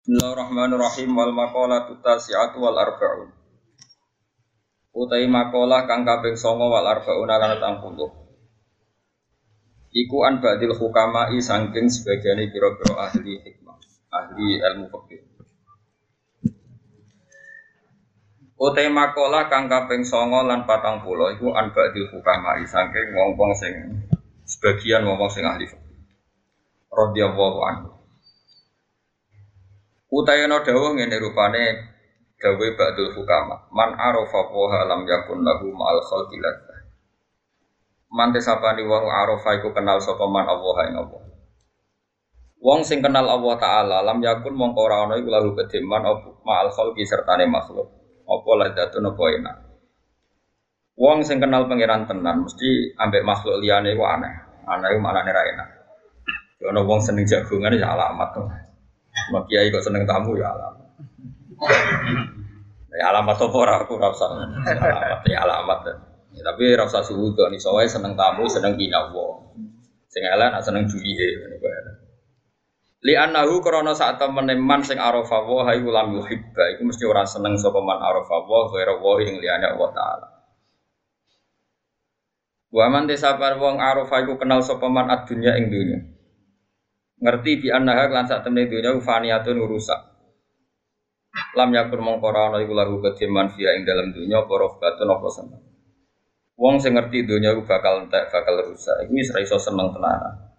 Bismillahirrahmanirrahim 0.00 1.12
wal 1.12 1.28
maqalatu 1.36 2.00
tasi'atu 2.00 2.56
wal 2.56 2.72
arba'un. 2.72 3.36
Utai 4.96 5.28
makalah 5.28 5.84
kang 5.84 6.08
kaping 6.08 6.40
9 6.40 6.56
wal 6.56 6.88
arba'un 6.88 7.28
lan 7.28 7.60
60. 7.60 8.08
Iku 9.92 10.16
an 10.24 10.40
ba'dil 10.40 10.72
hukama'i 10.72 11.36
saking 11.44 11.92
sebagian 11.92 12.40
pira-pira 12.48 13.12
ahli 13.12 13.44
hikmah, 13.44 13.76
ahli 14.08 14.64
ilmu 14.72 14.88
fikih. 14.88 15.20
Utai 18.56 18.88
makalah 18.88 19.52
kang 19.52 19.68
kaping 19.68 20.08
9 20.08 20.48
lan 20.48 20.64
40 20.64 21.36
iku 21.36 21.52
an 21.52 21.76
ba'dil 21.76 22.08
hukama'i 22.08 22.64
saking 22.64 23.12
wong-wong 23.12 23.52
sing 23.52 24.00
sebagian 24.48 25.04
wong-wong 25.04 25.28
sing 25.28 25.44
ahli 25.44 25.68
fikih. 25.68 26.08
Radhiyallahu 26.88 27.60
anhu. 27.68 27.99
Utayana 30.10 30.66
dawuh 30.66 30.98
ngene 30.98 31.22
rupane 31.22 31.64
dawe 32.34 32.66
ba'dul 32.74 33.14
hukama. 33.14 33.70
Man 33.70 33.94
arafa 33.94 34.42
wa 34.50 34.82
lam 34.82 35.06
yakun 35.06 35.46
lahu 35.46 35.70
ma'al 35.70 36.02
khalqi. 36.02 36.42
Man 38.10 38.34
tesapani 38.34 38.82
wong 38.82 39.06
arafa 39.06 39.62
iku 39.62 39.70
kenal 39.70 40.02
sapa 40.02 40.26
man 40.26 40.50
Allah 40.50 40.76
ing 40.90 40.98
Allah. 40.98 41.22
Wong 42.58 42.82
sing 42.82 42.98
kenal 42.98 43.22
Allah 43.22 43.54
taala 43.54 43.96
lam 44.02 44.18
yakun 44.18 44.50
mongko 44.58 44.80
ora 44.82 45.06
ana 45.06 45.14
iku 45.14 45.30
lahu 45.30 45.54
kediman 45.54 46.02
ma'al 46.42 46.74
khalqi 46.74 47.06
sertane 47.06 47.46
makhluk. 47.46 47.86
Apa 48.26 48.50
ladzatun 48.66 49.14
apa 49.14 49.24
enak. 49.38 49.56
Wong 50.98 51.22
sing 51.22 51.38
kenal 51.38 51.70
pangeran 51.70 52.10
tenan 52.10 52.42
mesti 52.42 52.98
ambek 52.98 53.22
makhluk 53.22 53.62
liyane 53.62 53.94
iku 53.94 54.02
aneh. 54.10 54.34
Aneh 54.66 54.90
iku 54.90 54.98
maknane 54.98 55.30
ra 55.30 55.42
enak. 55.54 55.68
Ono 56.66 56.82
wong 56.82 56.98
seneng 56.98 57.30
jagongan 57.30 57.78
ya 57.78 57.94
alamat 57.94 58.28
tuh. 58.34 58.69
Mak 59.28 59.44
kiai 59.46 59.68
kok 59.68 59.84
seneng 59.84 60.08
tamu 60.08 60.32
ya 60.40 60.48
alamat. 60.56 60.88
Ya 62.90 63.04
alamat 63.12 63.36
apa 63.36 63.56
ora 63.60 63.74
aku 63.84 64.00
ora 64.00 64.08
usah. 64.08 64.28
Alamat 64.64 65.22
ya 65.28 65.44
alamat. 65.44 65.80
Ya, 66.32 66.42
tapi 66.46 66.72
ora 66.72 66.88
usah 66.88 67.04
suudon 67.04 67.52
iso 67.52 67.76
wae 67.76 67.84
seneng 67.84 68.16
tamu, 68.16 68.48
seneng 68.48 68.80
binawa. 68.80 69.52
Sing 70.10 70.24
elek 70.26 70.48
nak 70.50 70.64
seneng 70.64 70.90
duwihe 70.90 71.28
ngono 71.38 71.56
kuwi. 71.60 71.92
Li 73.00 73.14
annahu 73.16 73.64
krana 73.64 73.96
sak 73.96 74.20
temene 74.20 74.58
man 74.60 74.84
sing 74.84 75.00
arafa 75.00 75.40
wa 75.40 75.64
hayu 75.64 75.88
lam 75.88 76.12
yuhibba 76.20 76.76
iku 76.76 76.84
mesti 76.84 77.08
ora 77.08 77.24
seneng 77.24 77.56
sapa 77.56 77.80
man 77.80 77.96
arafa 77.96 78.44
wa 78.44 78.68
ghairu 78.68 79.00
wa 79.00 79.16
ing 79.22 79.40
liyane 79.40 79.72
Allah 79.72 79.90
taala. 79.94 80.28
Wa 82.68 82.86
man 82.92 83.08
desapar 83.08 83.56
wong 83.56 83.80
arafa 83.80 84.20
iku 84.26 84.36
kenal 84.36 84.60
sapa 84.60 84.84
man 84.92 85.08
ad-dunya 85.08 85.56
ing 85.56 85.72
dunya 85.72 85.98
ngerti 87.20 87.50
bi 87.60 87.68
annaha 87.68 88.08
lan 88.08 88.24
sak 88.24 88.42
temne 88.42 88.66
dunya 88.66 88.96
faniyatun 88.96 89.60
rusak. 89.60 90.00
Lam 91.54 91.70
yakun 91.70 92.00
mongko 92.02 92.26
ora 92.32 92.50
ana 92.50 92.58
iku 92.58 92.74
lahu 92.74 92.98
kediman 93.04 93.52
fiya 93.52 93.76
ing 93.78 93.86
dalam 93.86 94.10
dunya 94.10 94.42
apa 94.42 94.50
rohbatun 94.50 95.08
apa 95.08 95.28
seneng. 95.30 95.62
Wong 96.58 96.80
sing 96.80 96.96
ngerti 96.96 97.28
dunya 97.28 97.52
iku 97.54 97.62
bakal 97.68 98.02
entek 98.02 98.32
bakal 98.32 98.58
rusak. 98.66 99.06
Iku 99.06 99.12
wis 99.14 99.30
ra 99.30 99.38
iso 99.44 99.60
seneng 99.60 99.94
tenan 99.94 100.50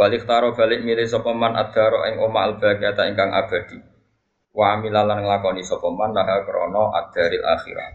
balik 0.00 0.24
taro 0.24 0.56
balik 0.56 0.80
milih 0.80 1.04
sapa 1.04 1.36
man 1.36 1.52
adaro 1.60 2.08
ing 2.08 2.16
oma 2.24 2.48
al 2.48 2.56
baqiata 2.56 3.04
ingkang 3.12 3.36
abadi. 3.36 3.76
Wa 4.56 4.80
amilalan 4.80 5.28
nglakoni 5.28 5.60
sapa 5.60 5.92
man 5.92 6.16
laha 6.16 6.40
krana 6.48 6.88
adaril 7.04 7.44
akhirah. 7.44 7.90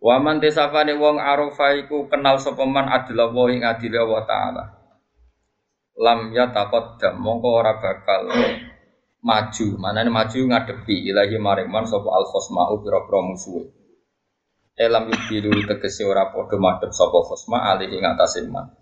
Waman 0.00 0.40
desapane 0.40 0.96
wong 0.96 1.20
arofa 1.20 1.76
iku 1.76 2.08
kenal 2.08 2.38
sapa 2.40 2.64
man 2.64 2.88
adila 2.88 3.28
wa 3.28 3.50
ing 3.52 3.60
adile 3.66 4.00
Allah 4.00 4.22
taala 4.24 4.64
lam 6.00 6.32
ya 6.32 6.48
taqaddam 6.48 7.20
mongko 7.20 7.48
ora 7.60 7.76
bakal 7.76 8.32
maju. 9.20 9.66
Manane 9.76 10.08
maju 10.08 10.40
ngadepi 10.48 11.12
ilahi 11.12 11.36
maring 11.36 11.68
man 11.68 11.84
sapa 11.84 12.08
al 12.08 12.24
khosmau 12.24 12.80
pira-pira 12.80 13.20
musuhe. 13.20 13.68
Elam 14.80 15.12
yubilu 15.12 15.60
tegese 15.68 16.08
ora 16.08 16.32
padha 16.32 16.56
madhep 16.56 16.88
sapa 16.96 17.20
khosma 17.20 17.76
alih 17.76 17.92
ing 17.92 18.08
atase 18.08 18.48
man 18.48 18.80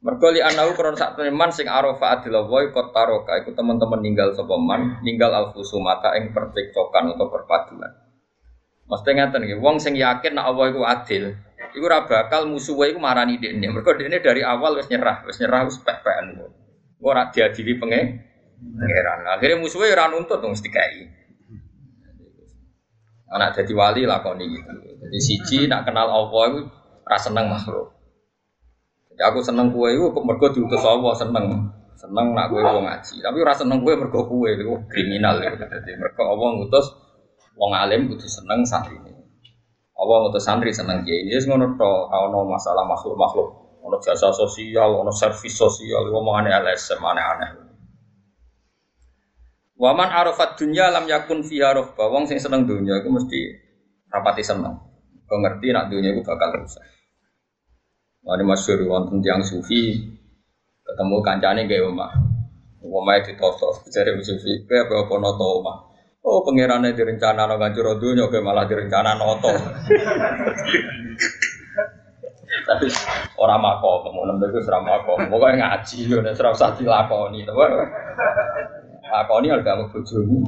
mergo 0.00 0.32
li 0.32 0.40
anahu 0.40 0.72
kron 0.72 0.96
sak 0.96 1.20
man 1.28 1.52
sing 1.52 1.68
arafa 1.68 2.16
adila 2.16 2.48
wa 2.48 2.64
kot 2.72 2.88
taroka 2.96 3.36
iku 3.44 3.52
teman-teman 3.52 4.00
ninggal 4.00 4.32
sapa 4.32 4.56
man 4.56 4.96
ninggal 5.04 5.28
al 5.28 5.46
khusumata 5.52 6.16
ing 6.16 6.32
percekcokan 6.32 7.14
atau 7.16 7.28
perpaduan. 7.28 7.92
Mesti 8.90 9.10
ngeten 9.14 9.46
nggih, 9.46 9.62
wong 9.62 9.78
sing 9.78 9.94
yakin 9.94 10.34
nek 10.34 10.50
Allah 10.50 10.66
iku 10.74 10.82
adil, 10.82 11.38
iku 11.74 11.84
ora 11.86 12.06
bakal 12.06 12.46
musuhe 12.50 12.94
iku 12.94 12.98
marani 12.98 13.38
dekne. 13.38 13.70
Mergo 13.70 13.94
dekne 13.94 14.18
dari 14.22 14.42
awal 14.44 14.78
wis 14.78 14.88
nyerah, 14.90 15.22
wis 15.26 15.38
nyerah 15.38 15.66
wis 15.66 15.78
pek-pekan. 15.80 16.38
Ora 17.00 17.30
diadili 17.32 17.78
penge 17.80 18.00
pangeran. 18.60 19.20
Akhirnya 19.36 19.56
musuhe 19.60 19.88
ora 19.90 20.10
nuntut 20.10 20.40
wong 20.40 20.54
dikai. 20.56 21.08
Anak 23.30 23.62
jadi 23.62 23.72
wali 23.78 24.02
lakoni 24.04 24.44
gitu. 24.58 24.70
Jadi 25.06 25.18
siji 25.22 25.58
nak 25.70 25.86
kenal 25.86 26.10
Allah 26.10 26.42
iku 26.50 26.60
ora 27.06 27.18
seneng 27.18 27.46
makhluk. 27.46 27.94
Jadi 29.14 29.22
aku 29.22 29.38
seneng 29.44 29.70
kue 29.70 29.94
iku 29.94 30.10
mergo 30.26 30.50
diutus 30.50 30.82
Allah 30.82 31.14
seneng. 31.14 31.46
Seneng 32.00 32.32
nak 32.32 32.48
kue 32.48 32.64
wong 32.64 32.88
ngaji, 32.88 33.20
tapi 33.20 33.36
ora 33.44 33.52
seneng 33.52 33.84
kue 33.84 33.92
mergo 33.92 34.24
kue 34.24 34.56
iku 34.56 34.82
kriminal 34.88 35.36
gitu. 35.38 35.62
Jadi 35.62 35.92
mergo 36.00 36.22
Allah 36.26 36.48
ngutus 36.58 36.86
wong 37.60 37.76
alim 37.76 38.08
kudu 38.08 38.24
seneng 38.24 38.64
santri 38.64 38.96
ini. 38.96 39.19
Allah 40.00 40.16
ngutus 40.24 40.48
santri 40.48 40.72
seneng 40.72 41.04
kiai 41.04 41.28
ini, 41.28 41.36
ngono 41.36 41.76
to, 41.76 41.92
ono 42.08 42.48
masalah 42.48 42.88
makhluk 42.88 43.20
makhluk, 43.20 43.48
ono 43.84 44.00
jasa 44.00 44.32
sosial, 44.32 44.96
ono 44.96 45.12
servis 45.12 45.52
sosial, 45.52 46.08
ngomong 46.08 46.40
aneh 46.40 46.56
LSM 46.56 47.04
aneh 47.04 47.20
aneh. 47.20 47.48
Waman 49.76 50.08
arafat 50.08 50.56
dunya 50.56 50.88
lam 50.88 51.04
yakun 51.04 51.44
fiha 51.44 51.76
rohba, 51.76 52.08
wong 52.08 52.24
sing 52.24 52.40
seneng 52.40 52.64
dunya 52.64 53.00
itu 53.00 53.12
mesti 53.12 53.40
rapati 54.08 54.40
seneng. 54.40 54.76
Kau 55.28 55.36
ngerti 55.40 55.72
nak 55.72 55.92
dunya 55.92 56.16
itu 56.16 56.24
bakal 56.24 56.52
rusak. 56.56 56.84
Wani 58.24 58.44
masyur 58.44 58.84
wonten 58.84 59.24
tiang 59.24 59.40
sufi 59.40 59.96
ketemu 60.84 61.16
kancane 61.24 61.64
gawe 61.64 61.88
omah. 61.88 62.12
Omah 62.80 63.20
ditotos, 63.24 63.84
jare 63.92 64.16
sufi, 64.24 64.64
kowe 64.64 64.76
apa 64.80 64.94
apa 65.04 65.14
noto 65.16 65.46
omah. 65.60 65.89
Oh 66.20 66.44
pangerannya 66.44 66.92
direncana 66.92 67.48
no 67.48 67.56
ngancur 67.56 67.96
dunia, 67.96 68.28
oke 68.28 68.44
malah 68.44 68.68
direncana 68.68 69.16
noto. 69.16 69.56
Tapi 72.60 72.86
orang 73.40 73.60
mako, 73.62 74.12
nemu 74.12 74.44
itu 74.52 74.60
seram 74.60 74.84
mako. 74.84 75.16
Pokoknya 75.32 75.80
ngaji, 75.80 76.12
udah 76.12 76.34
seram 76.36 76.52
sati 76.52 76.84
lakoni, 76.84 77.48
tuh. 77.48 77.56
Lakoni 79.10 79.48
harga 79.48 79.80
mau 79.80 79.88
bojomu. 79.88 80.44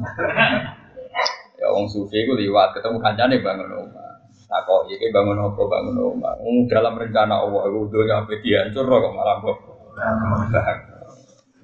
Ya 1.56 1.66
wong 1.70 1.86
sufi 1.88 2.20
itu 2.20 2.34
liwat 2.34 2.74
ketemu 2.74 2.98
kancane 3.00 3.38
bangun 3.40 3.70
rumah. 3.70 4.18
Tako 4.50 4.92
iki 4.92 5.08
bangun 5.08 5.40
apa 5.40 5.62
bangun 5.62 5.96
rumah. 5.96 6.34
Um, 6.42 6.66
dalam 6.68 6.98
rencana 6.98 7.38
Allah 7.38 7.70
itu 7.70 7.80
dunia 7.88 8.20
apa 8.20 8.34
dihancur 8.42 8.84
kok 8.84 9.14
malah 9.14 9.36
kok. 9.40 9.58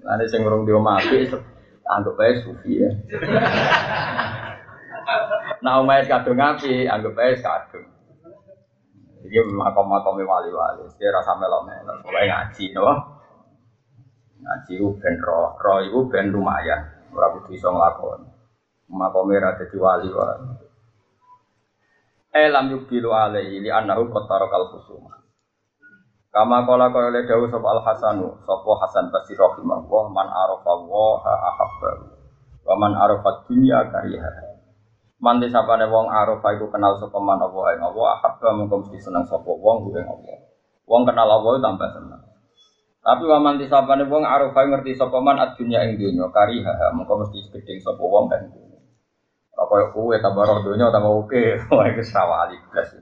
Nanti 0.06 0.24
sing 0.30 0.46
urung 0.46 0.64
dia 0.64 0.78
mati 0.80 1.28
anggap 1.88 2.20
aja 2.20 2.44
sufi 2.44 2.84
ya. 2.84 2.90
nah 5.64 5.80
umais 5.80 6.04
kadung 6.04 6.36
ngapi, 6.36 6.84
anggap 6.84 7.16
aja 7.16 7.36
kadung. 7.40 7.88
Jadi 9.24 9.34
makom-makom 9.50 10.22
wali-wali, 10.22 10.86
dia 10.94 11.10
rasa 11.10 11.34
melok-melok, 11.34 12.06
pokoknya 12.06 12.26
ngaji, 12.30 12.64
no? 12.70 12.86
Ngaji 14.38 14.72
itu 14.78 14.88
ben 15.02 15.16
roh, 15.18 15.58
roh 15.58 15.78
itu 15.82 15.98
ben 16.06 16.30
lumayan, 16.30 16.86
orang 17.10 17.42
kudu 17.42 17.58
iso 17.58 17.68
ngelakon. 17.74 18.30
Makomnya 18.88 19.52
rada 19.52 19.64
di 19.68 19.76
wali 19.76 20.08
wali. 20.08 20.48
Elam 22.32 22.72
yubilu 22.72 23.10
alaihi 23.12 23.60
li 23.60 23.68
annahu 23.68 24.08
qatarokal 24.08 24.72
khusumah. 24.72 25.17
Kama 26.38 26.62
kala 26.62 26.94
kaya 26.94 27.10
le 27.10 27.26
dawuh 27.26 27.50
sapa 27.50 27.66
Al 27.66 27.82
Hasanu, 27.82 28.30
sapa 28.46 28.70
Hasan 28.78 29.10
Basri 29.10 29.34
rahimahullah 29.34 30.06
man 30.06 30.30
arafa 30.30 30.70
wa 30.86 31.18
ahabba. 31.18 32.14
Wa 32.62 32.78
man 32.78 32.94
arafa 32.94 33.42
dunya 33.50 33.82
kariha. 33.90 34.54
Man 35.18 35.42
disapane 35.42 35.90
wong 35.90 36.06
arafa 36.06 36.54
iku 36.54 36.70
kenal 36.70 36.94
sapa 37.02 37.18
man 37.18 37.42
apa 37.42 37.74
ing 37.74 37.82
apa 37.82 38.00
ahabba 38.14 38.54
mengko 38.54 38.86
mesti 38.86 39.02
seneng 39.02 39.26
sapa 39.26 39.50
wong 39.50 39.90
ing 39.90 40.06
apa. 40.06 40.34
Wong 40.86 41.02
kenal 41.10 41.26
apa 41.26 41.58
tambah 41.58 41.90
seneng. 41.90 42.22
Tapi 43.02 43.24
wa 43.26 43.38
man 43.42 43.58
disapane 43.58 44.06
wong 44.06 44.22
arafa 44.22 44.62
ngerti 44.62 44.94
sapa 44.94 45.18
man 45.18 45.42
ad-dunya 45.42 45.90
ing 45.90 45.98
dunya 45.98 46.30
kariha 46.30 46.94
mengko 46.94 47.18
mesti 47.18 47.50
gedeng 47.50 47.82
sapa 47.82 47.98
wong 47.98 48.30
dunya. 48.30 48.78
Apa 49.58 49.90
kowe 49.90 50.14
tambah 50.14 50.46
roh 50.46 50.62
dunya 50.62 50.86
tambah 50.94 51.18
oke, 51.18 51.42
iku 51.90 52.02
sawali 52.06 52.62
blas. 52.70 52.94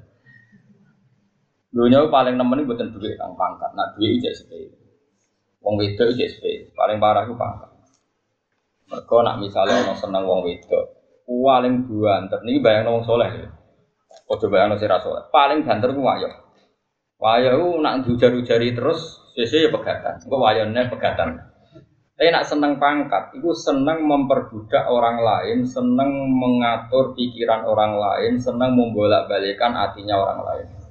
Dunia 1.77 2.09
paling 2.09 2.41
nemen 2.41 2.65
itu 2.65 2.73
bukan 2.73 2.89
duit 2.89 3.21
kang 3.21 3.37
pangkat, 3.37 3.69
nak 3.77 3.93
duit 4.01 4.17
ijek 4.17 4.33
sepele. 4.33 4.73
Wong 5.61 5.77
ijek 5.77 6.09
sepele, 6.09 6.73
paling 6.73 6.97
parah 6.97 7.29
itu 7.29 7.37
pangkat. 7.37 7.69
Mereka 8.89 9.17
nak 9.21 9.37
misalnya 9.45 9.85
orang 9.85 9.99
seneng 10.01 10.25
wong 10.25 10.41
wedok, 10.49 10.85
paling 11.29 11.85
banter. 11.85 12.41
Ini 12.49 12.65
bayang 12.65 12.97
wong 12.97 13.05
soleh 13.05 13.29
ya. 13.29 13.49
Ojo 14.33 14.49
bayang 14.49 14.73
si 14.81 14.89
soleh. 14.89 15.29
Paling 15.29 15.69
banter 15.69 15.93
ku 15.93 16.01
wayo. 16.01 16.33
Wayo 17.21 17.51
itu 17.61 17.69
nak 17.85 18.09
dujar-dujari 18.09 18.73
terus, 18.73 19.21
sesuai 19.37 19.69
ya 19.69 19.69
pegatan. 19.69 20.15
Kok 20.25 20.41
wayonnya 20.41 20.89
pegatan. 20.89 21.37
Tapi 22.17 22.33
nak 22.33 22.49
seneng 22.49 22.81
pangkat, 22.81 23.37
itu 23.37 23.53
seneng 23.53 24.09
memperbudak 24.09 24.89
orang 24.89 25.21
lain, 25.21 25.69
seneng 25.69 26.33
mengatur 26.33 27.13
pikiran 27.13 27.69
orang 27.69 28.01
lain, 28.01 28.41
seneng 28.41 28.73
membolak-balikan 28.73 29.77
hatinya 29.77 30.17
orang 30.17 30.41
lain. 30.41 30.86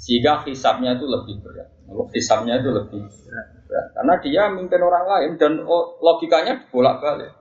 Sehingga 0.00 0.40
hisapnya 0.48 0.96
itu 0.96 1.04
lebih 1.04 1.44
berat. 1.44 1.68
Hisapnya 2.16 2.56
itu 2.56 2.72
lebih 2.72 3.04
berat. 3.04 3.86
Karena 3.92 4.14
dia 4.24 4.42
mimpin 4.48 4.80
orang 4.80 5.04
lain 5.04 5.30
dan 5.36 5.60
logikanya 6.00 6.64
bolak-balik. 6.72 7.36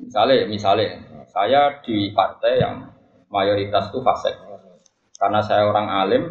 Misalnya, 0.00 0.48
misalnya, 0.48 0.88
saya 1.28 1.84
di 1.84 2.16
partai 2.16 2.64
yang 2.64 2.88
mayoritas 3.28 3.92
itu 3.92 4.00
fasik. 4.00 4.32
Karena 5.20 5.44
saya 5.44 5.68
orang 5.68 5.92
alim, 5.92 6.22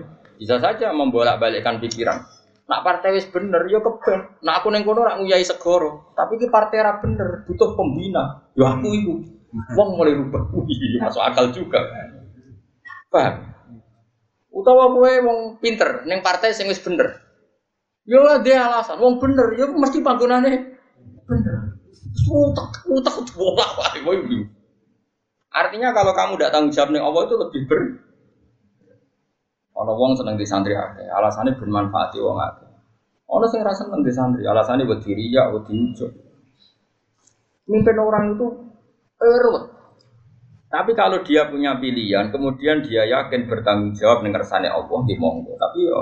bisa 0.42 0.57
saja 0.57 0.90
membolak-balikkan 0.90 1.78
pikiran 1.78 2.25
Nak 2.69 2.86
partai 2.86 3.18
wis 3.18 3.25
bener 3.34 3.66
yo 3.66 3.81
ya 3.81 3.90
keben. 3.90 4.46
Nak 4.46 4.62
aku 4.62 4.69
ning 4.69 4.86
kono 4.86 5.01
ora 5.01 5.18
nguyai 5.18 5.42
segoro, 5.42 6.13
tapi 6.13 6.38
ki 6.38 6.54
partai 6.54 6.86
ra 6.86 7.01
bener, 7.01 7.42
butuh 7.50 7.74
pembina. 7.74 8.46
Yo 8.54 8.62
ya 8.62 8.78
aku 8.78 8.94
iku. 8.94 9.13
Wong 9.74 9.98
mulai 9.98 10.13
rubah. 10.13 10.46
Masuk 11.01 11.25
akal 11.25 11.50
juga. 11.50 11.81
Paham? 13.10 13.57
Utawa 14.60 14.92
kowe 14.92 15.14
wong 15.24 15.40
pinter 15.64 16.04
ning 16.04 16.20
partai 16.20 16.52
sing 16.52 16.68
wis 16.68 16.84
bener. 16.84 17.16
Yo 18.04 18.20
dia 18.44 18.68
alasan, 18.68 19.00
wong 19.00 19.16
bener 19.24 19.56
yo 19.56 19.72
mesti 19.72 20.04
panggonane 20.04 20.76
bener. 21.24 21.80
Utak, 22.30 22.84
utak 22.92 23.16
bolak 23.32 23.72
wae 23.80 24.00
kowe 24.04 24.16
Artinya 25.50 25.90
kalau 25.96 26.14
kamu 26.14 26.38
tidak 26.38 26.52
tanggung 26.54 26.74
jawab 26.76 26.90
nih 26.94 27.02
Allah 27.02 27.22
itu 27.26 27.36
lebih 27.40 27.62
ber 27.66 27.82
Ono 29.80 29.96
wong 29.96 30.12
seneng 30.20 30.36
di 30.36 30.44
santri 30.44 30.76
akeh, 30.76 31.08
alasannya 31.08 31.56
bermanfaat 31.56 32.12
wong 32.20 32.36
akeh. 32.36 32.68
Ono 33.32 33.46
sing 33.48 33.64
rasa 33.64 33.88
seneng 33.88 34.04
di 34.04 34.12
santri, 34.12 34.44
alasannya 34.44 34.84
buat 34.84 35.00
diri 35.00 35.32
ya, 35.32 35.48
buat 35.48 35.64
diujuk. 35.72 36.12
Mimpin 37.72 37.98
orang 38.02 38.36
itu 38.36 38.48
erut. 39.24 39.69
Tapi 40.69 40.94
kalau 40.94 41.25
dia 41.25 41.50
punya 41.50 41.81
pilihan, 41.81 42.30
kemudian 42.30 42.86
dia 42.86 43.01
yakin 43.10 43.50
bertanggung 43.50 43.98
jawab 43.98 44.21
dengan 44.21 44.38
kersane 44.38 44.69
Allah 44.69 45.01
di 45.10 45.18
monggo. 45.18 45.57
Tapi 45.57 45.77
yo 45.81 46.00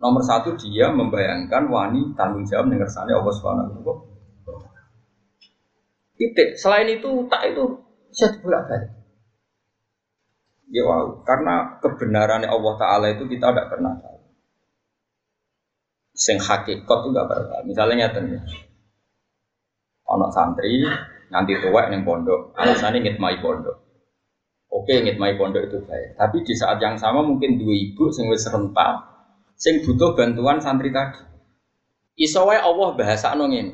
nomor 0.00 0.24
satu 0.24 0.56
dia 0.56 0.88
membayangkan 0.88 1.68
wani 1.68 2.16
tanggung 2.16 2.48
jawab 2.48 2.72
dengan 2.72 2.88
kersane 2.88 3.12
Allah 3.12 3.32
Subhanahu 3.36 3.84
wa 3.84 3.96
Titik. 6.18 6.56
Selain 6.56 6.88
itu 6.88 7.28
tak 7.28 7.52
itu 7.52 7.62
bisa 8.10 8.26
bolak 8.42 8.66
balik. 8.66 8.90
Ya 10.68 10.84
wow, 10.84 11.24
karena 11.24 11.80
kebenaran 11.80 12.44
Allah 12.44 12.74
Taala 12.76 13.06
itu 13.12 13.24
kita 13.24 13.52
tidak 13.52 13.72
pernah 13.72 13.96
tahu. 14.02 14.20
Sing 16.12 16.36
hakikat 16.36 16.98
itu 17.04 17.08
gak 17.14 17.28
pernah. 17.30 17.62
Misalnya 17.64 18.10
nyata 18.10 18.20
nih, 18.20 18.42
anak 20.10 20.30
santri 20.34 20.84
nanti 21.32 21.56
tua 21.62 21.88
yang 21.88 22.04
pondok, 22.04 22.52
alasannya 22.58 23.00
ngitmai 23.00 23.40
pondok. 23.40 23.87
Oke, 24.68 25.00
ngitmai 25.00 25.40
pondok 25.40 25.64
itu 25.64 25.78
baik. 25.88 26.20
Tapi 26.20 26.44
di 26.44 26.52
saat 26.52 26.76
yang 26.84 27.00
sama 27.00 27.24
mungkin 27.24 27.56
dua 27.56 27.72
ibu 27.72 28.12
sing 28.12 28.28
wis 28.28 28.44
rental, 28.52 29.00
sing 29.56 29.80
butuh 29.80 30.12
bantuan 30.12 30.60
santri 30.60 30.92
tadi. 30.92 31.24
Isowai 32.20 32.60
Allah 32.60 32.92
bahasa 32.92 33.32
nongin. 33.32 33.72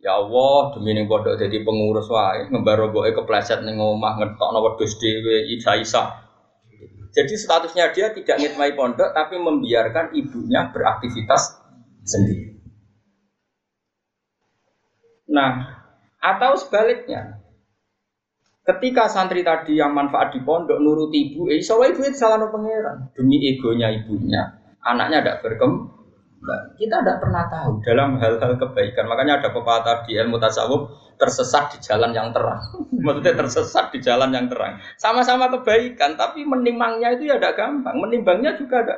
Ya 0.00 0.16
Allah, 0.16 0.76
demi 0.76 0.96
ning 0.96 1.08
pondok 1.08 1.40
jadi 1.40 1.60
pengurus 1.64 2.08
wae, 2.08 2.48
ngembaro 2.52 2.92
boke 2.92 3.12
kepleset 3.16 3.64
ning 3.64 3.80
omah 3.80 4.20
ngetokno 4.20 4.60
wedhus 4.60 4.96
dhewe 5.00 5.44
isa-isa. 5.56 6.24
Jadi 7.10 7.34
statusnya 7.34 7.90
dia 7.90 8.12
tidak 8.14 8.38
ngitmai 8.38 8.76
pondok 8.76 9.12
tapi 9.12 9.36
membiarkan 9.40 10.14
ibunya 10.14 10.68
beraktivitas 10.72 11.58
sendiri. 12.04 12.60
Nah, 15.30 15.80
atau 16.18 16.58
sebaliknya. 16.58 17.39
Ketika 18.70 19.10
santri 19.10 19.42
tadi 19.42 19.74
yang 19.74 19.90
manfaat 19.90 20.30
di 20.30 20.40
pondok 20.46 20.78
nurut 20.78 21.10
ibu, 21.10 21.50
eh, 21.50 21.58
so 21.58 21.82
ibu 21.82 22.06
itu 22.06 22.14
salah 22.14 22.38
pangeran 22.46 23.10
demi 23.18 23.42
egonya 23.50 23.90
ibunya, 23.90 24.46
anaknya 24.86 25.26
tidak 25.26 25.38
berkembang 25.42 26.00
kita 26.80 27.04
tidak 27.04 27.20
pernah 27.20 27.44
tahu 27.52 27.84
dalam 27.84 28.16
hal-hal 28.16 28.56
kebaikan. 28.56 29.04
Makanya 29.04 29.44
ada 29.44 29.48
pepatah 29.52 30.08
di 30.08 30.16
ilmu 30.16 30.40
tasawuf 30.40 30.88
tersesat 31.20 31.76
di 31.76 31.78
jalan 31.84 32.16
yang 32.16 32.32
terang. 32.32 32.60
Maksudnya 33.04 33.36
tersesat 33.36 33.92
di 33.92 34.00
jalan 34.00 34.32
yang 34.32 34.48
terang. 34.48 34.80
Sama-sama 34.96 35.52
kebaikan, 35.52 36.16
tapi 36.16 36.48
menimangnya 36.48 37.12
itu 37.12 37.28
ya 37.28 37.36
tidak 37.36 37.60
gampang. 37.60 37.92
Menimbangnya 38.00 38.56
juga 38.56 38.80
ada. 38.80 38.96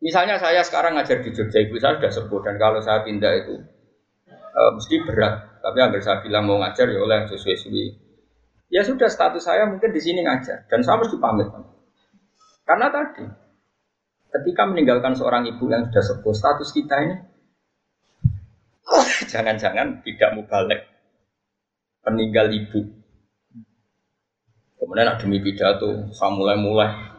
Misalnya 0.00 0.40
saya 0.40 0.64
sekarang 0.64 0.96
ngajar 0.96 1.20
di 1.20 1.30
Jogja, 1.30 1.60
ibu 1.60 1.76
saya 1.76 2.00
sudah 2.00 2.08
sebut 2.08 2.40
dan 2.40 2.56
kalau 2.56 2.80
saya 2.80 3.04
pindah 3.04 3.36
itu 3.36 3.60
e, 4.50 4.60
mesti 4.74 4.94
berat. 5.06 5.62
Tapi 5.62 5.78
agar 5.78 6.00
saya 6.02 6.18
bilang 6.26 6.44
mau 6.50 6.58
ngajar 6.58 6.90
ya 6.90 6.98
oleh 6.98 7.26
sesuai-sesuai. 7.30 7.86
Ya 8.70 8.82
sudah 8.86 9.10
status 9.10 9.46
saya 9.46 9.66
mungkin 9.66 9.90
di 9.90 10.00
sini 10.02 10.22
ngajar 10.22 10.66
dan 10.66 10.80
saya 10.82 10.98
mesti 10.98 11.16
pamit. 11.18 11.48
Karena 12.66 12.86
tadi 12.86 13.26
Ketika 14.30 14.62
meninggalkan 14.62 15.18
seorang 15.18 15.42
ibu 15.50 15.66
yang 15.66 15.90
sudah 15.90 16.04
sepuh, 16.06 16.34
status 16.34 16.70
kita 16.70 16.94
ini 17.02 17.16
jangan-jangan 19.30 20.06
tidak 20.06 20.30
mubalik 20.38 20.80
peninggal 22.06 22.46
ibu. 22.46 22.94
Kemudian 24.78 25.10
ada 25.10 25.18
demi 25.18 25.42
pidato, 25.42 26.14
saya 26.14 26.30
mulai-mulai 26.30 27.09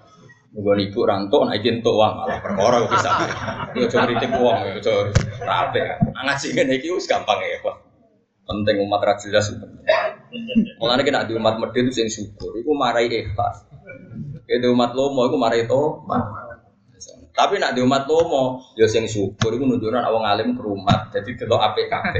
nunggu 0.51 0.92
ibu 0.92 1.00
ranto, 1.07 1.48
nah 1.48 1.56
izin 1.56 1.80
tuh 1.80 1.95
uang 1.95 2.13
malah 2.19 2.39
perkara 2.44 2.83
bisa. 2.92 3.12
Yo 3.71 3.88
coba 3.88 4.03
kritik 4.12 4.31
uang, 4.36 4.57
yo 4.68 4.80
coba 4.83 5.01
rapi. 5.48 5.80
Ngaji 6.12 6.48
ini 6.59 6.75
itu 6.75 6.95
gampang 7.07 7.39
ya, 7.39 7.63
pak. 7.63 7.75
Penting 8.44 8.83
umat 8.83 9.00
rajelas 9.00 9.48
itu. 9.48 9.68
Mulanya 10.75 11.03
kita 11.07 11.24
di 11.24 11.33
umat 11.39 11.56
medit 11.56 11.88
itu 11.88 12.03
yang 12.03 12.12
syukur, 12.12 12.51
itu 12.59 12.68
marai 12.75 13.07
ikhlas. 13.07 13.63
Itu 14.44 14.75
umat 14.75 14.92
lomo, 14.92 15.31
itu 15.31 15.38
marai 15.39 15.63
tomat. 15.63 16.51
Tapi 17.31 17.63
nak 17.63 17.71
di 17.71 17.80
umat 17.80 18.12
lomo, 18.12 18.75
ya 18.75 18.92
sing 18.92 19.07
syukur 19.07 19.56
itu 19.56 19.63
nunjukkan 19.63 20.03
awang 20.03 20.27
alim 20.27 20.51
ke 20.51 20.62
rumah, 20.68 21.07
jadi 21.15 21.31
delok 21.31 21.63
APKP. 21.63 22.15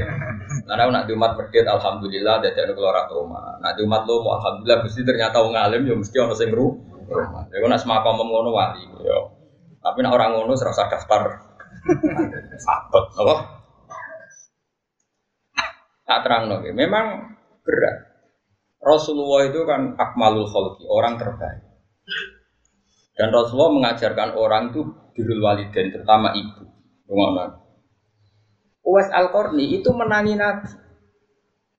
Karena 0.64 0.88
nak 0.88 1.04
di 1.04 1.12
umat 1.12 1.36
alhamdulillah 1.52 2.40
dadi 2.40 2.64
ana 2.64 2.72
keluar 2.72 2.96
rumah. 3.12 3.60
Nak 3.60 3.76
di 3.76 3.84
umat 3.84 4.08
lomo 4.08 4.40
alhamdulillah 4.40 4.88
mesti 4.88 5.04
ternyata 5.04 5.44
awang 5.44 5.60
alim 5.60 5.84
ya 5.84 6.00
mesti 6.00 6.16
ana 6.16 6.32
sing 6.32 6.56
rumah. 7.12 7.44
Ya 7.52 7.68
nak 7.68 7.82
semakam 7.84 8.18
ngono 8.18 8.50
wali 8.56 8.84
ya. 9.04 9.18
Tapi 9.82 9.98
nak 10.02 10.16
orang 10.16 10.40
ngono 10.40 10.54
serasa 10.56 10.88
daftar 10.88 11.52
sabet 12.62 13.06
apa? 13.18 13.36
Tak 16.06 16.20
terang 16.28 16.52
no, 16.52 16.60
memang 16.60 17.38
berat. 17.64 17.98
Rasulullah 18.82 19.46
itu 19.48 19.62
kan 19.64 19.94
akmalul 19.96 20.50
khalqi, 20.50 20.84
orang 20.90 21.16
terbaik. 21.22 21.62
Dan 23.14 23.30
Rasulullah 23.30 23.72
mengajarkan 23.78 24.34
orang 24.34 24.74
itu 24.74 24.82
birrul 25.14 25.40
waliden 25.46 25.94
terutama 25.94 26.34
ibu. 26.34 26.66
Rumah 27.06 27.62
Uwais 28.82 29.14
Al-Qarni 29.14 29.78
itu 29.78 29.94
menangi 29.94 30.34
Nabi. 30.34 30.68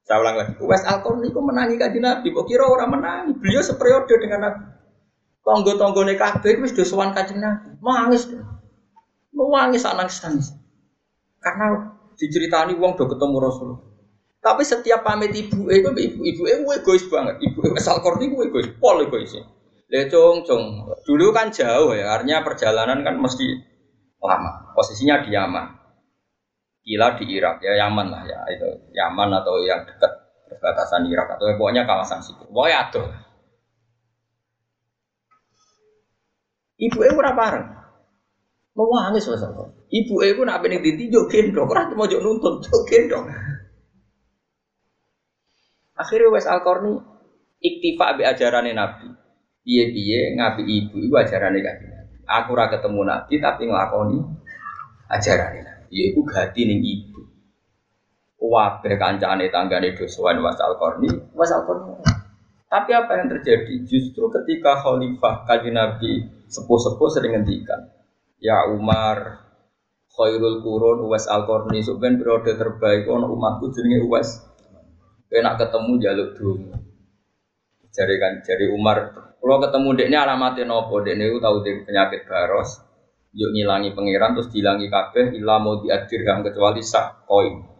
Saya 0.06 0.22
ulang 0.22 0.36
lagi. 0.38 0.52
Uwais 0.62 0.86
Al-Qarni 0.86 1.34
itu 1.34 1.40
menangi 1.42 1.74
kaji 1.74 1.98
Nabi. 1.98 2.30
Kok 2.30 2.46
kira 2.46 2.62
orang 2.62 2.94
menangi? 2.94 3.32
Beliau 3.42 3.58
seperiode 3.58 4.14
dengan 4.22 4.40
Nabi. 4.46 4.62
Tonggo-tonggo 5.42 6.06
nih 6.06 6.14
kabeh 6.14 6.54
itu 6.54 6.70
sudah 6.70 6.86
sowan 6.86 7.10
kaji 7.10 7.34
Nabi. 7.38 7.74
Mangis. 7.82 8.30
Mangis 9.34 9.82
anak 9.82 10.08
nangis. 10.08 10.54
Karena 11.42 11.98
diceritani 12.14 12.78
uang 12.78 12.94
udah 12.94 13.06
ketemu 13.10 13.36
Rasulullah. 13.42 13.82
Tapi 14.42 14.62
setiap 14.66 15.06
pamit 15.06 15.30
ibu, 15.34 15.70
ibu 15.70 15.94
ibu 15.94 16.20
ibu 16.26 16.42
ibu 16.50 16.66
egois 16.74 17.06
banget. 17.06 17.38
Ibu 17.38 17.62
Uwais 17.62 17.86
Al-Qarni 17.86 18.26
itu 18.26 18.42
egois, 18.42 18.66
pol 18.78 19.06
egoisnya. 19.06 19.46
Ya 19.86 20.10
cung 20.10 20.42
cung. 20.42 20.82
Dulu 21.06 21.30
kan 21.30 21.54
jauh 21.54 21.94
ya, 21.94 22.10
artinya 22.10 22.42
perjalanan 22.42 23.06
kan 23.06 23.22
mesti 23.22 23.46
lama. 24.18 24.74
Posisinya 24.74 25.22
di 25.22 25.30
Yaman. 25.34 25.66
Gila 26.82 27.14
di 27.14 27.24
Irak 27.38 27.62
ya 27.62 27.78
Yaman 27.86 28.10
lah 28.10 28.26
ya 28.26 28.42
itu 28.50 28.66
Yaman 28.90 29.30
atau 29.30 29.62
yang 29.62 29.86
dekat 29.86 30.10
perbatasan 30.50 31.06
Irak 31.06 31.38
atau 31.38 31.46
ya, 31.46 31.54
pokoknya 31.54 31.86
kawasan 31.86 32.18
situ. 32.18 32.42
Pokoknya 32.50 32.90
ada. 32.90 33.02
Ibu 36.82 36.98
ibu 36.98 37.18
ora 37.22 37.32
bareng. 37.38 37.66
Mau 38.74 38.88
nangis 38.90 39.28
mas 39.28 39.44
Ibu 39.92 40.14
ibu 40.24 40.40
nak 40.42 40.64
bening 40.64 40.80
ditinjau 40.80 41.28
gendong, 41.28 41.68
orang 41.68 41.92
mau 41.92 42.08
jauh 42.08 42.24
nuntun 42.24 42.58
jauh 42.64 42.82
gendong. 42.88 43.28
Akhirnya 45.94 46.32
wes 46.32 46.48
al 46.48 46.64
iktifa 47.62 48.18
be 48.18 48.26
ajaran 48.26 48.66
Nabi. 48.74 49.08
Piye-piye 49.62 50.34
ngapi 50.34 50.62
ibu 50.66 50.96
ibu 50.98 51.14
ajarane 51.14 51.62
kan 51.62 51.78
aku 52.26 52.58
ora 52.58 52.66
ketemu 52.66 53.06
nabi 53.06 53.38
tapi 53.38 53.70
nglakoni 53.70 54.18
ajarane 55.06 55.60
nabi. 55.62 55.94
Iku 56.10 56.26
gati 56.26 56.66
ning 56.66 56.82
ibu. 56.82 57.22
Wabe 58.42 58.98
kancane 58.98 59.54
tanggane 59.54 59.94
dosowan 59.94 60.42
wasal 60.42 60.74
korni 60.82 61.14
wasal 61.30 61.62
korni 61.62 61.94
tapi 62.72 62.96
apa 62.96 63.20
yang 63.20 63.28
terjadi? 63.28 63.84
Justru 63.84 64.32
ketika 64.32 64.80
khalifah 64.80 65.44
kaji 65.44 65.76
nabi 65.76 66.24
sepuh-sepuh 66.52 67.08
sering 67.08 67.32
ngendikan 67.40 67.88
ya 68.36 68.68
Umar 68.68 69.40
khairul 70.12 70.60
kurun 70.60 71.08
Al-Qarni. 71.08 71.80
Sebenarnya 71.80 72.20
periode 72.20 72.52
terbaik 72.60 73.08
ono 73.08 73.32
umatku 73.32 73.72
jenenge 73.72 74.04
Uwais. 74.04 74.30
Enak 75.32 75.64
ketemu 75.64 75.92
jaluk 75.96 76.30
dulu 76.36 76.76
jari 77.92 78.16
kan 78.20 78.44
jari 78.44 78.68
Umar. 78.68 79.16
Kalau 79.40 79.58
ketemu 79.58 79.88
deknya 79.96 80.28
alamatnya 80.28 80.68
nopo? 80.68 81.00
Deknya 81.00 81.32
itu 81.32 81.40
tahu 81.40 81.64
dek 81.64 81.88
penyakit 81.88 82.28
baros. 82.28 82.84
Yuk 83.32 83.56
ngilangi 83.56 83.96
pangeran 83.96 84.36
terus 84.36 84.52
dilangi 84.52 84.92
kabeh 84.92 85.32
ilah 85.40 85.56
mau 85.56 85.80
diadirham 85.80 86.44
kecuali 86.44 86.84
sak 86.84 87.24
koin 87.24 87.71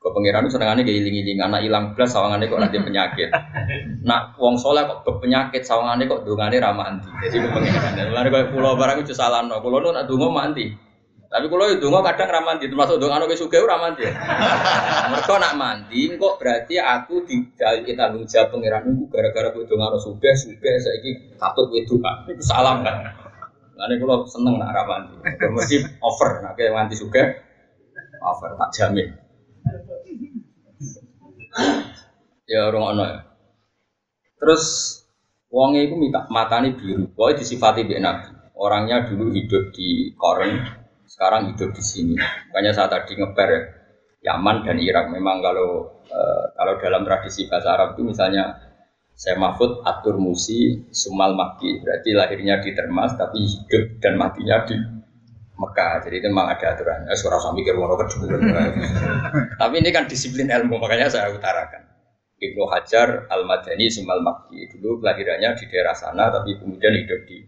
Kau 0.00 0.16
pangeran 0.16 0.48
itu 0.48 0.56
senengannya 0.56 0.88
kayak 0.88 0.96
iling-iling 0.96 1.38
anak 1.44 1.60
hilang 1.60 1.92
belas 1.92 2.16
sawangannya 2.16 2.48
kok 2.48 2.56
nanti 2.56 2.80
penyakit. 2.80 3.28
Nak 4.00 4.40
wong 4.40 4.56
soleh 4.56 4.88
kok 4.88 5.04
penyakit 5.20 5.60
sawangannya 5.60 6.08
kok 6.08 6.24
dungane 6.24 6.56
ramah 6.56 6.88
anti. 6.88 7.12
Jadi 7.28 7.36
kau 7.44 7.52
pangeran. 7.52 8.08
Lalu 8.08 8.28
kau 8.32 8.44
pulau 8.56 8.80
barang 8.80 9.04
itu 9.04 9.12
salah 9.12 9.44
no. 9.44 9.60
Pulau 9.60 9.84
nu 9.84 9.92
nak 9.92 10.08
dungo 10.08 10.32
manti. 10.32 10.72
Tapi 11.28 11.46
kalau 11.52 11.68
itu 11.68 11.84
dungo 11.84 12.00
kadang 12.00 12.32
ramanti, 12.32 12.66
termasuk 12.72 12.96
dungo 12.96 13.12
anu 13.12 13.28
kesuge 13.28 13.60
ramanti. 13.60 14.08
Mereka 15.12 15.34
nak 15.36 15.54
mandi, 15.54 16.16
kok 16.16 16.42
berarti 16.42 16.74
aku 16.80 17.22
tidak 17.28 17.84
tanggung 17.92 18.24
jawab 18.24 18.56
pangeran 18.56 18.82
itu 18.88 19.04
gara-gara 19.12 19.52
gue 19.52 19.68
dungo 19.68 20.00
suge, 20.00 20.32
suge 20.32 20.70
saya 20.80 20.96
ini 20.96 21.36
katut 21.36 21.68
itu 21.76 22.00
kan. 22.00 22.24
Itu 22.24 22.40
salam 22.40 22.80
kan. 22.82 23.04
Lalu 23.76 24.00
kalau 24.00 24.24
seneng 24.24 24.56
nak 24.56 24.72
ramanti. 24.72 25.12
Mesti 25.28 25.76
over, 26.00 26.40
nak 26.40 26.56
kayak 26.56 26.72
nganti 26.72 26.96
suge, 26.96 27.22
over 28.24 28.56
tak 28.56 28.72
jamin 28.72 29.29
ya 32.50 32.70
orang 32.70 32.84
ono 32.96 33.04
ya. 33.06 33.20
Terus 34.40 34.64
wongnya 35.52 35.86
itu 35.86 35.94
minta 35.98 36.24
matanya 36.30 36.74
biru. 36.74 37.10
Pokoknya 37.12 37.40
disifati 37.42 37.84
bi 37.84 37.98
nabi. 38.00 38.30
Orangnya 38.60 39.08
dulu 39.08 39.32
hidup 39.32 39.72
di 39.72 40.12
Koren, 40.20 40.60
sekarang 41.08 41.54
hidup 41.54 41.72
di 41.72 41.80
sini. 41.80 42.14
Makanya 42.52 42.76
saat 42.76 42.92
tadi 42.92 43.16
ngeper 43.16 43.48
ya, 43.48 43.60
Yaman 44.30 44.68
dan 44.68 44.76
Irak. 44.76 45.08
Memang 45.08 45.40
kalau 45.40 45.96
uh, 46.12 46.44
kalau 46.52 46.76
dalam 46.76 47.02
tradisi 47.08 47.48
bahasa 47.48 47.72
Arab 47.72 47.96
itu 47.96 48.04
misalnya 48.04 48.70
saya 49.16 49.36
Mahfud 49.36 49.84
Atur 49.84 50.16
Musi 50.16 50.88
Sumal 50.92 51.36
Maki 51.36 51.84
berarti 51.84 52.16
lahirnya 52.16 52.60
di 52.64 52.72
Termas 52.72 53.16
tapi 53.20 53.44
hidup 53.44 54.00
dan 54.00 54.16
matinya 54.16 54.64
di 54.64 54.76
Mekah. 55.60 56.00
Jadi 56.08 56.24
itu 56.24 56.26
memang 56.32 56.48
ada 56.48 56.72
aturan. 56.72 57.04
Ya, 57.04 57.12
suara 57.12 57.36
sambil 57.36 57.60
mikir 57.60 57.76
kedua. 57.76 58.64
Tapi 59.60 59.74
ini 59.76 59.90
kan 59.92 60.08
disiplin 60.08 60.48
ilmu, 60.48 60.80
makanya 60.80 61.12
saya 61.12 61.28
utarakan. 61.28 61.84
Ibnu 62.40 62.64
Hajar 62.72 63.28
Al 63.28 63.44
Madani 63.44 63.92
Sumal 63.92 64.24
Makki 64.24 64.72
dulu 64.80 65.04
kelahirannya 65.04 65.60
di 65.60 65.64
daerah 65.68 65.92
sana, 65.92 66.32
tapi 66.32 66.56
kemudian 66.56 66.96
hidup 66.96 67.28
di. 67.28 67.44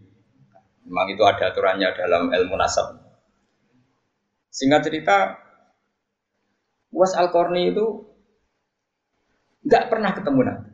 Memang 0.85 1.09
itu 1.09 1.25
ada 1.25 1.49
aturannya 1.49 1.89
dalam 1.97 2.29
ilmu 2.29 2.53
nasab. 2.53 3.01
Singkat 4.53 4.81
cerita, 4.85 5.17
Was 6.93 7.17
Al 7.17 7.33
Korni 7.33 7.73
itu 7.73 8.05
nggak 9.65 9.89
pernah 9.89 10.13
ketemu 10.13 10.39
Nabi. 10.45 10.69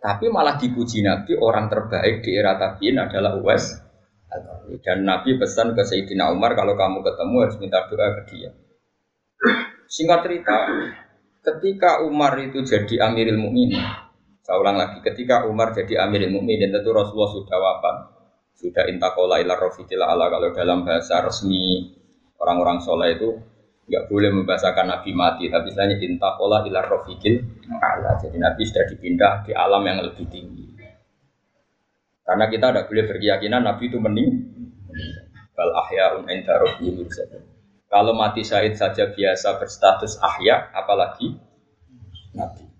Tapi 0.00 0.24
malah 0.32 0.56
dipuji 0.56 1.04
Nabi 1.04 1.36
orang 1.36 1.68
terbaik 1.68 2.24
di 2.24 2.32
era 2.32 2.56
tabiin 2.56 2.96
adalah 2.96 3.36
Uwais 3.36 3.91
dan 4.82 5.04
Nabi 5.04 5.36
pesan 5.36 5.76
ke 5.76 5.82
Sayyidina 5.84 6.32
Umar 6.32 6.56
kalau 6.56 6.72
kamu 6.74 7.04
ketemu 7.04 7.36
harus 7.44 7.56
minta 7.60 7.84
doa 7.86 8.08
ke 8.20 8.22
dia. 8.32 8.50
Singkat 9.92 10.20
cerita, 10.24 10.56
ketika 11.44 12.00
Umar 12.06 12.38
itu 12.40 12.64
jadi 12.64 13.10
Amirul 13.10 13.36
Mukminin, 13.36 13.82
saya 14.40 14.56
ulang 14.56 14.80
lagi, 14.80 15.04
ketika 15.04 15.44
Umar 15.44 15.76
jadi 15.76 16.08
Amirul 16.08 16.32
Mukminin 16.32 16.72
tentu 16.72 16.96
Rasulullah 16.96 17.30
sudah 17.34 17.58
wafat, 17.60 17.96
sudah 18.56 18.84
intakola 18.88 19.42
ila 19.42 19.58
rofiqil 19.58 20.00
ala 20.00 20.30
kalau 20.30 20.54
dalam 20.54 20.86
bahasa 20.86 21.20
resmi 21.24 21.92
orang-orang 22.38 22.78
soleh 22.78 23.18
itu 23.18 23.30
nggak 23.82 24.06
boleh 24.06 24.30
membahasakan 24.30 24.86
Nabi 24.94 25.10
mati, 25.12 25.50
tapi 25.50 25.74
istilahnya 25.74 25.98
intakola 25.98 26.62
ila 26.64 26.80
rofiqil 26.86 27.42
ala. 27.82 28.16
Jadi 28.22 28.38
Nabi 28.38 28.62
sudah 28.62 28.84
dipindah 28.88 29.32
di 29.42 29.52
alam 29.52 29.82
yang 29.82 29.98
lebih 30.06 30.26
tinggi. 30.30 30.61
Karena 32.22 32.46
kita 32.46 32.70
tidak 32.70 32.86
boleh 32.86 33.04
berkeyakinan 33.10 33.62
Nabi 33.66 33.84
itu 33.90 33.98
mening. 33.98 34.30
Bal 35.52 35.70
ahyaun 35.84 36.30
inda 36.30 36.56
Kalau 37.92 38.16
mati 38.16 38.40
syahid 38.40 38.72
saja 38.78 39.12
biasa 39.12 39.60
berstatus 39.60 40.16
ahya, 40.22 40.72
apalagi 40.72 41.36
Nabi. 42.32 42.72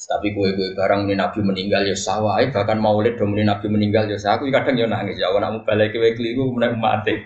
Tapi 0.00 0.32
gue 0.32 0.56
gue 0.56 0.72
barang 0.72 1.06
ini 1.06 1.14
Nabi 1.14 1.44
meninggal 1.44 1.84
ya 1.84 1.92
sawah, 1.92 2.40
bahkan 2.48 2.80
maulid 2.80 3.20
dong 3.20 3.36
ini 3.36 3.44
Nabi 3.44 3.68
meninggal 3.68 4.08
ya 4.08 4.16
sawah. 4.16 4.40
Aku 4.40 4.48
kadang 4.48 4.72
ya 4.80 4.88
nangis 4.88 5.20
ya, 5.20 5.28
nak 5.28 5.60
balik 5.68 5.92
ke 5.92 6.16
keliru, 6.16 6.48
mulai 6.48 6.72
mati. 6.72 7.20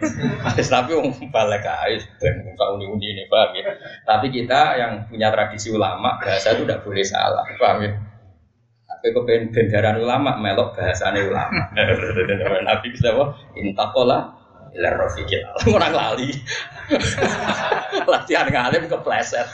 Tapi 0.58 0.90
mau 0.98 1.06
balik 1.30 1.62
ke 1.62 2.02
dan 2.18 2.34
muka 2.42 2.64
uni 2.74 2.90
uni 2.90 3.06
ini 3.14 3.24
paham 3.30 3.54
ya. 3.54 3.78
Tapi 4.02 4.26
kita 4.34 4.74
yang 4.74 4.92
punya 5.06 5.30
tradisi 5.30 5.70
ulama 5.70 6.18
bahasa 6.18 6.58
itu 6.58 6.66
tidak 6.66 6.82
boleh 6.82 7.06
salah, 7.06 7.46
paham 7.56 7.78
ya. 7.86 8.13
Kowe 9.04 9.12
kepen 9.20 9.52
bendaran 9.52 10.00
ulama 10.00 10.40
melok 10.40 10.80
bahasane 10.80 11.28
ulama. 11.28 11.68
Nabi 12.72 12.88
bisa 12.88 13.12
apa? 13.12 13.36
Intakola 13.52 14.32
ila 14.72 14.88
rafiqil 14.96 15.44
orang 15.76 15.92
lali. 15.92 16.32
Latihan 18.10 18.48
ngalim 18.48 18.88
kepleset. 18.88 19.44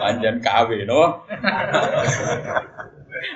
Panjang 0.00 0.40
KW 0.40 0.88
no. 0.88 1.28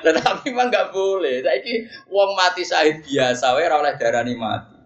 Tetapi 0.00 0.49
memang 0.49 0.73
nggak 0.73 0.97
boleh. 0.97 1.44
Saiki 1.44 1.85
wong 2.08 2.32
mati 2.32 2.64
syahid 2.64 3.04
biasa 3.04 3.52
wae 3.52 3.68
ora 3.68 3.85
oleh 3.85 3.92
darani 4.00 4.32
mati. 4.32 4.80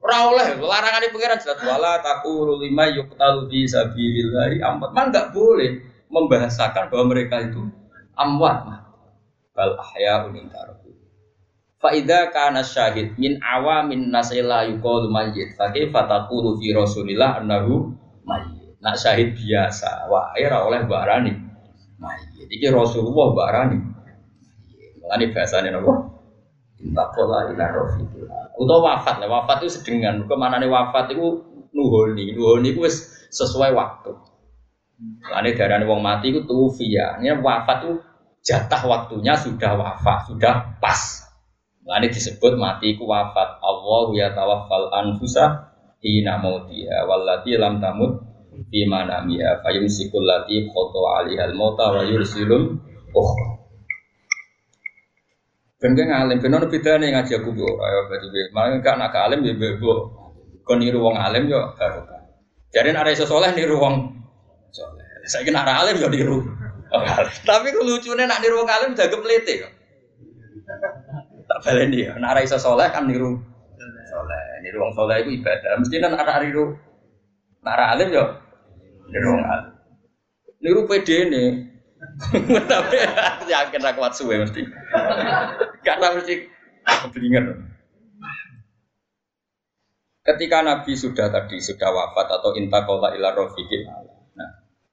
Ora 0.00 0.32
oleh 0.32 0.48
larangan 0.64 1.04
di 1.04 1.12
pengiran 1.12 1.44
jelas 1.44 1.60
wala 1.60 2.00
takulu 2.00 2.56
lima 2.56 2.88
yuqtalu 2.88 3.52
fi 3.52 3.68
sabilillah 3.68 4.64
amwat. 4.64 4.96
Man 4.96 5.12
enggak 5.12 5.36
boleh 5.36 5.76
membahasakan 6.08 6.88
bahwa 6.88 7.12
mereka 7.12 7.44
itu 7.44 7.68
amwat 8.16 8.87
bal 9.58 9.74
ahyaun 9.74 10.38
intarohu. 10.38 10.94
Fa 11.82 11.90
idza 11.90 12.30
kana 12.30 12.62
syahid 12.62 13.18
min 13.18 13.42
awamin 13.42 14.14
nasila 14.14 14.62
yuqalu 14.70 15.10
mayyit 15.10 15.58
fa 15.58 15.74
kaifa 15.74 16.06
taqulu 16.06 16.54
fi 16.62 16.70
Rasulillah 16.70 17.42
annahu 17.42 17.90
mayyit. 18.22 18.78
Nak 18.78 18.94
syahid 18.94 19.34
biasa 19.34 20.06
wae 20.06 20.46
ora 20.46 20.62
oleh 20.62 20.86
barani 20.86 21.34
mayyit. 21.98 22.46
Iki 22.46 22.70
Rasulullah 22.70 23.34
barani. 23.34 23.78
Mulane 25.02 25.24
bahasane 25.34 25.74
napa? 25.74 25.94
Intakola 26.78 27.50
ila. 27.50 27.66
Utawa 28.58 28.98
wafat 28.98 29.22
lah, 29.22 29.30
wafat 29.30 29.66
itu 29.66 29.82
sedengan. 29.82 30.26
Ke 30.26 30.34
mana 30.38 30.62
nih 30.62 30.70
wafat 30.70 31.14
itu 31.14 31.42
nuhoni, 31.74 32.34
nuhoni 32.34 32.74
itu 32.74 32.86
sesuai 33.30 33.74
waktu. 33.74 34.14
Mulane 34.98 35.50
darah 35.54 35.78
wong 35.86 36.02
mati 36.02 36.34
itu 36.34 36.42
tufiya. 36.42 37.22
Ini 37.22 37.38
wafat 37.38 37.86
itu 37.86 37.92
jatah 38.48 38.82
waktunya 38.88 39.36
sudah 39.36 39.76
wafat, 39.76 40.32
sudah 40.32 40.80
pas. 40.80 41.28
Nah, 41.84 42.00
ini 42.00 42.08
disebut 42.08 42.56
mati 42.56 42.96
ku 42.96 43.04
wafat. 43.04 43.60
Allah 43.60 44.04
ya 44.16 44.28
tawaffal 44.32 44.88
anfusa 44.88 45.76
hina 46.00 46.40
mautiha 46.40 47.04
wallati 47.04 47.60
lam 47.60 47.76
tamut 47.76 48.24
fi 48.72 48.88
manamiha 48.88 49.60
fayumsikul 49.60 50.24
lati 50.24 50.64
khoto 50.72 51.04
alihal 51.20 51.52
mauta 51.52 51.92
wa 51.92 52.02
yursilul 52.08 52.80
ukhra. 53.12 53.60
Ben 55.78 55.94
kan 55.94 56.10
alim, 56.26 56.42
ben 56.42 56.56
ono 56.58 56.66
bedane 56.66 57.14
ngaji 57.14 57.32
aku 57.38 57.54
bu, 57.54 57.62
ayo 57.62 57.98
berarti 58.10 58.26
be. 58.34 58.40
Malah 58.50 58.82
kan 58.82 58.98
anak 58.98 59.14
alim 59.14 59.46
ya 59.46 59.54
bebo. 59.54 60.10
Kon 60.66 60.82
niru 60.82 61.04
wong 61.04 61.14
alim 61.14 61.46
yo 61.46 61.70
barokah. 61.78 62.18
Jadi 62.74 62.92
ada 62.92 63.14
iso 63.14 63.24
soleh 63.24 63.54
niru 63.54 63.78
wong. 63.78 63.94
Saya 65.28 65.46
alim 65.54 66.02
yo 66.02 66.10
niru. 66.10 66.57
Tapi 67.44 67.68
lucunya 67.76 68.24
nak 68.24 68.40
niru 68.40 68.64
wong 68.64 68.70
alim 68.70 68.92
jaga 68.96 69.16
melete 69.20 69.64
kok. 69.64 69.72
Tak 71.48 71.58
baleni 71.64 72.04
ya, 72.04 72.16
nak 72.16 72.40
iso 72.44 72.56
soleh 72.60 72.88
kan 72.88 73.08
niru 73.08 73.36
soleh. 74.08 74.42
Niru 74.64 74.78
wong 74.84 74.92
soleh 74.96 75.16
itu 75.20 75.30
ibadah. 75.40 75.76
Mesti 75.80 75.96
kan 76.00 76.16
ada 76.16 76.40
niru 76.40 76.76
nak 77.60 77.96
alim 77.96 78.08
yo 78.12 78.24
niru 79.12 79.28
wong 79.36 79.44
alim. 79.44 79.72
Niru 80.64 80.80
PD 80.88 81.08
ini. 81.28 81.44
Tapi 82.72 82.96
yakin 83.52 83.82
aku 83.82 83.98
kuat 83.98 84.14
suwe 84.14 84.38
mesti. 84.38 84.62
Karena 85.82 86.14
mesti 86.14 86.34
keblinger. 86.84 87.44
Ketika 90.28 90.60
Nabi 90.60 90.92
sudah 90.92 91.32
tadi 91.32 91.56
sudah 91.56 91.88
wafat 91.88 92.28
atau 92.28 92.52
intakola 92.52 93.16
ila 93.16 93.32
rofiqil 93.32 93.88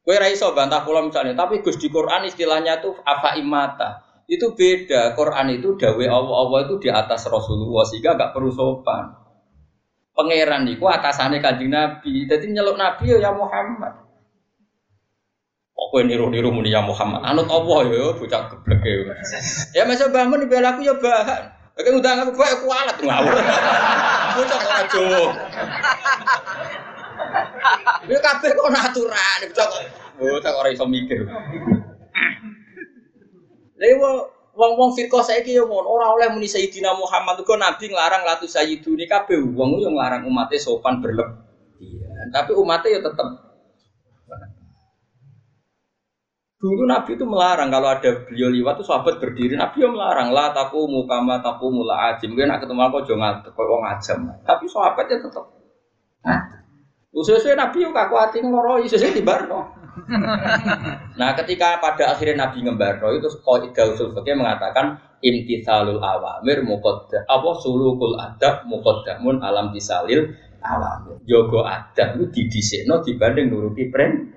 Kue 0.05 0.21
raiso 0.21 0.53
bantah 0.53 0.85
pulau 0.85 1.01
misalnya, 1.09 1.33
tapi 1.33 1.65
Gus 1.65 1.81
di 1.81 1.89
Quran 1.89 2.29
istilahnya 2.29 2.77
itu 2.77 2.93
apa 3.01 3.41
imata. 3.41 4.05
Itu 4.29 4.53
beda. 4.53 5.17
Quran 5.17 5.57
itu 5.57 5.74
dawe 5.81 6.05
Allah 6.05 6.35
Allah 6.45 6.59
itu 6.69 6.77
di 6.77 6.89
atas 6.93 7.25
Rasulullah 7.25 7.81
sehingga 7.89 8.13
gak 8.13 8.38
perlu 8.38 8.53
sopan. 8.53 9.17
Pangeran 10.13 10.69
itu 10.69 10.85
atasannya 10.85 11.41
kanjeng 11.41 11.74
Nabi. 11.74 12.29
Jadi 12.29 12.53
nyeluk 12.53 12.77
Nabi 12.77 13.17
ya 13.17 13.33
Muhammad. 13.33 14.05
Pokoknya 15.74 16.15
niru-niru 16.15 16.53
muni 16.53 16.69
ya 16.69 16.85
Muhammad. 16.85 17.25
Anut 17.25 17.50
Allah 17.50 17.79
ya, 17.89 18.05
bocah 18.13 18.41
geblek 18.53 18.85
ya. 18.85 19.13
Ya 19.74 19.83
masa 19.89 20.13
bangun 20.13 20.45
di 20.45 20.53
aku 20.53 20.81
ya 20.85 20.95
bahan. 21.01 21.43
Oke 21.75 21.89
ngundang 21.91 22.24
aku 22.24 22.31
kowe 22.39 22.53
kualat 22.63 22.97
ngawur. 23.03 23.35
Bocah 24.39 24.59
ora. 24.95 25.24
Ya 28.06 28.20
kabeh 28.22 28.50
kok 28.54 28.70
aturan, 28.72 29.39
bocah 29.50 29.65
kok 29.68 29.82
bocah 30.20 30.51
ora 30.56 30.70
iso 30.72 30.86
mikir. 30.88 31.25
Lha 33.75 33.89
wong-wong 34.56 34.96
firqah 34.96 35.20
saiki 35.20 35.51
yo 35.51 35.68
ngono, 35.68 35.92
ora 36.00 36.15
oleh 36.15 36.32
muni 36.32 36.48
Sayyidina 36.48 36.96
Muhammad 36.96 37.44
kok 37.44 37.60
nabi 37.60 37.92
nglarang 37.92 38.24
latu 38.24 38.48
sayyiduni 38.48 39.04
kabeh 39.04 39.36
wong 39.51 39.84
yo 39.84 39.92
nglarang 39.92 40.24
umatnya 40.24 40.56
sopan 40.56 41.04
berlebihan. 41.04 42.32
Tapi 42.32 42.56
umatnya 42.56 42.96
yo 42.96 43.01
tetep 43.04 43.27
Dulu 46.56 46.82
Nabi 46.89 47.13
itu 47.13 47.30
melarang 47.30 47.70
kalau 47.70 47.94
ada 47.94 48.25
beliau 48.25 48.50
liwat 48.50 48.82
itu 48.82 48.89
sahabat 48.89 49.22
berdiri, 49.22 49.54
Nabi 49.54 49.86
yang 49.86 49.94
melarang 49.94 50.34
lah 50.34 50.50
taku 50.50 50.89
muka 50.89 51.22
taku 51.38 51.70
mula 51.70 52.10
ajim. 52.10 52.34
Gue 52.34 52.42
nak 52.50 52.58
ketemu 52.58 52.82
aku 52.89 53.06
jangan 53.06 53.38
kau 53.46 53.77
ngajam. 53.86 54.34
Tapi 54.42 54.65
sahabatnya 54.65 55.22
tetap. 55.22 55.46
Nah, 56.25 56.42
ususnya 57.15 57.55
Nabi 57.55 57.88
yang 57.88 57.95
kaku 57.95 58.15
hati 58.19 58.43
ngoro, 58.43 58.84
ususnya 58.84 59.15
di 59.15 59.24
barno. 59.24 59.86
nah, 61.19 61.31
ketika 61.39 61.79
pada 61.79 62.12
akhirnya 62.12 62.45
Nabi 62.45 62.67
ngembarno 62.67 63.15
itu 63.15 63.31
kaidah 63.39 63.95
usul 63.95 64.12
fikih 64.12 64.36
mengatakan 64.36 65.00
imtithalul 65.24 66.03
awamir 66.03 66.62
muqaddam 66.67 67.24
apa 67.24 67.50
sulukul 67.63 68.19
adab 68.19 68.67
muqaddamun 68.67 69.39
alam 69.39 69.72
tisalil 69.72 70.36
awamir. 70.60 71.15
Jogo 71.24 71.63
adab 71.63 72.19
itu 72.19 72.25
didisikno 72.36 73.00
dibanding 73.01 73.48
nuruti 73.48 73.88
pren. 73.88 74.36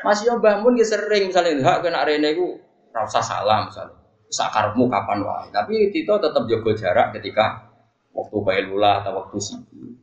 Masih 0.00 0.32
yo 0.32 0.34
bangun 0.40 0.80
ki 0.80 0.84
sering 0.88 1.28
misalnya 1.28 1.60
hak 1.60 1.84
kena 1.84 2.08
rene 2.08 2.32
iku 2.32 2.56
ora 2.90 3.04
usah 3.04 3.20
salam 3.20 3.68
misalnya. 3.68 4.00
Sakarmu 4.30 4.88
kapan 4.88 5.20
wae. 5.26 5.48
Tapi 5.52 5.92
Tito 5.92 6.16
tetap 6.16 6.48
jaga 6.48 6.72
jarak 6.72 7.06
ketika 7.18 7.68
waktu 8.14 8.36
bailula 8.40 9.04
atau 9.04 9.20
waktu 9.20 9.36
sibuk. 9.42 9.99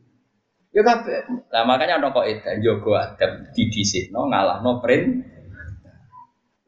Ya 0.78 0.86
kabeh. 0.86 1.26
Lah 1.50 1.66
makanya 1.66 1.98
ana 1.98 2.14
kok 2.14 2.30
edan 2.30 2.62
jaga 2.62 3.18
adab 3.18 3.50
didisikno 3.58 4.30
ngalahno 4.30 4.78
print. 4.78 5.26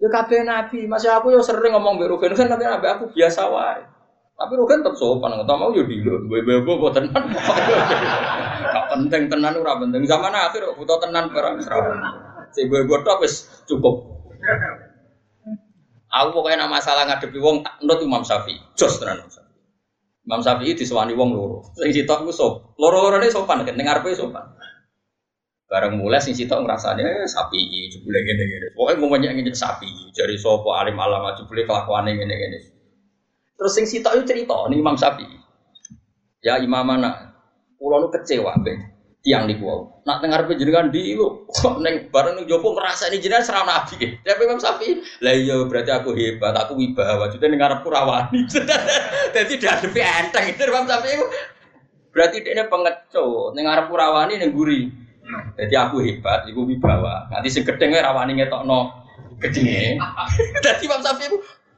Ya 0.01 0.09
kabeh 0.09 0.41
nabi, 0.41 0.89
masih 0.89 1.13
aku 1.13 1.29
yo 1.29 1.45
sering 1.45 1.77
ngomong 1.77 2.01
mbek 2.01 2.09
Rugen 2.09 2.33
kan 2.33 2.49
tapi 2.49 2.65
nabi 2.65 2.89
aku 2.89 3.13
biasa 3.13 3.45
wae. 3.53 3.85
Tapi 4.33 4.53
Rugen 4.57 4.81
tetap 4.81 4.97
sopan, 4.97 5.37
nggak 5.37 5.45
mau 5.53 5.69
yo 5.69 5.85
dilo, 5.85 6.25
bebo 6.25 6.65
bebo 6.65 6.89
tenan. 6.89 7.21
Gak 8.69 8.85
penting 8.95 9.27
tenan 9.27 9.57
ora 9.59 9.81
penting. 9.81 10.05
Zaman 10.05 10.29
akhir 10.29 10.61
butuh 10.77 10.97
tenan 11.01 11.29
barang 11.33 11.57
serabun. 11.61 11.99
Si 12.53 12.69
gue 12.69 12.85
gue 12.85 12.99
wis 13.21 13.49
cukup. 13.65 14.05
Aku 16.09 16.29
pokoknya 16.33 16.65
nama 16.65 16.77
masalah 16.77 17.05
ngadepi 17.05 17.37
wong 17.37 17.61
tak 17.61 17.81
nurut 17.81 18.01
Imam 18.01 18.21
Syafi'i. 18.21 18.57
Jos 18.77 19.01
tenan 19.01 19.21
Imam 19.21 19.29
Syafi'i. 19.29 19.48
Imam 20.29 20.45
Syafi'i 20.45 20.77
disewani 20.77 21.17
wong 21.17 21.33
loro. 21.33 21.65
Sing 21.73 21.89
sitok 21.89 22.21
ku 22.21 22.29
sop. 22.29 22.77
Loro-lorone 22.77 23.33
sopan 23.33 23.65
kan 23.65 23.73
ning 23.73 23.89
ngarepe 23.89 24.13
sopan. 24.13 24.45
Bareng 25.65 25.97
mulai 25.97 26.21
sing 26.21 26.37
sitok 26.37 26.61
ngrasane 26.61 27.01
eh, 27.01 27.25
sapi 27.25 27.89
jebule 27.89 28.21
ngene-ngene. 28.21 28.77
Pokoke 28.77 29.01
ngomongnya 29.01 29.33
ngene 29.33 29.57
sapi. 29.57 29.89
Jari 30.13 30.37
sapa 30.37 30.85
alim 30.85 31.01
alama 31.01 31.33
jebule 31.33 31.65
kelakuane 31.65 32.13
ngene-ngene. 32.13 32.61
Terus 33.57 33.73
sing 33.73 33.89
sitok 33.89 34.21
itu 34.21 34.23
cerita 34.29 34.69
nih 34.69 34.77
Imam 34.77 34.93
Syafi'i. 34.93 35.37
Ya 36.45 36.61
imam 36.61 36.85
mana? 36.85 37.33
Pulau 37.81 38.05
nu 38.05 38.07
kecewa 38.13 38.53
mbek 38.61 38.77
tiang 39.19 39.51
di 39.51 39.59
kuau. 39.59 39.99
Nak 40.07 40.23
dengar 40.23 40.47
penjenengan 40.47 40.87
di 40.89 41.13
lu, 41.13 41.43
kok 41.51 41.83
neng 41.83 42.07
bareng 42.07 42.39
neng 42.39 42.45
jopo 42.47 42.71
ngerasa 42.71 43.11
ini 43.11 43.19
jenengan 43.19 43.43
seram 43.43 43.67
nabi. 43.67 44.15
Tapi 44.23 44.41
Imam 44.47 44.59
Sapi, 44.59 45.03
lah 45.19 45.35
iya 45.35 45.55
berarti 45.67 45.91
aku 45.91 46.15
hebat, 46.15 46.55
aku 46.55 46.79
wibawa. 46.79 47.27
Jadi 47.27 47.51
dengar 47.51 47.71
aku 47.75 47.91
rawani. 47.91 48.47
Jadi 49.35 49.53
dihadapi 49.59 49.99
enteng 49.99 50.45
itu 50.55 50.61
Imam 50.63 50.87
Sapi. 50.87 51.09
Berarti 52.09 52.37
dia 52.41 52.65
pengecut, 52.71 53.53
dengar 53.53 53.85
rawani 53.85 54.39
neng 54.39 54.55
guri. 54.55 54.87
Jadi 55.59 55.75
aku 55.75 56.01
hebat, 56.01 56.47
aku 56.47 56.63
wibawa. 56.63 57.27
Nanti 57.27 57.51
si 57.51 57.61
gedeng 57.67 57.91
rawani 57.91 58.39
ngetok 58.39 58.63
no 58.63 59.03
gedenge. 59.43 59.99
Jadi 60.63 60.83
Imam 60.87 61.03
Sapi 61.03 61.27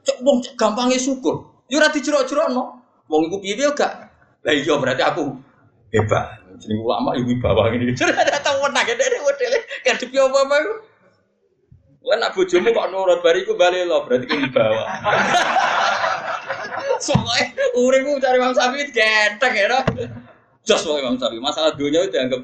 cok 0.02 0.18
wong 0.22 0.38
gampangnya 0.54 0.98
syukur. 0.98 1.66
Yo 1.66 1.82
rati 1.82 1.98
jerok-jerok 1.98 2.54
no. 2.54 2.82
Wong 3.10 3.28
iku 3.28 3.42
piye 3.42 3.66
gak? 3.74 4.08
Lah 4.42 4.54
iya 4.54 4.74
berarti 4.78 5.02
aku 5.04 5.51
hebat. 5.92 6.40
Jadi 6.58 6.74
ulama 6.78 7.16
ibu 7.16 7.32
bawa 7.38 7.72
ini. 7.74 7.92
Jadi 7.92 8.12
ada 8.12 8.38
tahu 8.40 8.68
menang 8.68 8.88
dari 8.88 9.18
model 9.20 9.52
kan 9.84 9.96
di 9.98 10.16
apa 10.16 10.56
itu. 10.58 10.74
Lah 12.02 12.16
nak 12.18 12.34
bojomu 12.34 12.74
kok 12.74 12.88
nurut 12.90 13.22
bariku 13.22 13.54
balik 13.54 13.86
lo 13.86 14.02
berarti 14.06 14.26
kan 14.26 14.50
bawa. 14.50 14.82
Soalnya 17.04 17.46
uripku 17.78 18.18
cari 18.18 18.38
Imam 18.38 18.54
Syafi'i 18.54 18.90
genteng 18.90 19.54
ya. 19.54 19.82
Jos 20.66 20.82
wae 20.86 21.02
Imam 21.02 21.18
Syafi'i. 21.18 21.42
Masalah 21.42 21.74
dunia 21.78 22.02
itu 22.02 22.14
dianggap 22.14 22.42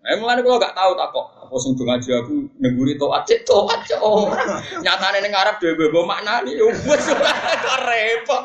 Eh 0.00 0.16
mulane 0.16 0.40
kalau 0.40 0.56
gak 0.56 0.72
tahu 0.72 0.96
tak 0.96 1.12
kok 1.12 1.26
apa 1.44 1.54
sing 1.60 1.76
do 1.76 1.84
ngaji 1.84 2.08
aku 2.24 2.48
nengguri 2.56 2.96
toat 2.96 3.20
cek 3.28 3.44
toat 3.44 3.84
cek 3.84 4.00
oh. 4.00 4.32
Nyatane 4.80 5.20
ning 5.20 5.36
Arab 5.36 5.60
dhewe 5.60 5.92
mbok 5.92 6.08
maknani 6.08 6.56
wis 6.56 6.80
kok 7.12 7.78
repot. 7.84 8.42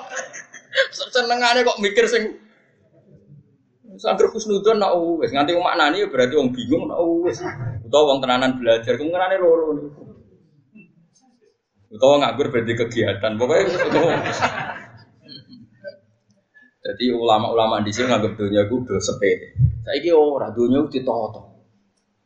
Senengane 0.91 1.63
kok 1.63 1.79
mikir 1.79 2.11
sing 2.11 2.35
Sangger 3.95 4.27
khusnudon 4.31 4.77
nak 4.81 4.95
wis 5.19 5.31
nganti 5.31 5.55
maknani 5.55 6.03
ya 6.03 6.07
berarti 6.11 6.35
wong 6.35 6.51
bingung 6.51 6.91
nak 6.91 6.99
wis. 7.23 7.39
Utawa 7.85 8.15
wong 8.15 8.19
tenanan 8.19 8.59
belajar 8.59 8.93
ku 8.99 9.03
ngerane 9.07 9.35
loro 9.39 9.75
niku. 9.75 10.03
Utawa 11.95 12.13
nganggur 12.19 12.51
berarti 12.51 12.73
kegiatan. 12.75 13.31
Pokoknya 13.39 13.71
Jadi 16.85 17.09
ulama-ulama 17.09 17.81
di 17.81 17.89
sini 17.89 18.13
nganggap 18.13 18.37
dunia 18.37 18.69
gue 18.69 18.77
udah 18.77 19.01
sepede. 19.01 19.57
Saya 19.81 19.97
kira 20.05 20.21
orang 20.21 20.53
dunia 20.53 20.85
itu 20.85 21.01
ditoto. 21.01 21.55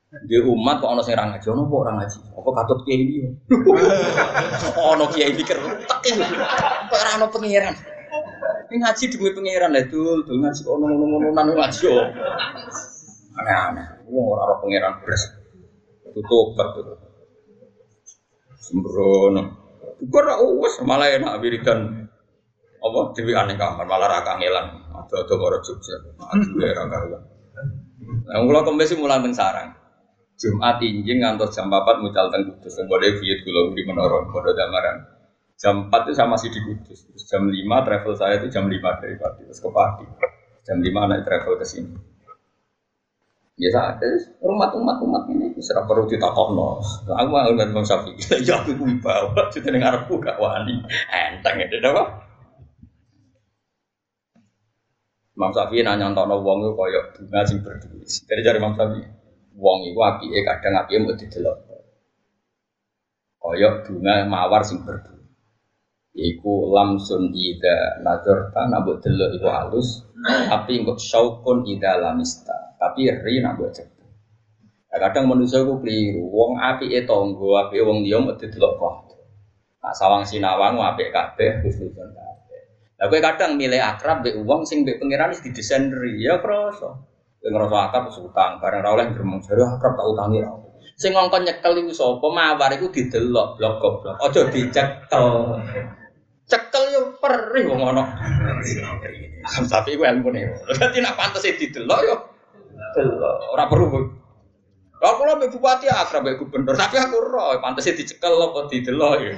Di 0.10 0.36
umat 0.42 0.84
kok 0.84 0.90
ono 0.90 1.02
sing 1.06 1.16
ra 1.16 1.32
ngaji, 1.32 1.48
ono 1.54 1.70
kok 1.70 1.80
ora 1.80 1.92
ngaji. 1.96 2.18
Apa 2.36 2.50
katut 2.60 2.80
kiai 2.84 2.98
iki? 2.98 3.20
Ono 4.92 5.06
kiai 5.14 5.32
iki 5.32 5.46
kertek. 5.46 5.80
Kok 5.86 6.98
ora 6.98 7.10
ono 7.22 7.28
pangeran. 7.30 7.76
Ini 8.70 8.86
ngaji 8.86 9.04
demi 9.10 9.34
pangeran 9.34 9.74
lah 9.74 9.86
dul, 9.90 10.22
dul 10.30 10.38
ngaji 10.46 10.62
kok 10.62 10.76
ngono-ngono 10.78 11.34
nang 11.34 11.58
ngaji 11.58 11.90
yo. 11.90 12.06
Aneh-aneh. 13.42 14.06
Wong 14.14 14.26
ora 14.30 14.46
ora 14.46 14.56
pangeran 14.62 15.02
beres. 15.02 15.26
Tutup 16.14 16.54
tutup. 16.54 17.02
Sembrono. 18.62 19.42
Ukur 20.06 20.22
ra 20.22 20.38
wis 20.38 20.78
malah 20.86 21.10
enak 21.10 21.42
wiridan 21.42 22.08
apa 22.80 23.00
dewi 23.18 23.34
aneh 23.34 23.58
kamar 23.58 23.90
malah 23.90 24.06
ra 24.06 24.22
kangelan. 24.22 24.86
Ada-ada 24.94 25.34
karo 25.34 25.58
Jogja. 25.66 25.98
Aduh 26.30 26.62
ya 26.62 26.78
ra 26.78 26.86
karuan. 26.86 27.22
Nah, 28.30 28.38
kula 28.46 28.62
kembali 28.62 28.94
mulang 29.02 29.26
teng 29.26 29.34
sarang. 29.34 29.74
Jumat 30.40 30.78
injing 30.86 31.20
ngantos 31.20 31.52
jam 31.52 31.68
4 31.74 32.06
mucal 32.06 32.30
teng 32.30 32.46
Kudus. 32.46 32.78
Mbok 32.86 33.02
viet 33.18 33.42
kula 33.42 33.74
di 33.74 33.82
menara, 33.84 34.24
padha 34.30 34.54
damaran. 34.54 34.98
Jam 35.60 35.92
4 35.92 36.08
itu 36.08 36.12
saya 36.16 36.28
masih 36.32 36.56
di 36.56 36.60
Kudus. 36.64 37.04
Terus 37.04 37.24
jam 37.28 37.44
5 37.44 37.52
travel 37.84 38.14
saya 38.16 38.40
itu 38.40 38.48
jam 38.48 38.64
5 38.72 38.80
dari 39.04 39.16
Pati. 39.20 39.44
Terus 39.44 39.60
ke 39.60 39.68
Pati. 39.68 40.06
Jam 40.64 40.80
5 40.80 40.88
naik 41.12 41.24
travel 41.28 41.60
ke 41.60 41.68
sini. 41.68 42.00
Ya, 43.60 43.92
ada 43.92 44.08
rumah 44.40 44.72
umat 44.72 45.04
umat 45.04 45.24
ini 45.28 45.52
serap 45.60 45.84
perlu 45.84 46.08
ditakokno. 46.08 46.80
Aku 47.12 47.28
mau 47.28 47.44
ngeliat 47.44 47.76
Bang 47.76 47.84
Safi. 47.84 48.16
Ya 48.48 48.64
aku 48.64 48.72
bawa 49.04 49.52
jadi 49.52 49.76
dengar 49.76 50.08
aku 50.08 50.16
gak 50.24 50.40
wani. 50.40 50.80
Enteng 51.12 51.60
itu 51.60 51.76
apa? 51.84 52.24
Imam 55.36 55.52
Safi 55.52 55.84
nanya 55.84 56.08
untuk 56.08 56.24
wong 56.40 56.64
itu 56.64 56.72
koyok 56.72 57.06
bunga 57.20 57.40
sing 57.44 57.60
berdua. 57.60 58.00
Dari 58.00 58.42
jari 58.48 58.58
Imam 58.64 58.80
Safi, 58.80 59.04
wong 59.60 59.80
itu 59.92 60.00
api 60.08 60.26
kadang 60.48 60.80
api 60.80 60.92
mau 61.04 61.20
didelok. 61.20 61.58
Koyok 63.44 63.74
bunga 63.92 64.24
mawar 64.24 64.64
sing 64.64 64.88
berdua. 64.88 65.19
Iku 66.20 66.76
lamsun 66.76 67.32
ida 67.32 68.04
nazarta 68.04 68.68
nabuk 68.68 69.00
delok 69.00 69.40
iku 69.40 69.48
halus, 69.48 70.04
tapi 70.20 70.84
engkau 70.84 71.00
syaukun 71.00 71.64
ida 71.64 71.96
lamista, 71.96 72.76
tapi 72.76 73.08
ri 73.08 73.40
nabuk 73.40 73.72
cek. 73.72 73.88
Nah, 74.90 75.00
kadang 75.00 75.32
manusia 75.32 75.64
ku 75.64 75.80
keliru, 75.80 76.28
wong 76.28 76.60
api 76.60 76.92
e 76.92 77.08
tonggo, 77.08 77.56
api 77.56 77.80
wong 77.80 78.04
dia 78.04 78.20
mau 78.20 78.36
delok 78.36 78.74
kok. 78.76 78.96
Nah, 79.80 79.94
sawang 79.96 80.28
sinawang 80.28 80.76
api 80.82 81.08
kabeh, 81.08 81.64
husnuzon 81.64 82.12
kabeh. 82.12 82.62
Lah 83.00 83.08
kowe 83.08 83.20
kadang 83.24 83.56
milih 83.56 83.80
akrab 83.80 84.20
be 84.20 84.36
wong 84.44 84.68
sing 84.68 84.84
be 84.84 85.00
pangeran 85.00 85.32
wis 85.32 85.40
didesain 85.40 85.88
ri, 85.88 86.20
ya 86.20 86.44
kroso. 86.44 87.06
Kowe 87.40 87.48
ngrasa 87.48 87.78
akrab 87.88 88.12
utang, 88.12 88.60
bareng 88.60 88.82
ra 88.84 88.90
oleh 88.92 89.08
gremeng 89.16 89.40
jare 89.40 89.64
akrab 89.64 89.96
tak 89.96 90.04
utangi 90.10 90.44
ra. 90.44 90.52
Sing 91.00 91.16
ngongkon 91.16 91.48
nyekel 91.48 91.80
iku 91.80 91.96
sapa? 91.96 92.28
Mawar 92.28 92.76
iku 92.76 92.92
didelok 92.92 93.56
blok 93.56 93.74
goblok. 93.80 94.20
Aja 94.20 94.52
dicekel 94.52 95.28
cekel 96.50 96.84
yo 96.92 97.02
perih 97.22 97.70
wong 97.70 97.82
ono. 97.94 98.04
Tapi 99.72 99.96
gue 99.96 100.08
ilmu 100.10 100.34
nih. 100.34 100.44
Berarti 100.66 100.98
nak 101.00 101.16
pantas 101.16 101.46
itu 101.46 101.70
delok 101.70 102.00
yo. 102.04 102.16
Delok. 102.98 103.54
Ora 103.54 103.70
perlu 103.70 104.20
Aku 105.00 105.24
lo 105.24 105.40
bupati 105.40 105.88
akrab 105.88 106.28
mbek 106.28 106.44
gubernur, 106.44 106.76
tapi 106.76 107.00
aku 107.00 107.24
roh 107.24 107.56
pantasnya 107.64 107.96
dicekel 107.96 108.36
apa 108.36 108.68
didelok 108.68 109.16
ya. 109.24 109.32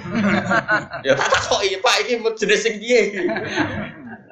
ya 1.05 1.13
tak 1.13 1.29
kok 1.37 1.61
iya 1.61 1.77
Pak 1.77 2.01
iki 2.01 2.17
jenis 2.17 2.65
sing 2.65 2.81
piye. 2.81 3.29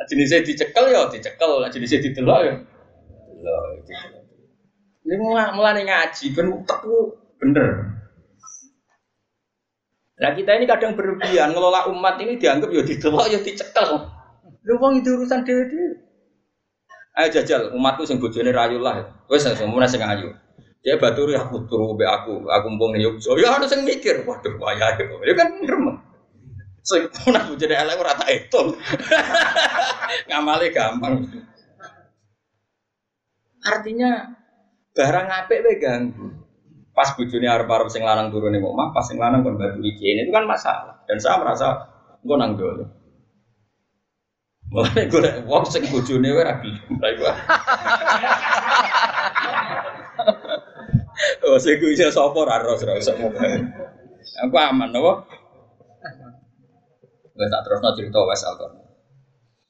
Jenisnya 0.10 0.42
dicekel 0.42 0.90
ya 0.90 1.06
dicekel, 1.06 1.70
jenisnya 1.70 2.02
didelok 2.02 2.40
ya. 2.50 2.54
Delok. 3.30 3.62
Ini 5.06 5.16
mulai 5.54 5.86
ngaji 5.86 6.26
ben 6.34 6.50
utekku 6.50 7.14
bener. 7.38 7.99
Nah 10.20 10.36
kita 10.36 10.52
ini 10.60 10.68
kadang 10.68 11.00
berlebihan 11.00 11.56
ngelola 11.56 11.88
umat 11.96 12.20
ini 12.20 12.36
dianggap 12.36 12.68
ya 12.76 12.84
didelok 12.84 13.28
ya 13.32 13.40
dicekel. 13.40 13.90
Lu 14.68 14.76
wong 14.76 15.00
itu 15.00 15.16
urusan 15.16 15.48
dhewe 15.48 15.66
Ayo 17.20 17.28
jajal 17.36 17.76
umatku 17.76 18.04
sing 18.04 18.20
bojone 18.20 18.52
rayu 18.52 18.80
lah. 18.84 19.24
Wis 19.32 19.48
semono 19.48 19.88
sing 19.88 20.04
ayu. 20.04 20.36
Dia 20.80 20.96
baturi 20.96 21.36
aku 21.36 21.68
turu 21.68 21.96
be 22.00 22.08
aku, 22.08 22.48
aku 22.48 22.68
mbong 22.72 22.96
yuk. 22.96 23.20
So 23.20 23.36
ya 23.36 23.52
harus 23.52 23.72
yang 23.76 23.84
mikir, 23.84 24.24
waduh 24.24 24.56
wayah 24.56 24.96
itu. 24.96 25.16
Ya 25.28 25.34
kan 25.36 25.60
gremeng. 25.68 26.00
So 26.84 26.96
nak 27.32 27.52
jadi 27.60 27.84
elek 27.84 28.00
ora 28.00 28.16
tak 28.16 28.32
itu. 28.32 28.62
Ngamali 30.32 30.72
gampang. 30.72 31.28
Artinya 33.60 34.40
barang 34.96 35.28
apik 35.28 35.60
we 35.68 35.74
ganggu. 35.76 36.28
Pas 37.00 37.16
bojone 37.16 37.48
arep-arep 37.48 37.88
sing 37.88 38.04
lanang 38.04 38.28
ning 38.28 38.60
omah, 38.60 38.92
pas 38.92 39.08
sing 39.08 39.16
lanang 39.16 39.48
kon 39.48 39.56
batu 39.56 39.80
iki. 39.80 40.20
Itu 40.20 40.36
kan 40.36 40.44
masalah. 40.44 41.00
Dan 41.08 41.16
saya 41.24 41.40
merasa 41.40 41.88
engko 42.20 42.36
nang 42.36 42.60
dulu. 42.60 42.84
Mulane 44.76 45.08
golek 45.08 45.48
wong 45.48 45.64
sing 45.64 45.88
wae 45.88 46.44
ra 46.44 46.60
gelem. 46.60 47.36
Oh, 51.48 51.56
sing 51.64 51.80
kuwi 51.80 51.96
sapa 51.96 52.40
ra 52.44 52.60
ros 52.68 52.84
ra 52.84 53.00
iso 53.00 53.16
Aku 53.16 54.56
aman 54.60 54.92
apa? 54.92 55.14
Wes 57.40 57.48
tak 57.48 57.64
terusno 57.64 57.96
cerita 57.96 58.20
Wes 58.28 58.44
Al-Qarni. 58.44 58.84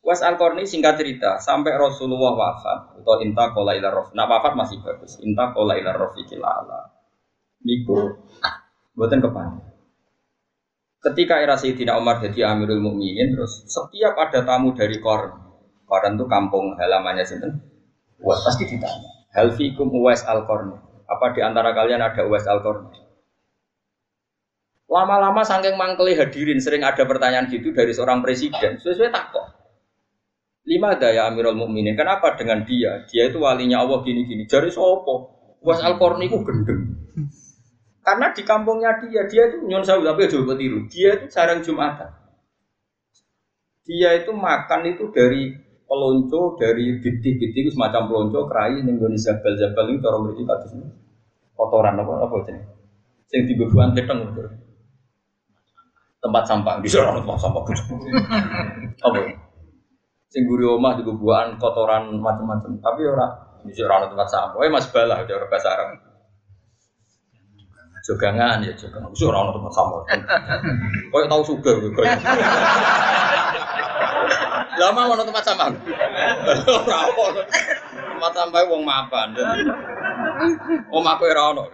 Wes 0.01 0.21
Al-Qarni 0.25 0.65
singkat 0.65 0.97
cerita, 0.97 1.37
sampai 1.37 1.77
Rasulullah 1.77 2.33
wafat 2.33 2.97
atau 2.97 3.21
inta 3.21 3.53
qala 3.53 3.77
ila 3.77 3.93
rof. 3.93 4.09
Nah 4.17 4.25
wafat 4.25 4.57
masih 4.57 4.81
bagus. 4.81 5.21
Inta 5.21 5.53
qala 5.53 5.77
ila 5.77 5.93
rafiqil 5.93 6.41
ala. 6.41 6.98
Niku 7.59 8.23
mboten 8.95 9.19
kepan. 9.19 9.59
Ketika 10.99 11.39
era 11.39 11.55
Sayyidina 11.55 11.95
Umar 11.95 12.19
jadi 12.19 12.51
Amirul 12.51 12.83
Mukminin 12.83 13.31
terus 13.31 13.63
setiap 13.67 14.19
ada 14.19 14.43
tamu 14.43 14.75
dari 14.75 14.99
Korn, 14.99 15.31
Korn 15.87 16.19
itu 16.19 16.27
kampung 16.27 16.75
halamannya 16.75 17.23
sinten, 17.23 17.63
Wes 18.19 18.43
pasti 18.43 18.67
ditanya, 18.67 19.31
"Hal 19.31 19.55
fikum 19.55 19.87
Uwais 19.95 20.27
Al-Qarni?" 20.27 20.75
Apa 21.07 21.31
di 21.31 21.39
antara 21.39 21.71
kalian 21.71 22.03
ada 22.03 22.27
Uwais 22.27 22.43
Al-Qarni? 22.43 22.99
Lama-lama 24.91 25.45
saking 25.45 25.79
mangkeli 25.79 26.19
hadirin 26.19 26.59
sering 26.59 26.83
ada 26.83 27.07
pertanyaan 27.07 27.47
gitu 27.47 27.71
dari 27.71 27.95
seorang 27.95 28.19
presiden. 28.19 28.81
Sesuai 28.81 29.13
takut. 29.13 29.45
Lima 30.67 30.97
daya 30.99 31.29
Amirul 31.31 31.55
Mukminin. 31.55 31.95
Kenapa 31.95 32.35
dengan 32.35 32.65
dia? 32.65 33.05
Dia 33.07 33.29
itu 33.29 33.39
walinya 33.39 33.85
Allah 33.85 34.01
gini-gini. 34.03 34.49
Jari 34.49 34.73
sopo. 34.73 35.39
Uwais 35.61 35.79
Al-Qarni 35.79 36.27
itu 36.27 36.41
gendeng. 36.41 36.81
Karena 37.99 38.31
di 38.31 38.41
kampungnya 38.47 38.95
dia, 39.03 39.27
dia 39.27 39.43
itu 39.51 39.67
nyon 39.67 39.83
sawu 39.83 40.01
tapi 40.07 40.31
coba 40.31 40.55
tiru. 40.55 40.88
Dia 40.88 41.19
itu 41.19 41.25
jarang 41.27 41.59
jumatan. 41.59 42.09
Dia 43.83 44.23
itu 44.23 44.31
makan 44.31 44.81
itu 44.88 45.09
dari 45.12 45.51
pelonco, 45.89 46.55
dari 46.55 47.01
biti-biti 47.01 47.65
itu 47.65 47.69
semacam 47.73 48.05
pelonco, 48.07 48.45
kerai, 48.45 48.85
Indonesia 48.85 49.33
zabal-zabal 49.35 49.85
ini 49.89 49.99
cara 49.99 50.17
mereka 50.21 50.43
kados 50.45 50.71
kotoran 51.57 51.99
apa 51.99 52.13
apa 52.23 52.35
jenis. 52.47 52.65
Sing 53.27 53.41
dibebuan 53.49 53.91
keteng 53.91 54.31
itu. 54.31 54.41
Tempat 56.19 56.43
sampah, 56.47 56.83
di 56.83 56.89
sana 56.91 57.19
tempat 57.19 57.39
sampah. 57.39 57.63
apa? 59.07 59.19
Sing 60.29 60.45
guri 60.45 60.65
omah 60.67 60.99
dibebuan 60.99 61.57
kotoran 61.57 62.15
macam-macam. 62.21 62.77
Tapi 62.79 63.01
orang 63.07 63.31
di 63.65 63.73
sana 63.75 64.07
tempat 64.07 64.27
sampah. 64.29 64.59
Eh 64.63 64.71
mas 64.71 64.88
ada 64.93 65.15
orang 65.19 65.49
bahasa 65.49 65.67
Arab 65.73 66.08
jogangan 68.09 68.65
ya 68.65 68.73
jogangan. 68.73 69.13
Wis 69.13 69.21
ora 69.21 69.45
ono 69.45 69.53
tempat 69.53 69.73
sampah. 69.77 70.01
Koyo 71.13 71.25
tau 71.29 71.45
sugih 71.45 71.77
koyo. 71.93 72.09
Lama 74.81 75.13
ono 75.13 75.21
tempat 75.21 75.45
sampah. 75.45 75.69
Ora 76.65 76.99
ono. 77.13 77.41
Tempat 77.93 78.33
sampah 78.33 78.65
wong 78.65 78.81
mapan. 78.81 79.37
Omahku 80.89 81.29
ora 81.29 81.53
ono. 81.53 81.69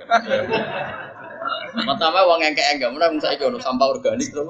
Sampah 1.95 2.23
wong 2.27 2.43
engke-engke, 2.43 2.83
mun 2.91 2.99
wong 2.99 3.23
saiki 3.23 3.47
ono 3.47 3.55
sampah 3.63 3.87
organik 3.95 4.27
to. 4.35 4.43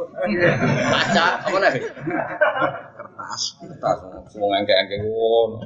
Kaca 0.89 1.45
apa 1.45 1.57
nih? 1.61 1.85
Kertas. 2.97 3.43
Kertas 3.61 4.33
wong 4.41 4.51
engke-engke 4.57 5.05
ngono. 5.05 5.57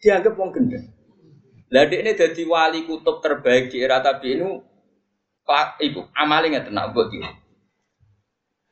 Dianggap 0.00 0.32
wong 0.36 0.48
gendeng. 0.52 0.93
Lah 1.74 1.90
ini 1.90 2.14
jadi 2.14 2.42
wali 2.46 2.86
kutub 2.86 3.18
terbaik 3.18 3.74
di 3.74 3.82
era 3.82 3.98
tabi 3.98 4.38
ini 4.38 4.46
ibu 5.82 6.00
tenang 6.14 6.94
buat 6.94 7.10
dia. 7.10 7.34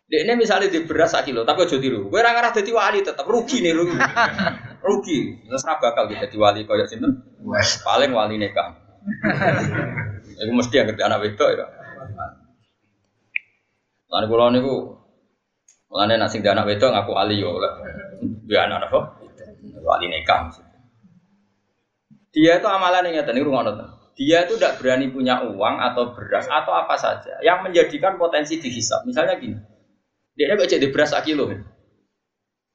Dek 0.07 0.29
ini 0.29 0.33
misalnya 0.39 0.69
di 0.69 0.85
beras 0.85 1.17
kilo, 1.25 1.43
tapi 1.43 1.65
aja 1.65 1.81
tiru. 1.81 2.13
Gue 2.13 2.21
orang 2.21 2.37
arah 2.37 2.53
jadi 2.53 2.69
wali 2.69 3.01
tetap 3.01 3.25
rugi 3.25 3.65
nih 3.65 3.73
rugi. 3.73 3.97
rugi. 4.87 5.19
Terus 5.49 5.65
bakal 5.65 6.05
gitu 6.13 6.21
jadi 6.21 6.37
wali 6.37 6.61
kayak 6.69 6.87
sini. 6.87 7.09
Paling 7.81 8.13
wali 8.13 8.37
nikah. 8.37 8.77
Iku 10.37 10.53
mesti 10.53 10.75
yang 10.79 10.87
ngerti 10.93 11.03
anak 11.03 11.27
wedok 11.27 11.51
ya. 11.57 11.67
Lan 14.13 14.29
kula 14.29 14.53
niku 14.53 15.01
mulane 15.89 16.21
nek 16.21 16.29
sing 16.29 16.45
anak 16.45 16.69
wedok 16.69 16.93
ngaku 16.93 17.11
wali 17.17 17.41
yo. 17.41 17.57
Dia 18.47 18.69
anak 18.69 18.93
apa? 18.93 19.17
Wali 19.81 20.07
nikah. 20.13 20.55
Dia 22.33 22.59
itu 22.59 22.69
amalan 22.69 23.13
yang 23.13 23.29
ini 23.29 23.45
rumah. 23.45 23.63
Dia 24.17 24.45
itu 24.49 24.57
tidak 24.57 24.81
berani 24.81 25.09
punya 25.13 25.45
uang 25.45 25.77
atau 25.81 26.17
beras 26.17 26.49
atau 26.49 26.73
apa 26.73 26.97
saja 26.97 27.41
yang 27.45 27.65
menjadikan 27.65 28.17
potensi 28.17 28.57
dihisap. 28.61 29.05
Misalnya 29.05 29.37
gini, 29.37 29.57
dia 30.37 30.53
ini 30.53 30.65
jadi 30.65 30.89
beras 30.89 31.13
kilo. 31.25 31.49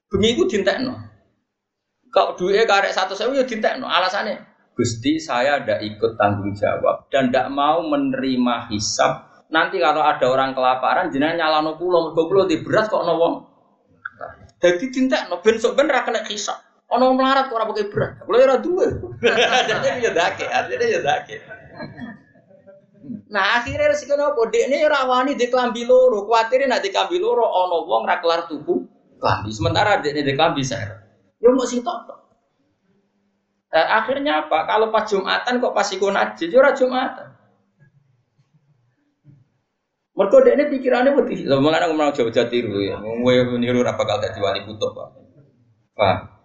Bengi 0.07 0.29
itu 0.37 0.45
no. 0.81 0.93
Kalau 2.07 2.39
duitnya 2.39 2.65
karek 2.65 2.93
satu 2.93 3.13
saya 3.13 3.33
ya 3.33 3.77
no. 3.77 3.85
Alasannya, 3.89 4.39
Gusti 4.77 5.17
saya 5.17 5.61
tidak 5.61 5.81
ikut 5.85 6.21
tanggung 6.21 6.53
jawab 6.53 7.09
dan 7.09 7.33
tidak 7.33 7.49
mau 7.49 7.81
menerima 7.81 8.69
hisap. 8.69 9.45
Nanti 9.49 9.81
kalau 9.81 10.03
ada 10.03 10.27
orang 10.27 10.53
kelaparan, 10.53 11.09
jenengan 11.09 11.39
nyalano 11.39 11.79
pulau, 11.79 12.11
pulau 12.13 12.45
di 12.45 12.61
beras 12.61 12.91
kok 12.91 13.01
nawang. 13.01 13.45
Jadi 14.57 14.89
no. 15.29 15.41
besok 15.41 15.73
bener 15.77 16.01
kena 16.05 16.25
hisap. 16.29 16.66
Ono 16.87 17.11
melarat 17.11 17.51
kok 17.51 17.57
ora 17.59 17.67
pakai 17.67 17.91
berat. 17.91 18.11
Kulo 18.23 18.37
ora 18.39 18.57
duwe. 18.63 18.87
Jadi 19.19 20.07
ya 20.07 20.11
dake, 20.15 20.45
artinya 20.47 20.85
ya 20.87 21.01
dake. 21.03 21.35
Nah 23.27 23.59
akhirnya 23.59 23.91
resiko 23.91 24.15
nopo 24.15 24.47
dek 24.47 24.71
ini 24.71 24.87
rawani 24.87 25.35
di 25.35 25.51
kelambi 25.51 25.83
loro, 25.83 26.23
khawatir 26.23 26.63
nak 26.63 26.79
di 26.79 26.95
kelambi 26.95 27.19
loro 27.19 27.43
ono 27.43 27.83
wong 27.83 28.07
ra 28.07 28.23
kelar 28.23 28.47
tuku 28.47 28.87
kelambi. 29.19 29.51
Sementara 29.51 29.99
dek 29.99 30.15
ini 30.15 30.23
di 30.23 30.31
kelambi 30.31 30.63
saya. 30.63 31.03
Ya 31.43 31.51
mau 31.51 31.67
sih. 31.67 31.83
Eh, 33.67 33.83
akhirnya 33.83 34.47
apa? 34.47 34.63
Kalau 34.63 34.87
pas 34.87 35.03
Jumatan 35.11 35.59
kok 35.59 35.75
pas 35.75 35.91
ikut 35.91 36.07
najis, 36.07 36.47
ya 36.47 36.55
ora 36.55 36.71
Jumatan. 36.71 37.27
Dek 40.17 40.55
ini 40.55 40.63
pikirannya 40.71 41.11
putih. 41.19 41.43
Lalu 41.43 41.61
mengenai 41.67 41.91
ngomong 41.91 42.15
jauh 42.15 42.31
jauh 42.31 42.47
tiru 42.47 42.79
ya. 42.79 42.95
Gue 43.03 43.43
niru 43.59 43.83
apa 43.83 44.07
kalau 44.07 44.23
jadi 44.23 44.39
wali 44.39 44.63
kutub 44.63 44.95
pak. 44.95 45.07
Pak. 45.99 46.36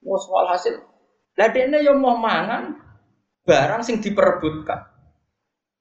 Mau 0.00 0.16
soal 0.16 0.48
hasil. 0.48 0.80
Lah 1.36 1.48
dene 1.52 1.84
yo 1.84 1.96
mau 1.96 2.16
mangan 2.16 2.76
barang 3.44 3.82
sing 3.84 4.00
diperebutkan. 4.00 4.88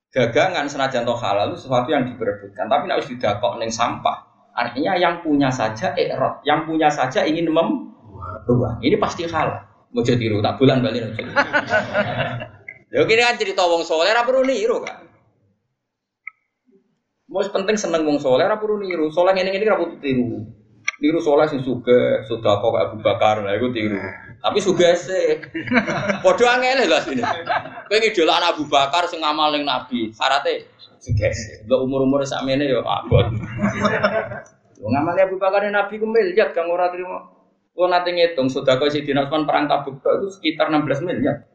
Dagangan 0.10 0.66
senajan 0.66 1.06
toh 1.06 1.14
halal 1.22 1.54
itu 1.54 1.70
sesuatu 1.70 1.94
yang 1.94 2.02
diperebutkan, 2.02 2.66
tapi 2.66 2.90
harus 2.90 3.06
didakok 3.06 3.62
neng 3.62 3.70
sampah. 3.70 4.26
Artinya 4.58 4.98
yang 4.98 5.22
punya 5.22 5.54
saja 5.54 5.94
erot, 5.94 6.42
yang 6.44 6.66
punya 6.66 6.90
saja 6.90 7.22
ingin 7.24 7.54
membuang. 7.54 8.82
Ini 8.82 8.98
pasti 8.98 9.30
halal. 9.30 9.70
Mau 9.94 10.02
jadi 10.02 10.18
tiru 10.18 10.42
tak 10.42 10.58
bulan 10.58 10.82
balik. 10.82 11.14
Ya 12.90 13.06
kini 13.06 13.22
kan 13.22 13.38
cerita 13.38 13.70
wong 13.70 13.86
soleh, 13.86 14.10
apa 14.10 14.26
perlu 14.26 14.50
niru 14.50 14.82
kan? 14.82 15.06
Mau 17.30 17.46
penting 17.46 17.78
seneng 17.78 18.02
wong 18.02 18.18
soleh, 18.18 18.50
apa 18.50 18.58
perlu 18.58 18.82
niru. 18.82 19.14
Soleh 19.14 19.38
ini 19.38 19.54
ini 19.54 19.70
apa 19.70 19.86
tiru. 20.02 20.42
Niru 21.00 21.24
soleh 21.24 21.48
sing 21.48 21.64
suge, 21.64 22.28
sudah 22.28 22.60
kok 22.60 22.76
Abu 22.76 23.00
Bakar, 23.00 23.40
lah 23.40 23.56
itu 23.56 23.72
tiru. 23.72 23.96
Tapi 24.44 24.60
suge 24.60 25.00
sih. 25.00 25.40
Podo 26.20 26.44
angel 26.44 26.92
lah 26.92 27.00
sini. 27.00 27.24
Pengen 27.88 28.12
jualan 28.12 28.44
Abu 28.44 28.68
Bakar 28.68 29.08
sing 29.08 29.24
ngamal 29.24 29.56
ning 29.56 29.64
Nabi, 29.64 30.12
syaratnya 30.12 30.68
suge. 31.00 31.32
Lo 31.72 31.88
umur 31.88 32.04
umur 32.04 32.28
sakmene 32.28 32.68
yo 32.68 32.84
abot. 32.84 33.32
Lo 34.80 34.88
ngamal 34.92 35.16
Abu 35.24 35.40
Bakar 35.40 35.64
ning 35.64 35.80
Nabi 35.80 36.04
ku 36.04 36.08
miliat 36.08 36.52
kang 36.52 36.68
ora 36.68 36.92
terima. 36.92 37.32
Kalau 37.72 37.88
nanti 37.88 38.12
ngitung 38.12 38.52
sudah 38.52 38.76
kau 38.76 38.92
si 38.92 39.00
Usman 39.00 39.48
perang 39.48 39.72
tabuk 39.72 40.04
itu 40.04 40.28
sekitar 40.36 40.68
16 40.68 41.00
miliar. 41.00 41.48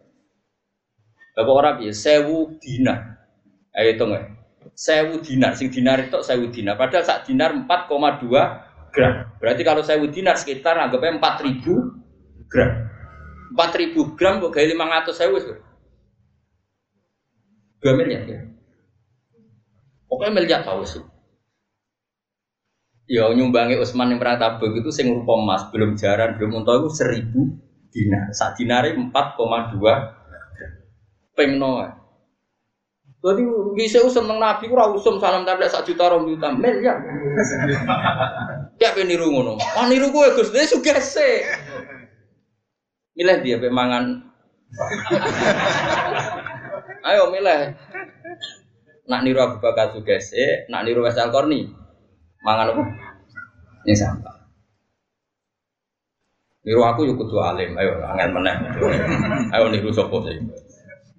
Bapak 1.36 1.52
orang 1.52 1.74
biasa 1.84 2.00
sewu 2.00 2.56
dinar. 2.56 3.20
Ayo 3.76 3.92
hitung 3.92 4.16
ya. 4.16 4.24
Sewu 4.72 5.20
dinar, 5.20 5.52
sing 5.52 5.68
dinar 5.68 6.00
itu 6.00 6.16
sewu 6.24 6.48
dinar. 6.48 6.80
Padahal 6.80 7.04
saat 7.04 7.28
dinar 7.28 7.52
4,2 7.52 8.63
gram. 8.94 9.26
Berarti 9.42 9.66
kalau 9.66 9.82
sewu 9.82 10.06
dinar 10.06 10.38
sekitar 10.38 10.78
anggapnya 10.78 11.18
4000 11.18 12.46
gram. 12.46 12.70
4000 13.58 14.14
gram 14.14 14.38
kok 14.38 14.54
gaya 14.54 14.70
500 14.70 15.10
sewu 15.10 15.36
sih. 15.42 15.58
2 17.82 17.98
miliar 17.98 18.22
ya. 18.24 18.40
Pokoknya 20.08 20.32
miliar 20.32 20.62
tahu 20.62 20.86
sih. 20.86 21.02
Ya 23.04 23.28
nyumbangi 23.28 23.76
Utsman 23.76 24.16
yang 24.16 24.20
pernah 24.22 24.40
tabuk 24.40 24.72
itu 24.72 24.88
sing 24.88 25.12
rupa 25.12 25.36
emas, 25.36 25.68
belum 25.68 25.92
jaran, 25.92 26.40
belum 26.40 26.64
untuk 26.64 26.88
itu 26.88 26.96
seribu 26.96 27.52
dinar. 27.92 28.32
Saat 28.32 28.56
dinari 28.56 28.96
4,2 28.96 31.36
pengno. 31.36 32.00
Jadi 33.24 33.40
bisa 33.76 34.04
usum 34.04 34.28
nang 34.28 34.36
Nabi 34.36 34.68
ora 34.68 34.92
usum 34.92 35.16
salam 35.16 35.48
tablet 35.48 35.72
sak 35.72 35.88
juta 35.88 36.12
rong 36.12 36.28
juta 36.28 36.52
miliar. 36.52 37.00
Ya 38.82 38.94
pe 38.94 39.06
niru 39.06 39.30
ngono. 39.30 39.58
Wah 39.58 39.86
niru 39.86 40.10
kowe 40.10 40.26
Gus, 40.34 40.50
dia 40.50 40.66
sugese. 40.66 41.46
Milih 43.14 43.38
dia 43.46 43.56
pe 43.62 43.70
mangan. 43.70 44.26
Ayo 47.08 47.30
milih. 47.30 47.78
Nak 49.04 49.20
niru 49.22 49.38
Abu 49.38 49.56
Bakar 49.60 49.92
sugese, 49.92 50.66
nak 50.72 50.88
niru 50.88 51.04
Wes 51.04 51.20
Al-Qarni 51.20 51.68
mangan 52.44 52.76
apa? 52.76 52.82
Ini 53.84 53.96
sampah. 53.96 54.36
Niru 56.64 56.80
aku 56.80 57.04
yuk 57.04 57.20
kudu 57.20 57.36
alim, 57.44 57.76
ayo 57.76 58.00
angin 58.08 58.32
meneh. 58.32 58.56
Ayo 59.52 59.68
niru 59.68 59.92
sopo 59.92 60.24
sih. 60.24 60.40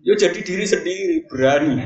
Yo 0.05 0.17
jadi 0.17 0.41
diri 0.41 0.65
sendiri, 0.65 1.17
berani. 1.29 1.85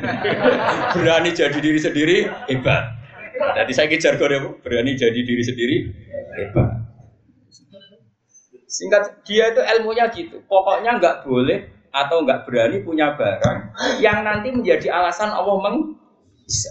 berani 0.95 1.35
jadi 1.35 1.59
diri 1.59 1.79
sendiri, 1.79 2.17
hebat. 2.51 2.98
Jadi 3.39 3.71
saya 3.71 3.87
kejar 3.87 4.19
kode 4.19 4.59
berani 4.59 4.99
jadi 4.99 5.15
diri 5.15 5.43
sendiri, 5.43 5.75
hebat. 6.35 6.69
Singkat 8.69 9.25
dia 9.25 9.49
itu 9.49 9.61
ilmunya 9.63 10.05
gitu. 10.13 10.43
Pokoknya 10.45 10.99
nggak 10.99 11.25
boleh 11.25 11.79
atau 11.89 12.21
nggak 12.21 12.45
berani 12.45 12.85
punya 12.85 13.17
barang 13.17 13.73
yang 13.97 14.21
nanti 14.21 14.53
menjadi 14.53 14.93
alasan 14.93 15.33
Allah 15.33 15.57
meng 15.57 15.97
bisa. 16.45 16.69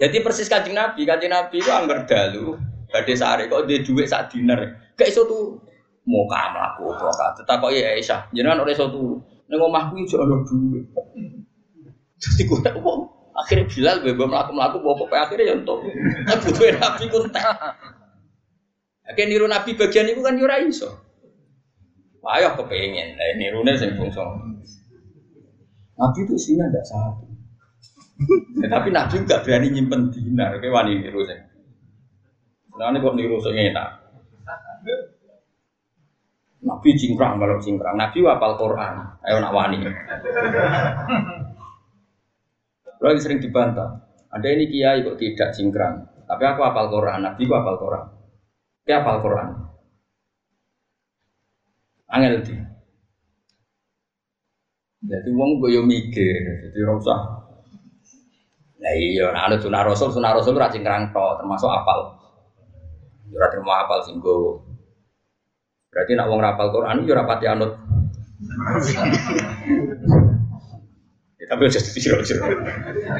Jadi 0.00 0.18
persis 0.24 0.48
kancing 0.48 0.74
Nabi, 0.74 1.04
kancing 1.04 1.30
Nabi 1.30 1.60
itu 1.60 1.70
anggar 1.70 2.08
dalu, 2.08 2.56
badai 2.90 3.14
sehari 3.14 3.46
kok 3.46 3.68
dia 3.70 3.84
duit 3.84 4.08
saat 4.08 4.32
dinner, 4.32 4.58
gak 4.98 5.06
iso 5.06 5.22
tuh 5.28 5.54
mau 6.02 6.26
kamu 6.26 6.58
aku 6.58 6.84
tetap 7.38 7.62
kok 7.62 7.70
ya 7.70 7.94
Aisyah, 7.94 8.20
jangan 8.34 8.66
oleh 8.66 8.74
suatu 8.74 9.22
neng 9.46 9.62
omahku 9.62 10.02
itu 10.02 10.18
ada 10.18 10.34
duit. 10.42 10.84
Gue 12.42 12.58
tak 12.66 12.74
uang, 12.78 13.06
akhirnya 13.32 13.64
Bilal 13.68 13.96
bebas 14.04 14.28
melaku 14.28 14.50
melaku 14.52 14.76
bawa 14.84 14.94
apa 15.08 15.16
akhirnya 15.28 15.50
ya 15.50 15.54
untuk, 15.56 15.78
aku 16.28 16.46
tuh 16.52 16.68
Nabi 16.76 17.04
kontak. 17.08 17.44
Akhirnya 19.08 19.28
niru 19.28 19.46
Nabi 19.48 19.70
bagian 19.74 20.08
itu 20.12 20.20
kan 20.20 20.36
yura 20.36 20.60
iso. 20.62 20.88
Ayo 22.22 22.54
kepengen, 22.54 23.18
nah, 23.18 23.34
nirunya 23.34 23.74
sing 23.74 23.98
fungsi. 23.98 24.22
Nabi 25.98 26.18
itu 26.22 26.32
isinya 26.38 26.70
tidak 26.70 26.86
satu. 26.86 27.26
Ya, 28.62 28.70
tapi 28.70 28.94
Nabi 28.94 29.26
juga 29.26 29.42
berani 29.42 29.74
nyimpen 29.74 30.14
dinar, 30.14 30.54
kayak 30.62 30.70
wani 30.70 31.02
niru 31.02 31.26
sih. 31.26 31.34
Nah 32.78 32.88
ini 32.94 33.02
kok 33.02 33.14
niru 33.18 33.36
sing 33.42 33.58
enak. 33.58 33.88
Nabi 36.62 36.94
cingkrang 36.94 37.42
kalau 37.42 37.58
cingkrang. 37.58 37.98
Nabi 37.98 38.22
wapal 38.22 38.54
Quran. 38.54 38.94
Ayo 39.26 39.42
nak 39.42 39.50
wani. 39.50 39.82
Lagi 43.02 43.18
sering 43.18 43.42
dibantah. 43.42 43.98
Ada 44.30 44.46
ini 44.54 44.70
kiai 44.70 45.02
kok 45.02 45.18
tidak 45.18 45.50
cingkrang. 45.52 46.06
Tapi 46.24 46.42
aku 46.46 46.62
apal 46.62 46.86
Quran. 46.86 47.26
Nabi 47.26 47.42
ku 47.44 47.52
apal 47.52 47.76
Quran. 47.76 48.04
Dia 48.86 49.02
apal 49.02 49.18
Quran. 49.18 49.48
Angel 52.14 52.40
di. 52.46 52.54
Jadi 55.02 55.28
wong 55.34 55.58
gue 55.58 55.82
mikir, 55.82 56.36
jadi 56.62 56.78
rasa 56.86 57.42
Nah 58.82 58.94
iya, 58.98 59.30
nah 59.30 59.46
ada 59.46 59.58
sunah 59.58 59.82
rasul, 59.86 60.10
sunah 60.10 60.34
rasul 60.34 60.58
ora 60.58 60.70
cingkrang 60.70 61.14
to, 61.14 61.26
termasuk 61.38 61.70
apal. 61.70 62.18
Ora 63.30 63.46
terima 63.50 63.82
apal 63.86 64.02
singgo. 64.02 64.62
Berarti 65.90 66.18
nak 66.18 66.26
wong 66.30 66.42
rapal 66.42 66.70
Quran 66.74 67.06
yo 67.06 67.14
ora 67.14 67.26
pati 67.26 67.46
anut. 67.46 67.72
Tapi 71.52 71.68
aja 71.68 71.80
jero-jero. 71.84 72.48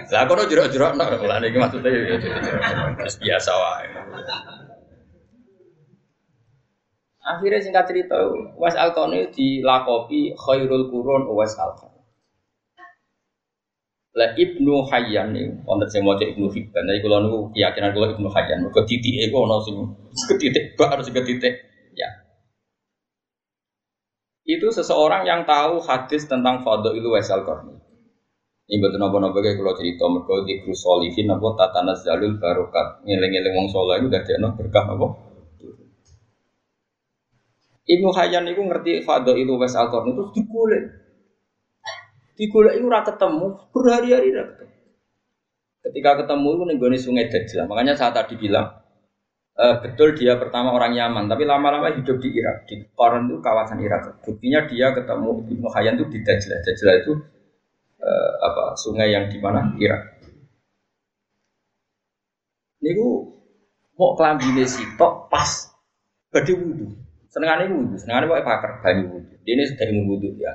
Lah 0.08 0.24
kono 0.24 0.48
jero-jero 0.48 0.96
nak 0.96 1.20
lah 1.20 1.36
niki 1.36 1.60
maksudnya 1.60 1.92
ya 1.92 2.16
biasa 2.96 3.50
wae. 3.52 3.88
Akhirnya 7.22 7.60
singkat 7.60 7.84
cerita, 7.92 8.16
Was 8.56 8.72
Alkoni 8.72 9.28
dilakopi 9.28 10.32
khairul 10.32 10.88
kurun 10.88 11.28
Was 11.36 11.60
Alkoni. 11.60 12.00
Lah 14.16 14.32
Ibnu 14.32 14.88
Hayyan 14.88 15.36
nih, 15.36 15.52
wonten 15.68 15.92
sing 15.92 16.00
maca 16.00 16.24
Ibnu 16.24 16.48
Hibban. 16.48 16.88
Jadi 16.88 17.04
kalau 17.04 17.20
niku 17.20 17.38
keyakinan 17.52 17.92
kula 17.92 18.16
Ibnu 18.16 18.28
Hayyan, 18.32 18.64
mergo 18.64 18.80
titike 18.88 19.28
iku 19.28 19.44
ana 19.44 19.60
sing 19.60 19.76
ketitik 20.24 20.72
bak 20.80 20.96
harus 20.96 21.12
ketitik 21.12 21.52
ya. 21.92 22.08
Itu 24.48 24.72
seseorang 24.72 25.28
yang 25.28 25.44
tahu 25.44 25.84
hadis 25.84 26.24
tentang 26.24 26.64
Fadhailu 26.64 27.12
Waisal 27.12 27.44
Qarni. 27.44 27.81
Ini 28.72 28.80
betul 28.80 29.04
nopo 29.04 29.20
nopo 29.20 29.44
kayak 29.44 29.60
kalau 29.60 29.76
cerita 29.76 30.08
mereka 30.08 30.48
di 30.48 30.54
krusolihin 30.64 31.28
nopo 31.28 31.52
tatanas 31.52 32.08
jalul 32.08 32.40
barokat 32.40 33.04
ngeleng-ngeleng 33.04 33.52
wong 33.52 33.68
soleh 33.68 34.00
itu 34.00 34.08
dari 34.08 34.32
nopo 34.40 34.64
berkah 34.64 34.88
nopo. 34.88 35.06
Ibnu 37.84 38.08
Hayyan 38.16 38.48
itu 38.48 38.64
ngerti 38.64 39.04
Fadhailu 39.04 39.60
Waisal 39.60 39.92
Qarni 39.92 40.16
itu 40.16 40.24
dikulik 40.32 41.02
Digoleki 42.32 42.80
ora 42.80 43.04
ketemu, 43.04 43.60
berhari-hari 43.76 44.32
ora 44.32 44.44
ketemu. 44.48 44.74
Ketika 45.84 46.10
ketemu 46.24 46.48
itu 46.72 46.84
nih 46.88 47.00
sungai 47.00 47.26
Dajjal. 47.28 47.68
Makanya 47.68 47.92
saat 47.92 48.16
tadi 48.16 48.40
bilang 48.40 48.72
e, 49.52 49.64
betul 49.84 50.16
dia 50.16 50.40
pertama 50.40 50.72
orang 50.72 50.96
Yaman, 50.96 51.28
tapi 51.28 51.44
lama-lama 51.44 51.92
hidup 51.92 52.16
di 52.24 52.32
Irak. 52.32 52.64
Di 52.64 52.88
Koran 52.96 53.28
itu 53.28 53.36
kawasan 53.44 53.84
Irak. 53.84 54.24
Buktinya 54.24 54.64
dia 54.64 54.96
ketemu 54.96 55.44
Ibnu 55.44 55.68
Hayyan 55.68 56.00
itu 56.00 56.08
di 56.08 56.18
Dajjal. 56.24 56.64
Dajjal 56.64 56.90
itu 57.04 57.12
e, 58.02 58.10
apa 58.42 58.74
sungai 58.74 59.14
yang 59.14 59.30
di 59.30 59.38
mana 59.38 59.70
Irak. 59.78 60.18
Niku 62.82 63.30
mau 63.94 64.18
kelambine 64.18 64.66
sitok 64.66 65.30
pas 65.30 65.70
badhe 66.34 66.52
wudu. 66.58 66.98
Senengane 67.30 67.70
wudu, 67.70 67.94
senengane 67.96 68.26
pokoke 68.26 68.44
pakar 68.44 68.72
banyu 68.82 69.06
wudu. 69.08 69.34
Ini 69.46 69.62
sedang 69.70 70.04
wudu 70.10 70.34
ya. 70.36 70.52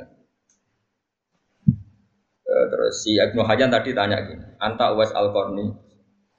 Eh, 2.47 2.65
terus 2.71 3.03
si 3.03 3.19
Ibnu 3.19 3.43
Hajar 3.43 3.67
tadi 3.67 3.91
tanya 3.91 4.23
gini, 4.23 4.45
Anta 4.55 4.95
Uwais 4.95 5.12
al 5.12 5.36
-Qarni, 5.36 5.67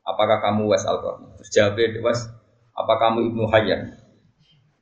apakah 0.09 0.40
kamu 0.40 0.64
Uwais 0.64 0.88
al 0.88 1.05
-Qarni? 1.05 1.37
Terus 1.37 1.51
jawabnya 1.53 2.01
Uwais, 2.01 2.21
apa 2.73 2.94
kamu 2.97 3.18
Ibnu 3.29 3.44
Hajar? 3.53 3.81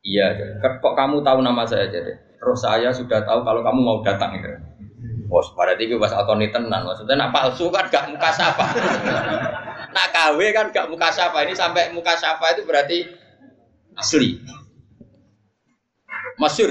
Iya, 0.07 0.27
kok 0.63 0.95
kamu 0.95 1.27
tahu 1.27 1.43
nama 1.43 1.67
saya 1.67 1.91
jadi? 1.91 2.15
Terus 2.39 2.63
saya 2.63 2.95
sudah 2.95 3.27
tahu 3.27 3.43
kalau 3.43 3.67
kamu 3.67 3.81
mau 3.83 3.99
datang 4.07 4.39
gitu. 4.39 4.55
Bos, 5.27 5.51
pada 5.59 5.75
tiga 5.75 5.99
al 5.99 6.25
-Qarni 6.25 6.55
tenan, 6.55 6.87
maksudnya 6.87 7.19
nak 7.19 7.35
palsu 7.35 7.67
kan 7.69 7.91
gak 7.91 8.07
muka 8.15 8.31
sapa. 8.31 8.67
nak 9.95 10.07
KW 10.15 10.39
kan 10.55 10.71
gak 10.71 10.87
muka 10.87 11.11
sapa. 11.11 11.43
Ini 11.43 11.55
sampai 11.55 11.91
muka 11.91 12.15
sapa 12.15 12.55
itu 12.55 12.63
berarti 12.63 12.99
asli. 13.99 14.39
Masyur. 16.39 16.71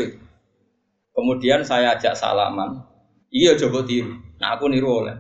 Kemudian 1.16 1.64
saya 1.68 1.96
ajak 2.00 2.16
salaman. 2.16 2.84
Iya 3.32 3.60
coba 3.60 3.84
tiru. 3.84 4.16
Nah 4.40 4.56
aku 4.56 4.72
niru 4.72 5.04
oleh. 5.04 5.16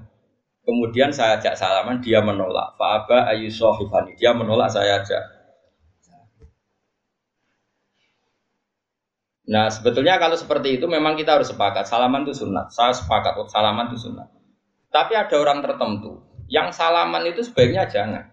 Kemudian 0.66 1.14
saya 1.14 1.38
ajak 1.38 1.54
salaman, 1.54 2.02
dia 2.02 2.26
menolak. 2.26 2.74
Fa'aba 2.82 3.30
ayu 3.30 3.54
sohifani. 3.54 4.18
Dia 4.18 4.34
menolak, 4.34 4.74
saya 4.74 4.98
ajak. 4.98 5.35
Nah 9.46 9.70
sebetulnya 9.70 10.18
kalau 10.18 10.34
seperti 10.34 10.82
itu 10.82 10.86
memang 10.90 11.14
kita 11.14 11.38
harus 11.38 11.54
sepakat. 11.54 11.86
Salaman 11.86 12.26
itu 12.26 12.34
sunat. 12.34 12.74
Saya 12.74 12.94
sepakat, 12.98 13.38
oh, 13.38 13.46
salaman 13.46 13.94
itu 13.94 14.10
sunat. 14.10 14.28
Tapi 14.90 15.14
ada 15.14 15.36
orang 15.38 15.62
tertentu 15.62 16.26
yang 16.50 16.74
salaman 16.74 17.26
itu 17.30 17.46
sebaiknya 17.46 17.86
jangan. 17.86 18.32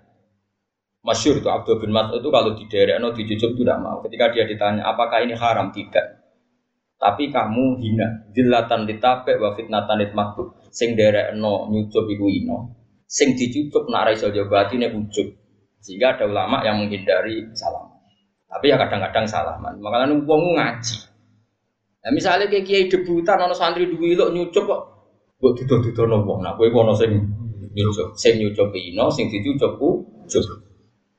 Masyur 1.02 1.42
itu 1.42 1.50
Abdul 1.50 1.82
bin 1.82 1.90
Mas'ud 1.90 2.22
itu 2.22 2.30
kalau 2.30 2.54
di 2.54 2.64
daerah 2.70 3.02
no 3.02 3.10
dijujuk 3.10 3.58
tidak 3.58 3.78
mau. 3.82 3.98
Ketika 4.06 4.30
dia 4.30 4.46
ditanya 4.46 4.86
apakah 4.86 5.26
ini 5.26 5.34
haram 5.34 5.74
tidak 5.74 6.22
tapi 7.02 7.34
kamu 7.34 7.82
hina 7.82 8.30
dilatan 8.30 8.86
ditape 8.86 9.34
wa 9.42 9.58
fitnatan 9.58 10.06
makbul 10.14 10.54
sing 10.70 10.94
no 11.34 11.66
nyucup 11.66 12.06
iku 12.06 12.30
ino 12.30 12.78
sing 13.10 13.34
dicucup 13.34 13.90
nak 13.90 14.06
ra 14.06 14.10
iso 14.14 14.30
jaga 14.30 14.70
sehingga 15.82 16.14
ada 16.14 16.30
ulama 16.30 16.62
yang 16.62 16.78
menghindari 16.78 17.50
salam 17.58 17.90
Tapi 18.52 18.68
ya 18.68 18.76
kadang-kadang 18.76 19.24
salaman. 19.24 19.80
Makanya 19.80 20.12
wong 20.28 20.60
ngaji. 20.60 20.96
Nah, 22.02 22.10
misalnya 22.12 22.50
kayak 22.50 22.66
kiai 22.68 22.84
debutan, 22.90 23.40
ono 23.40 23.54
santri 23.56 23.88
duwi 23.88 24.18
lo 24.18 24.28
nyucup 24.34 24.66
kok, 24.66 24.82
buat 25.38 25.54
tutur 25.54 25.80
tutur 25.80 26.10
wong. 26.10 26.42
Nah, 26.42 26.52
gue 26.58 26.68
kono 26.68 26.92
sing 26.92 27.14
nyucup, 27.72 28.12
sing 28.18 28.42
nyucup 28.42 28.74
ino, 28.74 29.08
sing 29.08 29.30
dicucup 29.32 29.78
ucup. 29.78 30.44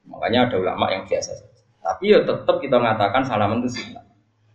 Makanya 0.06 0.52
ada 0.52 0.56
ulama 0.60 0.92
yang 0.94 1.08
biasa 1.10 1.34
saja. 1.34 1.62
Tapi 1.84 2.14
ya 2.14 2.20
tetap 2.22 2.60
kita 2.62 2.78
mengatakan 2.78 3.24
salaman 3.26 3.64
itu 3.64 3.80
sunnah. 3.80 4.06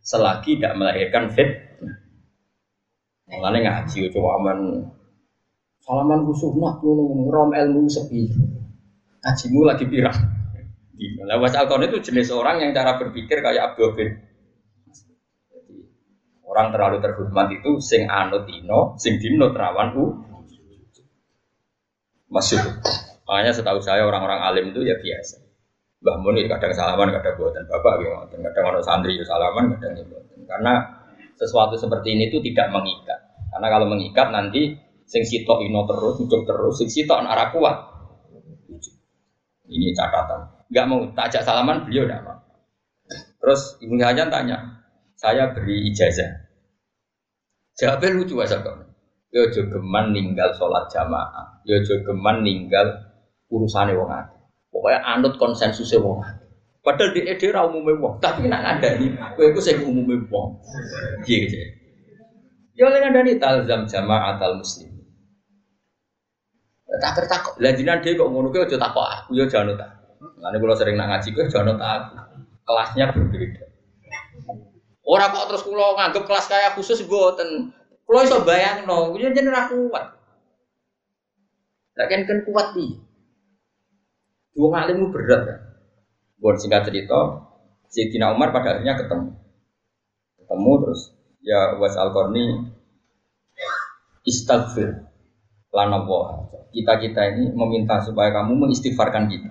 Selagi 0.04 0.56
tidak 0.56 0.76
melahirkan 0.78 1.28
fit. 1.32 1.48
Makanya 3.28 3.84
ngaji 3.84 4.08
coba 4.12 4.40
aman. 4.40 4.58
Salaman 5.80 6.24
ku 6.28 6.32
sunnah 6.36 6.76
rom 7.28 7.50
ilmu 7.52 7.88
sepi. 7.88 8.28
Ngajimu 9.24 9.60
lagi 9.64 9.84
pirang. 9.88 10.37
Nah, 10.98 11.38
was 11.38 11.54
itu 11.54 11.98
jenis 12.02 12.34
orang 12.34 12.58
yang 12.58 12.70
cara 12.74 12.98
berpikir 12.98 13.38
kayak 13.38 13.74
Abdul 13.74 13.94
bin 13.94 14.18
Orang 16.48 16.72
terlalu 16.72 16.98
terhormat 17.04 17.52
itu 17.54 17.76
sing 17.78 18.08
anut 18.08 18.48
ino, 18.48 18.96
sing 18.96 19.20
dino 19.20 19.52
terawan 19.52 19.92
u. 19.94 20.04
Masih. 22.32 22.58
Makanya 23.28 23.52
setahu 23.52 23.84
saya 23.84 24.08
orang-orang 24.08 24.40
alim 24.40 24.72
itu 24.72 24.80
ya 24.80 24.96
biasa. 24.96 25.44
Mbah 26.00 26.16
Mun 26.24 26.40
kadang 26.48 26.72
salaman, 26.72 27.12
kadang 27.12 27.36
buatan 27.36 27.68
bapak, 27.68 27.92
gitu. 28.00 28.40
kadang 28.40 28.64
orang 28.64 28.80
santri 28.80 29.20
ya 29.20 29.24
salaman, 29.28 29.76
kadang 29.76 29.92
ya 30.00 30.04
buatan. 30.08 30.38
Karena 30.48 30.74
sesuatu 31.36 31.76
seperti 31.76 32.16
ini 32.16 32.32
itu 32.32 32.40
tidak 32.40 32.72
mengikat. 32.72 33.20
Karena 33.52 33.68
kalau 33.68 33.86
mengikat 33.92 34.32
nanti 34.32 34.72
sing 35.04 35.28
sitok 35.28 35.62
ino 35.68 35.84
terus, 35.84 36.16
ujuk 36.16 36.48
terus, 36.48 36.74
sing 36.80 36.88
sitok 36.88 37.28
arah 37.28 37.52
kuat. 37.52 37.76
Ini 39.68 39.92
catatan. 39.92 40.57
Gak 40.68 40.86
mau 40.88 41.08
tajak 41.16 41.42
salaman, 41.44 41.88
beliau 41.88 42.04
tidak 42.04 42.22
mau. 42.24 42.38
Terus 43.40 43.80
Ibu 43.80 43.94
Hajan 43.96 44.28
tanya, 44.28 44.84
saya 45.16 45.50
beri 45.56 45.88
ijazah. 45.88 46.48
Jawabnya 47.78 48.18
lucu 48.18 48.36
aja 48.42 48.58
kok. 48.60 48.74
Yo 49.30 49.48
jogeman 49.54 50.10
ninggal 50.10 50.50
sholat 50.56 50.90
jamaah. 50.90 51.62
Yo 51.62 51.78
jogeman 51.84 52.42
ninggal 52.42 52.90
urusannya 53.48 53.94
wong 53.94 54.10
ati. 54.10 54.36
Pokoknya 54.68 54.98
anut 55.04 55.38
konsensus 55.38 55.94
wong 55.94 56.20
ati. 56.20 56.44
Padahal 56.82 57.12
di 57.14 57.20
ede 57.28 57.52
ra 57.52 57.68
wong, 57.68 58.18
tapi 58.18 58.48
nak 58.48 58.80
ada 58.80 58.96
nih, 58.96 59.12
kowe 59.36 59.44
iku 59.44 59.60
sing 59.60 59.84
umume 59.84 60.26
wong. 60.26 60.58
Piye 61.22 61.46
gitu. 61.46 61.56
Ya 62.78 62.86
oleh 62.86 63.02
ngandani 63.02 63.38
talzam 63.42 63.86
jamaah 63.90 64.38
al 64.38 64.58
muslim. 64.58 64.90
Tak 66.98 67.12
tertakok. 67.20 67.54
Jinan 67.60 68.00
dhewe 68.00 68.16
kok 68.16 68.28
ngono 68.32 68.48
kuwi 68.48 68.64
aja 68.64 68.78
takok 68.80 69.06
aku 69.06 69.30
ya 69.36 69.44
jangan 69.46 69.76
tak. 69.76 69.97
Nanti 70.38 70.56
kalau 70.62 70.76
sering 70.78 70.94
nak 70.94 71.08
ngaji 71.10 71.28
jangan 71.50 71.76
tak 71.76 71.90
aku. 71.90 72.14
Kelasnya 72.68 73.04
berbeda. 73.16 73.64
Orang 75.08 75.32
kok 75.32 75.46
terus 75.48 75.64
kulo 75.64 75.96
nganggep 75.96 76.24
kelas 76.28 76.46
kayak 76.52 76.76
khusus 76.76 77.00
boten. 77.08 77.72
Kulo 78.04 78.18
iso 78.24 78.44
bayangno, 78.44 79.12
kuwi 79.12 79.32
jenenge 79.32 79.52
ra 79.52 79.68
kuat. 79.68 80.04
Lah 81.96 82.06
kan 82.06 82.28
kan 82.28 82.44
kuat 82.44 82.76
di. 82.76 82.86
Dua 84.52 84.68
ngalimmu 84.74 85.08
berat 85.08 85.42
kan. 85.48 85.58
Buat 86.38 86.60
singkat 86.60 86.86
cerita, 86.86 87.48
Sayyidina 87.88 88.36
Umar 88.36 88.52
pada 88.52 88.76
akhirnya 88.76 89.00
ketemu. 89.00 89.32
Ketemu 90.38 90.72
terus 90.84 91.00
ya 91.42 91.74
was 91.80 91.96
al 91.96 92.12
-Qarni, 92.12 92.68
istighfar 94.28 95.08
lana 95.72 96.04
Kita 96.68 97.00
kita 97.00 97.20
ini 97.32 97.48
meminta 97.56 97.96
supaya 98.04 98.28
kamu 98.28 98.68
mengistighfarkan 98.68 99.24
kita. 99.32 99.50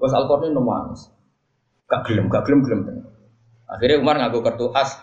Was 0.00 0.16
al 0.16 0.24
-Qarni 0.24 0.56
nomor 0.56 0.96
Gak 1.90 2.00
gelem, 2.06 2.32
gak 2.32 2.46
gelem, 2.46 2.64
gelem. 2.64 2.80
Akhirnya 3.66 4.00
Umar 4.02 4.16
ngaku 4.18 4.40
kartu 4.42 4.66
as, 4.74 4.94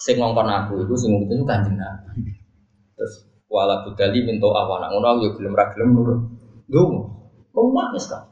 sing 0.00 0.20
ngongkon 0.20 0.48
aku 0.48 0.84
itu 0.84 0.94
sing 0.96 1.10
itu 1.24 1.44
kanjeng 1.44 1.76
Nabi. 1.76 2.32
Terus 2.94 3.14
wala 3.48 3.84
budali 3.84 4.24
minta 4.24 4.48
awana 4.48 4.92
ngono 4.92 5.24
yo 5.24 5.30
gelem 5.36 5.52
ra 5.56 5.72
gelem 5.72 5.90
nurut. 5.92 6.20
Ndonga. 6.68 7.02
Umat 7.54 7.94
kan. 8.10 8.22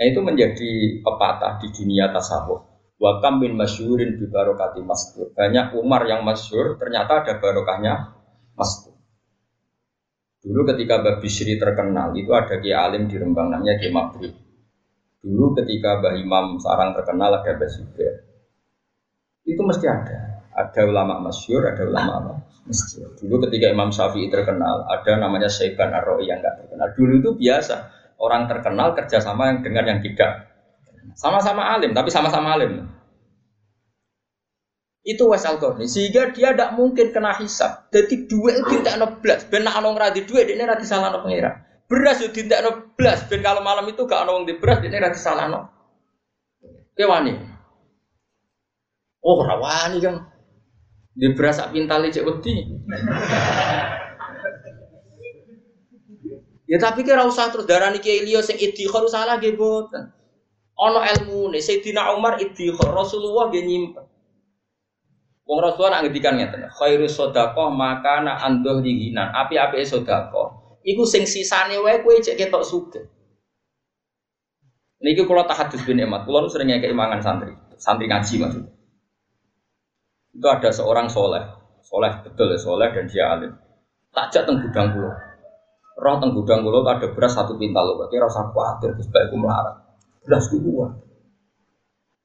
Nah 0.00 0.04
itu 0.08 0.20
menjadi 0.24 0.70
pepatah 1.04 1.60
di 1.60 1.68
dunia 1.70 2.10
tasawuf. 2.10 2.66
Wa 3.00 3.20
kam 3.20 3.40
bin 3.40 3.56
masyhurin 3.56 4.16
bi 4.16 4.26
barokati 4.28 4.80
mastur. 4.80 5.32
Banyak 5.36 5.76
Umar 5.76 6.08
yang 6.08 6.24
masyhur 6.24 6.80
ternyata 6.80 7.20
ada 7.24 7.36
barokahnya 7.36 8.16
mastur. 8.56 8.96
Dulu 10.40 10.72
ketika 10.72 11.04
Mbak 11.04 11.16
Bishri 11.20 11.60
terkenal 11.60 12.16
itu 12.16 12.32
ada 12.32 12.56
Ki 12.64 12.72
Alim 12.72 13.12
di 13.12 13.20
Rembang 13.20 13.52
namanya 13.52 13.76
Ki 13.76 13.92
Mabrib. 13.92 14.32
Dulu 15.20 15.52
ketika 15.60 16.00
Mbah 16.00 16.16
Imam 16.16 16.56
Sarang 16.56 16.96
terkenal 16.96 17.40
ada 17.40 17.52
Mbah 17.52 17.70
itu 19.50 19.62
mesti 19.66 19.86
ada. 19.88 20.18
Ada 20.50 20.82
ulama 20.86 21.30
masyur, 21.30 21.62
ada 21.62 21.82
ulama 21.86 22.12
apa? 22.20 22.32
Masyur. 22.68 23.16
Dulu 23.16 23.48
ketika 23.48 23.70
Imam 23.70 23.88
Syafi'i 23.94 24.28
terkenal, 24.28 24.84
ada 24.86 25.12
namanya 25.16 25.48
Syaiban 25.48 25.94
ar 25.94 26.06
yang 26.20 26.42
nggak 26.42 26.66
terkenal. 26.66 26.86
Dulu 26.92 27.12
itu 27.22 27.30
biasa 27.38 27.76
orang 28.20 28.50
terkenal 28.50 28.92
kerjasama 28.92 29.48
yang 29.54 29.58
dengan 29.64 29.84
yang 29.96 30.00
tidak. 30.04 30.50
Sama-sama 31.16 31.74
alim, 31.74 31.96
tapi 31.96 32.12
sama-sama 32.12 32.54
alim. 32.58 32.86
Itu 35.00 35.32
wasal 35.32 35.56
korni, 35.56 35.88
sehingga 35.88 36.28
dia 36.36 36.52
tidak 36.52 36.76
mungkin 36.76 37.08
kena 37.08 37.32
hisap. 37.40 37.88
Jadi 37.88 38.28
dua 38.28 38.60
itu 38.60 38.84
tidak 38.84 39.00
benar 39.48 39.80
anong 39.80 39.96
radi 39.96 40.28
dua, 40.28 40.44
ini 40.44 40.60
radi 40.60 40.84
salah 40.84 41.08
pengira. 41.24 41.69
Beras 41.90 42.22
itu 42.22 42.46
tidak 42.46 42.62
noblas, 42.62 43.26
ben 43.26 43.42
kalau 43.42 43.66
malam 43.66 43.82
itu 43.90 44.06
gak 44.06 44.22
anong 44.22 44.46
di 44.46 44.54
beras, 44.62 44.78
ini 44.86 44.94
radi 44.94 45.18
salah 45.18 45.50
no. 45.50 45.66
Kewani. 46.94 47.34
Oh, 49.26 49.42
rawani 49.42 49.98
kan. 49.98 50.30
Di 51.18 51.34
berasa 51.34 51.66
pintal 51.74 52.06
cek 52.06 52.22
wedi. 52.22 52.54
ya 56.70 56.78
tapi 56.78 57.02
kira 57.02 57.26
usah 57.26 57.50
terus 57.50 57.66
darah 57.66 57.90
niki 57.90 58.22
Ilio 58.22 58.38
sing 58.46 58.54
idhikhar 58.54 59.10
salah 59.10 59.42
nggih 59.42 59.58
boten. 59.58 60.14
Ana 60.78 61.00
ilmune 61.10 61.58
Sayyidina 61.58 62.14
Umar 62.14 62.38
idhikhar 62.38 62.94
Rasulullah 62.94 63.50
nggih 63.50 63.66
nyimpen. 63.66 64.06
Wong 65.50 65.58
Rasulullah 65.58 65.98
nak 65.98 66.02
ngendikan 66.06 66.38
ngeten, 66.38 66.70
khairu 66.70 67.10
sedekah 67.10 67.74
makana 67.74 68.38
anduh 68.46 68.78
dihinan. 68.78 69.34
Api-api 69.34 69.82
sedekah 69.82 70.54
iku 70.86 71.02
sing 71.04 71.24
sisane 71.28 71.76
wae 71.80 72.00
kowe 72.04 72.14
cek 72.16 72.36
ketok 72.36 72.64
sugih. 72.64 73.04
Niki 75.00 75.24
kula 75.24 75.48
tahadus 75.48 75.80
bin 75.88 76.00
Emat, 76.00 76.28
kula 76.28 76.44
sering 76.52 76.68
ngekek 76.68 76.92
imangan 76.92 77.20
santri, 77.24 77.56
santri 77.80 78.04
ngaji 78.04 78.34
maksudnya 78.36 78.80
itu 80.30 80.46
ada 80.46 80.70
seorang 80.70 81.10
soleh, 81.10 81.42
soleh 81.82 82.12
betul 82.22 82.54
ya 82.54 82.58
soleh 82.58 82.88
dan 82.94 83.04
dia 83.10 83.24
alim. 83.28 83.52
Takjak 84.10 84.46
teng 84.46 84.62
gudang 84.62 84.94
kulo, 84.94 85.10
roh 86.00 86.16
teng 86.16 86.32
gudang 86.34 86.64
kulo 86.64 86.82
ada 86.86 87.12
beras 87.12 87.34
satu 87.34 87.60
pintal 87.60 87.84
loh, 87.86 87.94
berarti 88.00 88.16
rasa 88.18 88.48
khawatir 88.50 88.90
terus 88.96 89.10
baikku 89.10 89.36
melarat. 89.38 89.76
Beras 90.24 90.48
kuat. 90.50 90.92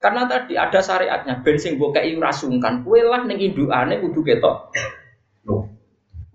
Karena 0.01 0.29
tadi 0.29 0.53
ada 0.53 0.79
syariatnya, 0.79 1.41
bensin 1.41 1.81
gue 1.81 1.89
kayak 1.89 2.21
rasungkan, 2.21 2.85
kue 2.85 3.01
lah 3.01 3.25
neng 3.25 3.41
induane 3.41 3.97
kudu 3.99 4.21
ketok. 4.21 4.69
Loh, 5.49 5.74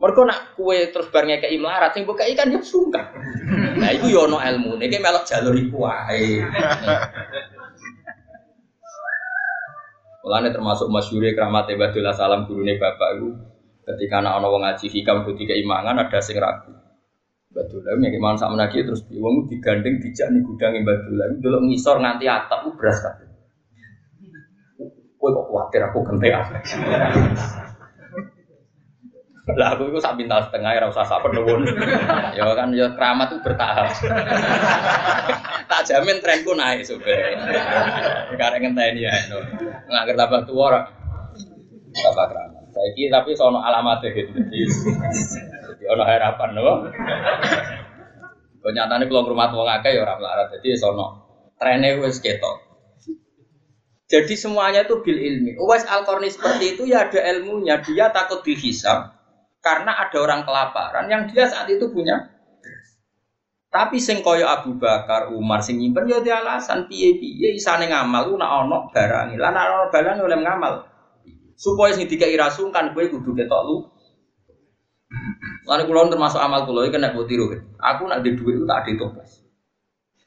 mereka 0.00 0.20
nak 0.24 0.56
kue 0.56 0.88
terus 0.88 1.12
barengnya 1.12 1.44
kayak 1.44 1.60
melarat, 1.60 1.92
sing 1.92 2.08
buka 2.08 2.24
ikan 2.24 2.48
ya 2.48 2.60
sungkan. 2.64 3.04
Nah 3.76 3.92
itu 3.92 4.08
yono 4.16 4.40
ilmu, 4.40 4.80
nih 4.80 4.96
melok 4.96 5.28
jalur 5.28 5.52
iku 5.52 5.84
Mulane 10.20 10.52
termasuk 10.52 10.88
masyure 10.92 11.32
keramat 11.32 11.68
Ibadullah 11.72 12.12
salam 12.12 12.44
gurune 12.44 12.76
bapak 12.76 13.16
ibu 13.16 13.28
ketika 13.88 14.20
anak 14.20 14.36
ana 14.36 14.46
wong 14.52 14.62
ngaji 14.62 14.86
hikam 14.92 15.24
do 15.24 15.32
tiga 15.32 15.56
imangan 15.56 15.96
ada 15.96 16.20
sing 16.20 16.36
ragu. 16.36 16.72
Ibadullah 17.50 17.98
yang 17.98 18.14
iman 18.20 18.36
sak 18.36 18.52
menagi 18.52 18.84
terus 18.84 19.00
wong 19.10 19.48
digandeng 19.48 19.96
dijak 20.00 20.28
ning 20.32 20.44
gudang 20.44 20.76
Ibadullah 20.76 21.40
delok 21.40 21.62
ngisor 21.66 21.96
nganti 22.04 22.28
atap 22.28 22.68
beras 22.76 23.00
kabeh. 23.00 23.28
Kowe 25.20 25.28
kok 25.32 25.44
kuatir 25.52 25.82
aku 25.84 25.98
gentekan. 26.08 26.44
Lah 29.48 29.72
aku 29.72 29.88
itu 29.88 29.98
sak 29.98 30.20
bintang 30.20 30.44
setengah 30.44 30.76
ya 30.76 30.84
usah 30.86 31.06
sak 31.06 31.24
penuwun. 31.24 31.64
ya 32.38 32.44
kan 32.52 32.68
ya 32.76 32.92
keramat 32.92 33.32
tuh 33.32 33.40
bertahap. 33.40 33.88
tak 35.70 35.82
jamin 35.88 36.20
trenku 36.20 36.52
naik 36.52 36.84
sebenarnya. 36.84 37.40
Karena 38.36 38.56
ngenteni 38.60 39.08
ya. 39.08 39.12
Nggak 39.88 40.02
kerja 40.12 40.20
tambah 40.20 40.40
tua 40.44 40.62
ora. 40.70 40.80
Tambah 41.90 42.26
keramat. 42.30 42.62
Saiki 42.70 43.10
tapi 43.10 43.34
sono 43.34 43.64
alamat 43.64 44.04
gitu. 44.04 44.30
Jadi 44.30 45.84
ono 45.88 46.02
harapan 46.04 46.48
loh. 46.54 46.76
Kenyataannya 48.60 49.08
kalau 49.08 49.32
rumah 49.32 49.48
tua 49.48 49.64
ngake 49.66 49.96
ya 49.96 50.00
orang 50.04 50.20
melarat. 50.20 50.46
Jadi 50.60 50.76
sono 50.76 51.06
trennya 51.56 51.96
wes 51.98 52.20
ketok. 52.20 52.68
Jadi 54.10 54.34
semuanya 54.34 54.84
itu 54.84 55.00
bil 55.06 55.16
ilmi. 55.16 55.54
Uwais 55.54 55.86
al 55.86 56.02
seperti 56.04 56.76
itu 56.76 56.82
ya 56.84 57.08
ada 57.08 57.22
ilmunya. 57.30 57.78
Dia 57.78 58.10
takut 58.10 58.42
dihisap 58.42 59.19
karena 59.60 59.92
ada 59.92 60.16
orang 60.16 60.40
kelaparan 60.44 61.06
yang 61.12 61.28
dia 61.28 61.44
saat 61.44 61.68
itu 61.68 61.88
punya 61.92 62.16
Tapi 63.70 64.02
sing 64.02 64.18
kaya 64.18 64.50
Abu 64.50 64.82
Bakar, 64.82 65.30
Umar 65.30 65.62
sing 65.62 65.78
nyimpen 65.78 66.10
ya 66.10 66.18
di 66.18 66.26
alasan 66.26 66.90
piye-piye 66.90 67.54
isane 67.54 67.86
ngamal 67.86 68.26
ku 68.26 68.34
nak 68.34 68.66
ana 68.66 68.90
barang. 68.90 69.38
Lah 69.38 69.54
nak 69.54 69.62
ana 69.62 69.86
barang 69.94 70.26
oleh 70.26 70.42
ngamal. 70.42 70.90
Supaya 71.54 71.94
sing 71.94 72.10
dikai 72.10 72.34
rasungkan 72.34 72.90
kowe 72.90 73.06
kudu 73.06 73.30
ketok 73.30 73.62
lu. 73.62 73.86
Lan 75.70 75.86
kula 75.86 76.10
termasuk 76.10 76.42
amal 76.42 76.66
kula 76.66 76.90
iki 76.90 76.98
nek 76.98 77.14
tiru. 77.30 77.46
Aku 77.78 78.10
nak 78.10 78.26
di 78.26 78.34
dhuwit 78.34 78.58
tak 78.66 78.90
ada 78.90 78.92
toples. 78.98 79.38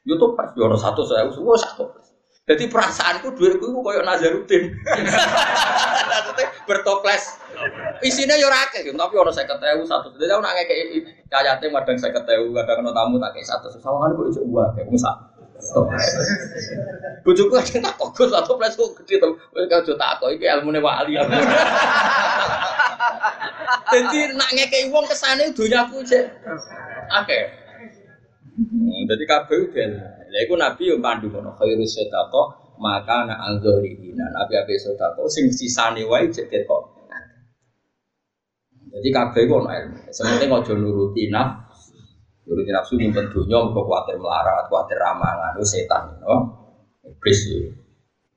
Yo 0.07 0.15
toples 0.15 0.55
yo 0.55 0.71
ono 0.71 0.79
100 0.79 1.03
saya 1.03 1.27
wis 1.27 1.35
satu. 1.35 2.02
Jadi 2.43 2.67
perasaanku 2.67 3.39
duitku 3.39 3.71
itu 3.71 3.79
koyo 3.79 4.03
Nazarudin. 4.03 4.75
Maksudnya 6.11 6.45
bertoples. 6.67 7.39
Isinya 8.03 8.35
yo 8.35 8.51
rakeh, 8.51 8.83
tapi 8.83 9.15
orang 9.15 9.31
saya 9.31 9.47
ketemu 9.47 9.87
satu. 9.87 10.11
Jadi 10.19 10.27
aku 10.27 10.43
nak 10.43 10.51
ngekei 10.59 11.07
cayate 11.31 11.71
madang 11.71 11.95
saya 11.95 12.11
ketemu, 12.11 12.51
kadang 12.51 12.83
kena 12.83 12.91
tamu 12.91 13.15
tak 13.15 13.31
kayak 13.31 13.47
satu. 13.47 13.71
Sawangan 13.79 14.19
kok 14.19 14.27
iso 14.27 14.41
gua 14.51 14.75
kayak 14.75 14.91
musa. 14.91 15.11
Bujuku 17.23 17.55
aja 17.55 17.79
tak 17.79 17.95
kok 17.95 18.27
satu 18.27 18.59
plus 18.59 18.75
kok 18.75 18.91
gede 18.99 19.23
tuh. 19.23 19.39
Kau 19.55 19.95
tak 19.95 20.19
kok 20.19 20.29
iki 20.35 20.43
ilmune 20.43 20.83
wali. 20.83 21.15
Jadi 23.87 24.19
nak 24.35 24.51
ngekei 24.51 24.91
uang 24.91 25.07
kesane 25.07 25.55
dunyaku 25.55 26.03
cek. 26.03 26.27
Oke. 27.23 27.39
Jadi 29.07 29.23
kabeh 29.23 29.59
ben. 29.71 29.91
Lha 30.33 30.49
iku 30.49 30.57
Nabi 30.57 30.89
yo 30.89 30.97
pandu 30.97 31.29
ngono, 31.29 31.53
khairus 31.53 31.93
sedekah 31.93 32.73
maka 32.81 33.29
nak 33.29 33.37
anzurina. 33.37 34.33
Nabi 34.33 34.57
ape 34.57 34.73
sedekah 34.81 35.13
sing 35.29 35.53
sisane 35.53 36.01
wae 36.09 36.25
cek 36.33 36.49
ketok. 36.49 36.89
Jadi 38.93 39.09
kabeh 39.13 39.45
ku 39.45 39.61
ono 39.61 39.69
ilmu. 39.69 40.09
Sementing 40.09 40.49
aja 40.53 40.73
nuruti 40.73 41.29
nafsu. 41.29 41.97
Nuruti 42.49 42.69
nafsu 42.73 42.93
nyimpen 42.97 43.29
dunya 43.29 43.57
mergo 43.61 43.85
kuwatir 43.85 44.17
melarat, 44.21 44.69
kuwatir 44.69 45.01
ramangan, 45.01 45.57
itu 45.57 45.65
setan, 45.65 46.13
no? 46.21 46.37
Iblis 47.01 47.39
ya. 47.49 47.73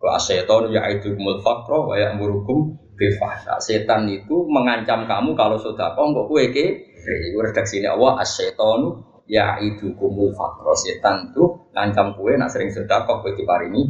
Wa 0.00 0.16
setan 0.16 0.72
ya 0.72 0.88
itu 0.92 1.12
kumul 1.12 1.44
faqra 1.44 1.76
wa 1.76 1.96
ya'murukum 1.96 2.72
bil 2.96 3.12
fahsya. 3.20 3.60
Setan 3.60 4.08
itu 4.08 4.48
mengancam 4.48 5.04
kamu 5.04 5.36
kalau 5.36 5.60
sedekah 5.60 5.92
kok 5.92 6.24
kowe 6.28 6.44
ke 6.52 6.66
Iku 7.06 7.38
redaksine 7.38 7.86
Allah 7.86 8.18
as-syaitanu 8.18 8.98
ya 9.26 9.58
itu 9.58 9.92
kumul 9.98 10.30
fakro 10.32 10.72
setan 10.78 11.34
tuh 11.34 11.70
ngancam 11.74 12.14
kue 12.14 12.38
nak 12.38 12.50
sering 12.50 12.70
sedekah 12.70 13.22
kue 13.22 13.34
diparingi. 13.34 13.82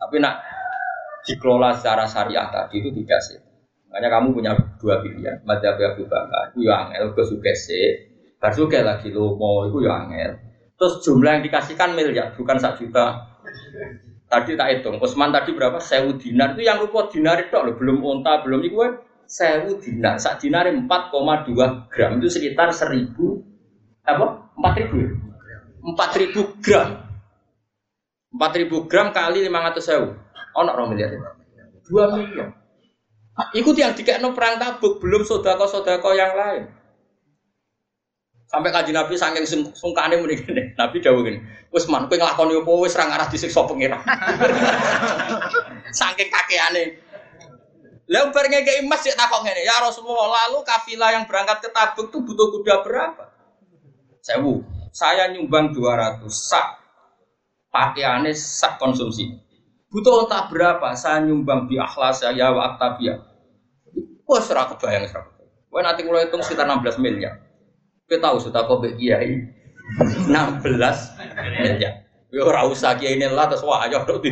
Tapi 0.00 0.16
nak 0.22 0.40
dikelola 1.26 1.76
secara 1.76 2.08
syariah 2.08 2.48
tadi 2.48 2.80
itu 2.80 2.90
tidak 3.02 3.20
sih. 3.20 3.38
Makanya 3.90 4.08
kamu 4.16 4.28
punya 4.32 4.52
dua 4.78 5.02
pilihan 5.02 5.42
madzhab 5.42 5.76
Abu 5.76 6.06
Bakar 6.06 6.54
itu 6.54 6.62
yang 6.70 6.94
angel 6.94 7.10
ke 7.10 7.22
sugese 7.26 7.82
bar 8.40 8.54
lagi 8.56 9.12
lo 9.12 9.36
mau 9.36 9.66
itu 9.66 9.84
yang 9.84 10.08
angel. 10.08 10.38
Terus 10.80 10.94
jumlah 11.04 11.30
yang 11.36 11.44
dikasihkan 11.44 11.92
miliar 11.92 12.32
bukan 12.32 12.56
satu 12.56 12.88
juta. 12.88 13.28
Tadi 14.30 14.54
tak 14.54 14.68
hitung 14.78 15.02
Usman 15.02 15.34
tadi 15.34 15.52
berapa? 15.52 15.82
Sewu 15.82 16.14
dinar. 16.16 16.54
Itu 16.54 16.62
yang 16.62 16.78
rupa 16.78 17.10
dinar 17.10 17.36
itu 17.42 17.52
loh 17.52 17.74
belum 17.74 17.98
unta 18.00 18.40
belum 18.46 18.62
itu 18.62 18.78
sewu 19.26 19.82
dinar. 19.82 20.16
Sak 20.22 20.38
dinar 20.40 20.70
4,2 20.70 21.90
gram 21.90 22.10
itu 22.22 22.30
sekitar 22.30 22.70
seribu 22.70 23.49
apa? 24.16 24.26
Empat 24.56 24.74
ribu. 24.80 24.94
Ya? 25.00 25.58
Empat 25.80 26.10
ribu 26.18 26.40
gram. 26.60 26.88
Empat 28.30 28.52
ribu 28.58 28.76
gram 28.86 29.10
kali 29.10 29.42
lima 29.42 29.64
ratus 29.70 29.90
sewu. 29.90 30.14
Oh, 30.54 30.62
nak 30.66 30.78
miliar. 30.90 31.14
Dua 31.86 32.10
miliar. 32.14 32.54
Ikut 33.56 33.74
yang 33.78 33.94
no 34.20 34.36
perang 34.36 34.60
tabuk, 34.60 35.00
belum 35.00 35.24
sodako-sodako 35.24 36.12
yang 36.12 36.36
lain. 36.36 36.62
Sampai 38.50 38.74
kaji 38.74 38.90
Nabi 38.90 39.14
saking 39.14 39.46
sungkane 39.78 40.18
muni 40.18 40.34
gini. 40.34 40.74
Nabi 40.74 40.98
jauh 40.98 41.22
gini. 41.22 41.38
Wes 41.70 41.86
man, 41.86 42.10
kowe 42.10 42.18
nglakoni 42.18 42.58
opo 42.58 42.82
wis 42.82 42.98
ra 42.98 43.06
ngarah 43.06 43.30
disiksa 43.30 43.62
pengira. 43.62 44.02
saking 46.02 46.26
kakeane. 46.28 46.98
Lah 48.10 48.26
bareng 48.34 48.50
kayak 48.50 48.82
emas 48.82 49.06
ya 49.06 49.14
takok 49.14 49.46
ngene, 49.46 49.62
ya 49.62 49.78
Rasulullah 49.78 50.26
lalu 50.34 50.66
kafilah 50.66 51.14
yang 51.14 51.30
berangkat 51.30 51.62
ke 51.62 51.70
Tabuk 51.70 52.10
tuh 52.10 52.26
butuh 52.26 52.50
kuda 52.58 52.82
berapa? 52.82 53.29
Sewu. 54.22 54.64
Saya 54.90 55.30
nyumbang 55.32 55.72
200 55.72 56.26
sak. 56.28 56.80
Pakaiannya 57.70 58.34
sak 58.34 58.82
konsumsi. 58.82 59.30
Butuh 59.90 60.26
entah 60.26 60.50
berapa? 60.50 60.94
Saya 60.94 61.22
nyumbang 61.22 61.70
di 61.70 61.78
akhlas 61.78 62.22
saya 62.22 62.50
wa 62.50 62.74
aktabia 62.74 63.30
wah 64.30 64.38
serah 64.38 64.70
kebayang 64.70 65.10
serah 65.10 65.26
wah 65.74 65.82
nanti 65.82 66.06
mulai 66.06 66.30
hitung 66.30 66.38
sekitar 66.38 66.70
16 66.70 67.02
miliar. 67.02 67.34
Kita 68.06 68.30
tahu 68.30 68.38
sudah 68.38 68.62
kau 68.66 68.78
kiai. 68.78 69.42
16 69.98 70.62
miliar. 70.62 72.06
Yo 72.30 72.46
ora 72.46 72.62
usah 72.62 72.94
kiai 72.94 73.18
ini 73.18 73.26
lah 73.26 73.50
terus 73.50 73.66
wah 73.66 73.82
ayo 73.86 74.06
dok 74.06 74.22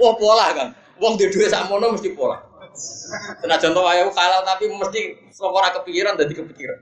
Wah 0.00 0.12
pola 0.16 0.48
kan. 0.56 0.68
Wong 1.00 1.20
di 1.20 1.28
duit 1.28 1.52
sakmono 1.52 1.92
mesti 1.92 2.12
pola. 2.16 2.40
Senajan 2.74 3.70
contoh 3.70 3.86
ayo 3.86 4.10
kalah 4.10 4.42
tapi 4.42 4.66
mesti 4.66 5.30
sok 5.30 5.54
ora 5.54 5.70
kepikiran 5.70 6.18
dadi 6.18 6.34
kepikiran. 6.34 6.78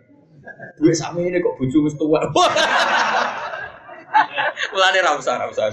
Duit 0.81 0.97
sami 0.97 1.29
ini 1.29 1.39
kok 1.39 1.55
bojo 1.61 1.79
wis 1.85 1.95
tuwa. 2.01 2.25
Mulane 4.73 4.99
ra 5.05 5.13
usah 5.17 5.37
ra 5.37 5.47
usah. 5.53 5.69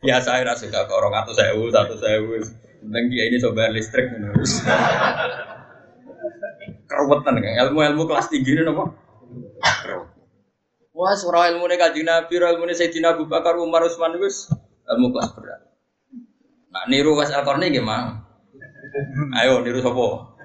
Biasa 0.00 0.38
ora 0.38 0.54
suka 0.54 0.86
kok 0.86 0.98
200.000, 1.34 1.58
100.000. 1.58 2.70
Penting 2.80 3.04
dia 3.12 3.28
ini 3.28 3.36
coba 3.42 3.68
listrik 3.74 4.08
ngono. 4.08 4.40
Keruwetan 6.88 7.38
kan 7.38 7.54
ilmu-ilmu 7.68 8.02
kelas 8.08 8.32
tinggi 8.32 8.56
ini 8.56 8.66
nopo? 8.66 8.90
Wah, 10.90 11.14
surah 11.14 11.54
ilmu 11.54 11.70
ini 11.70 11.76
kaji 11.78 12.02
Nabi, 12.02 12.34
ilmu 12.34 12.66
ini 12.66 12.74
Sayyidina 12.74 13.14
Abu 13.14 13.30
Bakar, 13.30 13.54
Umar, 13.56 13.86
Usman, 13.86 14.18
wis 14.18 14.50
ilmu 14.90 15.14
kelas 15.14 15.30
berat. 15.38 15.62
Nah, 16.70 16.84
niru 16.90 17.14
was 17.14 17.30
al 17.30 17.46
gimana? 17.46 18.29
Ayo 19.38 19.62
niru 19.62 19.80
sopo. 19.82 20.38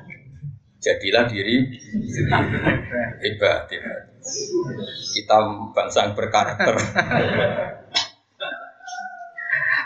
Jadilah 0.82 1.26
diri 1.26 1.66
hebat. 3.24 3.70
Kita 5.14 5.38
bangsa 5.74 6.10
yang 6.10 6.14
berkarakter. 6.14 6.76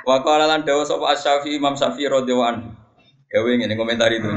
Wa 0.07 0.26
qala 0.26 0.49
lan 0.49 0.66
dawa 0.66 0.84
sapa 0.84 1.16
Asy-Syafi'i 1.16 1.60
Imam 1.60 1.76
Syafi'i 1.76 2.10
radhiyallahu 2.10 2.49
anhu. 2.49 2.70
Dawe 3.30 3.49
ngene 3.53 3.78
komentar 3.78 4.10
itu. 4.10 4.28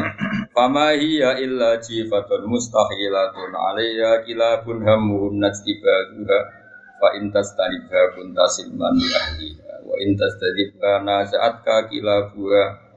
Fama 0.53 0.93
hiya 0.93 1.41
illa 1.41 1.81
jifatun 1.81 2.45
mustahilatun 2.45 3.57
alayya 3.57 4.21
kilabun 4.29 4.85
hamun 4.85 5.41
najtibaha 5.41 6.61
fa 7.03 7.19
intas 7.19 7.59
taniba 7.59 8.15
kunta 8.15 8.47
silman 8.47 8.95
li 8.95 9.11
ahliha 9.11 9.83
wa 9.83 9.97
intas 9.99 10.39
tadibka 10.39 11.03
nasa'atka 11.03 11.91
kilabuha 11.91 12.92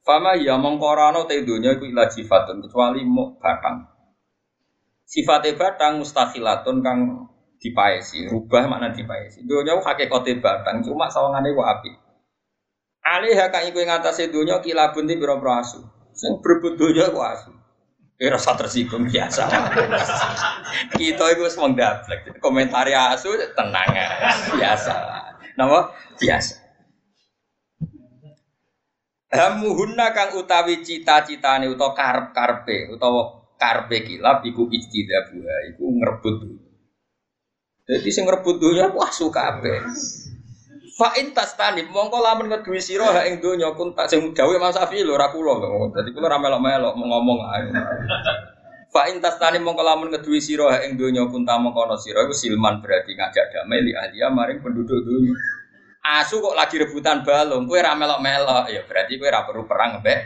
Fama 0.00 0.32
ya 0.40 0.56
mengkorano 0.56 1.28
te 1.28 1.44
dunya 1.44 1.76
iku 1.76 1.84
ila 1.84 2.08
sifatun 2.08 2.64
kecuali 2.64 3.04
mau 3.04 3.36
batang. 3.36 3.84
Sifatnya 5.04 5.58
batang 5.58 6.00
mustahilatun 6.00 6.80
kang 6.80 6.98
dipaesi, 7.60 8.24
rubah 8.32 8.64
makna 8.64 8.96
dipaesi. 8.96 9.44
Dunya 9.44 9.76
ku 9.76 9.84
hakikate 9.84 10.40
batang, 10.40 10.80
cuma 10.80 11.12
sawangane 11.12 11.52
ku 11.52 11.60
api. 11.60 11.90
Alih 13.04 13.36
kang 13.52 13.64
iku 13.68 13.84
ing 13.84 13.92
atase 13.92 14.32
dunya 14.32 14.60
kilabun 14.64 15.04
di 15.04 15.20
pira-pira 15.20 15.60
asu. 15.60 15.84
Sing 16.16 16.40
berebut 16.40 16.80
dunya 16.80 17.12
ku 17.12 17.20
asu. 17.20 17.52
Eh 18.20 18.28
rasa 18.28 18.52
tersinggung 18.52 19.08
biasa. 19.08 19.48
Kita 21.00 21.24
itu 21.32 21.44
semang 21.48 21.72
daplek. 21.72 22.36
Komentari 22.36 22.92
asu 22.92 23.32
tenang 23.56 23.88
ya. 23.96 24.08
Biasa. 24.52 24.94
Nama 25.56 25.88
biasa. 26.20 26.59
Hamuhunna 29.30 30.10
kang 30.10 30.34
utawi 30.34 30.82
cita-citane 30.82 31.70
utawa 31.70 31.94
karep-karepe 31.94 32.90
utawa 32.90 33.46
karepe 33.54 34.02
kilap 34.02 34.42
iku 34.42 34.66
ijtidabuha 34.66 35.56
iku 35.70 35.84
ngrebut 35.86 36.36
Jadi 37.86 38.08
sing 38.10 38.26
ngrebut 38.26 38.58
dunya 38.58 38.90
wah 38.90 39.10
suka 39.10 39.38
kabeh. 39.38 39.86
Fa 40.98 41.14
in 41.22 41.30
tastani 41.30 41.86
mongko 41.86 42.18
lamun 42.18 42.50
ngeduwi 42.50 42.82
sira 42.82 43.06
ha 43.10 43.22
ing 43.26 43.38
donya 43.38 43.70
kun 43.78 43.94
tak 43.94 44.10
sing 44.10 44.34
gawe 44.34 44.54
Mas 44.58 44.74
Safi 44.74 45.06
lho 45.06 45.14
ora 45.14 45.30
kula 45.30 45.58
lho. 45.62 45.94
Dadi 45.94 46.10
kula 46.10 46.26
ora 46.26 46.38
melok-melok 46.42 46.94
ngomong 46.98 47.40
ae. 47.54 47.70
Fa 48.90 49.06
in 49.10 49.22
tastani 49.22 49.62
mongko 49.62 49.82
lamun 49.86 50.10
ngeduwi 50.10 50.42
sira 50.42 50.82
ing 50.86 50.98
donya 50.98 51.26
kun 51.30 51.46
ta 51.46 51.58
mongko 51.58 51.86
ana 51.86 51.96
sira 51.98 52.26
iku 52.26 52.34
silman 52.34 52.82
berarti 52.82 53.14
ngajak 53.14 53.46
damai 53.54 53.82
li 53.86 53.94
ahliya 53.94 54.28
maring 54.34 54.58
penduduk 54.58 55.06
dunya. 55.06 55.34
Asu 56.00 56.40
kok 56.40 56.56
lagi 56.56 56.80
rebutan 56.80 57.20
balung, 57.20 57.68
kue 57.68 57.76
ra 57.76 57.92
melok-melok, 57.92 58.72
ya 58.72 58.80
berarti 58.88 59.20
kue 59.20 59.28
ra 59.28 59.44
perlu 59.44 59.68
perang 59.68 60.00
mbek 60.00 60.20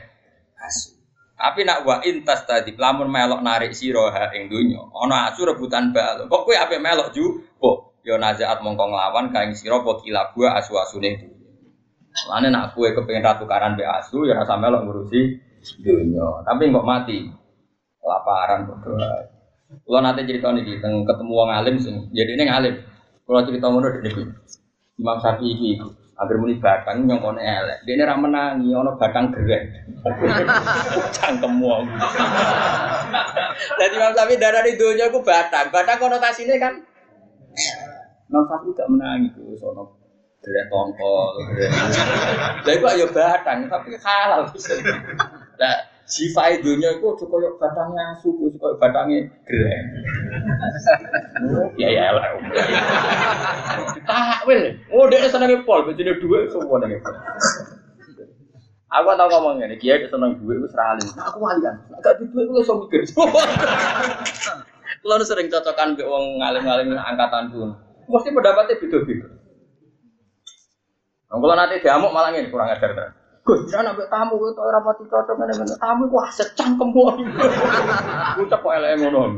asu. 0.63 0.95
Tapi 1.35 1.67
nak 1.67 1.83
wa 1.83 1.99
intas 2.07 2.47
tadi, 2.47 2.79
lamun 2.79 3.11
melok 3.11 3.43
narik 3.43 3.75
siroha 3.75 4.31
ing 4.39 4.47
dunya, 4.47 4.79
ana 4.95 5.35
asu 5.35 5.43
rebutan 5.43 5.91
balung. 5.91 6.31
Kok 6.31 6.43
kue 6.47 6.55
ape 6.55 6.79
melok 6.79 7.11
ju? 7.11 7.43
Kok 7.59 8.07
ya 8.07 8.15
nazaat 8.23 8.63
mongko 8.63 8.87
nglawan 8.87 9.35
kaing 9.35 9.59
sira 9.59 9.83
apa 9.83 9.99
gua 10.31 10.63
asu-asune 10.63 11.11
itu. 11.11 11.27
Lane 12.31 12.55
nak 12.55 12.79
kue 12.79 12.95
kepengin 12.95 13.27
ratu 13.27 13.43
karan 13.51 13.75
mbek 13.75 13.91
asu 13.99 14.31
ya 14.31 14.39
rasa 14.39 14.55
melok 14.55 14.87
ngurusi 14.87 15.21
dunya. 15.83 16.47
Tapi 16.47 16.71
kok 16.71 16.87
mati. 16.87 17.19
Kelaparan 17.99 18.69
berdoa. 18.69 19.33
Kalau 19.81 20.01
nanti 20.05 20.29
cerita 20.29 20.53
nih, 20.53 20.77
ketemu 20.79 21.33
wong 21.33 21.51
alim 21.51 21.81
sih, 21.81 21.91
jadi 22.13 22.37
ini 22.37 22.45
ngalim. 22.47 22.75
Kalau 23.25 23.41
cerita 23.49 23.67
ngono 23.73 23.89
di 23.97 24.13
Imam 24.95 25.19
Syafi'i 25.19 25.51
iki 25.59 25.71
agar 26.15 26.37
muni 26.39 26.55
batang 26.63 27.03
nyongkone 27.11 27.43
elek. 27.43 27.83
Dene 27.83 28.07
ra 28.07 28.15
menangi 28.15 28.71
ana 28.71 28.95
batang 28.95 29.35
gerek. 29.35 29.67
Cangkemmu. 31.17 31.69
Dadi 33.79 33.95
Imam 33.99 34.13
Syafi'i 34.15 34.39
darani 34.39 34.79
donya 34.79 35.11
ku 35.11 35.21
batang. 35.27 35.75
Batang 35.75 35.99
konotasinya 35.99 36.55
kan 36.63 36.75
Imam 38.31 38.45
Syafi'i 38.47 38.77
gak 38.79 38.91
menangi 38.91 39.29
ku 39.35 39.59
sono 39.59 39.91
gerek 40.45 40.71
tongkol. 40.71 41.35
Lah 42.63 42.73
iku 42.73 42.87
ayo 42.95 43.07
batang 43.11 43.67
tapi 43.67 43.99
halal. 43.99 44.47
Lah 45.59 45.77
sifat 46.05 46.61
dunia 46.61 47.01
itu 47.01 47.09
tuh 47.17 47.27
koyok 47.27 47.57
batangnya 47.57 48.13
suku, 48.21 48.53
koyok 48.61 48.77
batangnya 48.77 49.25
gereng. 49.49 49.87
Ya 51.81 51.89
ya 51.91 52.15
lah. 52.15 52.25
Takwil. 54.07 54.79
Oh 54.95 55.05
dia 55.11 55.27
seneng 55.29 55.67
pol, 55.67 55.85
betul 55.89 56.15
dua 56.23 56.47
semua 56.49 56.79
seneng 56.81 57.01
pol. 57.03 57.15
Aku 58.95 59.11
tau 59.19 59.27
ngomong 59.27 59.59
ini, 59.59 59.75
dia 59.83 59.99
seneng 60.07 60.39
duit, 60.39 60.55
gue 60.55 60.71
seralim. 60.71 61.03
Aku 61.19 61.43
walian, 61.43 61.75
agak 61.99 62.15
di 62.23 62.31
gue 62.31 62.47
langsung 62.47 62.87
mikir. 62.87 63.03
Kalau 65.03 65.27
sering 65.27 65.51
cocokan 65.51 65.99
be 65.99 66.07
wong 66.07 66.39
ngalim-ngalim 66.39 66.95
angkatan 66.95 67.51
pun, 67.51 67.75
mesti 68.07 68.31
pendapatnya 68.31 68.79
beda-beda. 68.79 69.27
Kalau 71.27 71.57
nanti 71.59 71.83
diamuk 71.83 72.15
malah 72.15 72.31
ini 72.31 72.47
kurang 72.47 72.71
ajar 72.71 72.95
kan. 72.95 73.11
Gus, 73.45 73.69
jangan 73.69 73.93
ambil 73.93 74.09
tamu 74.09 74.41
itu 74.41 74.57
orang 74.57 74.83
mati 74.87 75.05
cocok 75.05 75.35
mana. 75.37 75.53
Tamu 75.77 76.09
wah 76.09 76.31
secangkem 76.33 76.89
buah. 76.97 77.19
Ucap 78.41 78.61
kok 78.65 78.73
elek 78.73 79.05
ngono. 79.05 79.37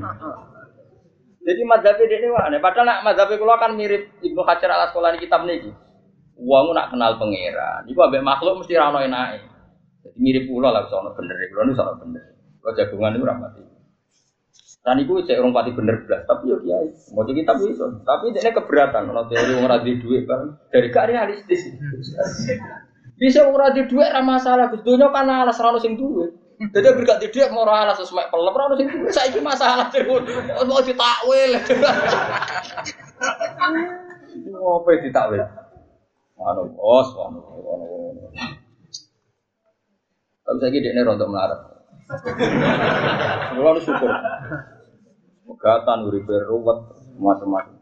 Jadi 1.47 1.63
madzhab 1.63 1.95
ini 2.03 2.27
aneh. 2.27 2.59
Padahal 2.59 2.87
nak 2.91 3.01
madzhab 3.07 3.31
kula 3.39 3.55
kan 3.63 3.79
mirip 3.79 4.19
Ibnu 4.19 4.43
Hajar 4.43 4.75
al 4.75 4.91
Asqalani 4.91 5.23
kitab 5.23 5.47
niki. 5.47 5.71
Wong 6.43 6.75
nak 6.75 6.91
kenal 6.91 7.15
pangeran. 7.23 7.87
Iku 7.87 8.03
ambek 8.03 8.27
makhluk 8.27 8.61
mesti 8.61 8.75
ra 8.75 8.91
ono 8.91 8.99
enake. 8.99 9.47
Jadi 10.03 10.19
mirip 10.19 10.45
kula 10.51 10.75
lah 10.75 10.91
sono 10.91 11.15
bener. 11.15 11.39
Kula 11.55 11.63
niku 11.71 11.79
sono 11.79 11.95
bener. 12.03 12.25
Kula 12.59 12.71
jagungan 12.75 13.15
niku 13.15 13.25
ra 13.31 13.39
mati. 13.39 13.63
Dan 14.83 15.03
itu 15.03 15.19
cek 15.23 15.43
orang 15.43 15.51
pati 15.51 15.75
bener 15.75 15.99
belas, 16.07 16.23
tapi 16.31 16.47
yo 16.47 16.63
kiai, 16.63 16.87
mau 17.11 17.27
jadi 17.27 17.43
kita 17.43 17.59
bisa. 17.59 17.91
Tapi 18.07 18.31
ini 18.31 18.39
keberatan, 18.39 19.11
kalau 19.11 19.27
teori 19.27 19.59
orang 19.59 19.83
di 19.83 19.99
duit 19.99 20.31
kan, 20.31 20.63
dari 20.71 20.95
gak 20.95 21.11
realistis. 21.11 21.59
Bisa 23.19 23.49
ora 23.49 23.73
di 23.73 23.83
dhuwit 23.89 24.13
ra 24.13 24.21
masalah, 24.21 24.69
Gus. 24.69 24.85
Donya 24.85 25.09
kan 25.09 25.25
alas 25.25 25.57
ra 25.57 25.73
ono 25.73 25.81
sing 25.81 25.97
duwe. 25.97 26.29
Dadi 26.57 26.89
berkat 26.89 27.21
dhuwit 27.21 27.53
mau 27.53 27.69
alas 27.69 28.01
sesuai 28.01 28.33
pelem 28.33 28.57
ra 28.57 28.65
ono 28.65 28.75
sing 28.81 28.89
duwe. 28.89 29.13
Saiki 29.13 29.45
masalah 29.45 29.93
terus 29.93 30.25
mau 30.65 30.81
ditakwil. 30.81 31.53
Ngopo 34.57 34.89
ditakwil? 35.05 35.45
Anu 36.41 36.73
bos, 36.73 37.13
anu 37.13 37.41
anu. 37.45 37.87
Tapi 40.47 40.57
saya 40.63 40.73
gini 40.73 41.05
rontok 41.05 41.29
melarat. 41.29 41.61
Kalau 43.53 43.81
syukur. 43.83 44.09
Megatan, 45.47 45.99
uripe 46.09 46.35
ruwet, 46.49 46.79
macam-macam. 47.21 47.75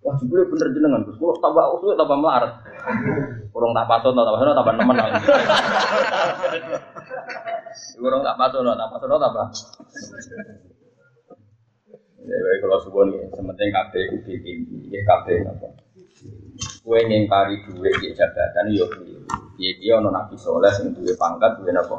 Wah, 0.00 0.16
jebule 0.16 0.48
bener 0.48 0.72
jenengan, 0.72 1.04
Gus. 1.04 1.20
Kulo 1.20 1.36
tambah 1.38 1.76
usul 1.76 1.96
tambah 1.98 2.16
melarat. 2.16 2.60
Kurang 3.52 3.76
tak 3.76 3.86
pasono, 3.88 4.20
tambah 4.24 4.36
pasono 4.36 4.52
tambah 4.56 4.74
nemen. 4.76 4.96
Kurang 7.70 8.26
tak 8.26 8.36
pasono, 8.38 8.74
tak 8.74 8.88
pasono 8.90 9.16
tambah. 9.20 9.46
Ya, 12.20 12.36
baik 12.36 12.58
kalau 12.62 12.78
subuh 12.84 13.04
nih, 13.08 13.26
sementing 13.32 13.70
kabeh 13.74 14.04
udah 14.12 14.36
tinggi, 14.38 14.78
ya 14.92 15.00
kabeh 15.06 15.38
apa. 15.46 15.68
Kue 16.84 17.00
ngingkari 17.06 17.64
duit 17.64 17.94
di 17.98 18.12
jabatan, 18.12 18.70
yo 18.70 18.86
Iya, 19.60 19.70
dia 19.76 19.92
ono 20.00 20.08
nabi 20.08 20.40
soleh 20.40 20.72
yang 20.72 20.96
duwe 20.96 21.12
pangkat, 21.20 21.60
duwe 21.60 21.72
apa? 21.76 21.96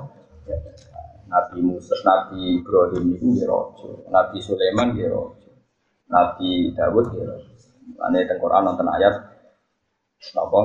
Nabi 1.29 1.63
Musa, 1.63 1.95
Nabi 2.03 2.59
Ibrahim 2.59 3.15
itu 3.15 3.27
dia 3.37 3.47
rojo, 3.47 4.03
Nabi 4.11 4.41
Sulaiman 4.43 4.91
dia 4.97 5.07
rojo, 5.07 5.47
Nabi 6.11 6.73
Dawud 6.75 7.05
dia 7.13 7.23
rojo. 7.23 7.51
Ane 8.01 8.25
teng 8.25 8.41
Quran 8.41 8.65
nonton 8.65 8.89
ayat 8.89 9.13
apa? 10.35 10.61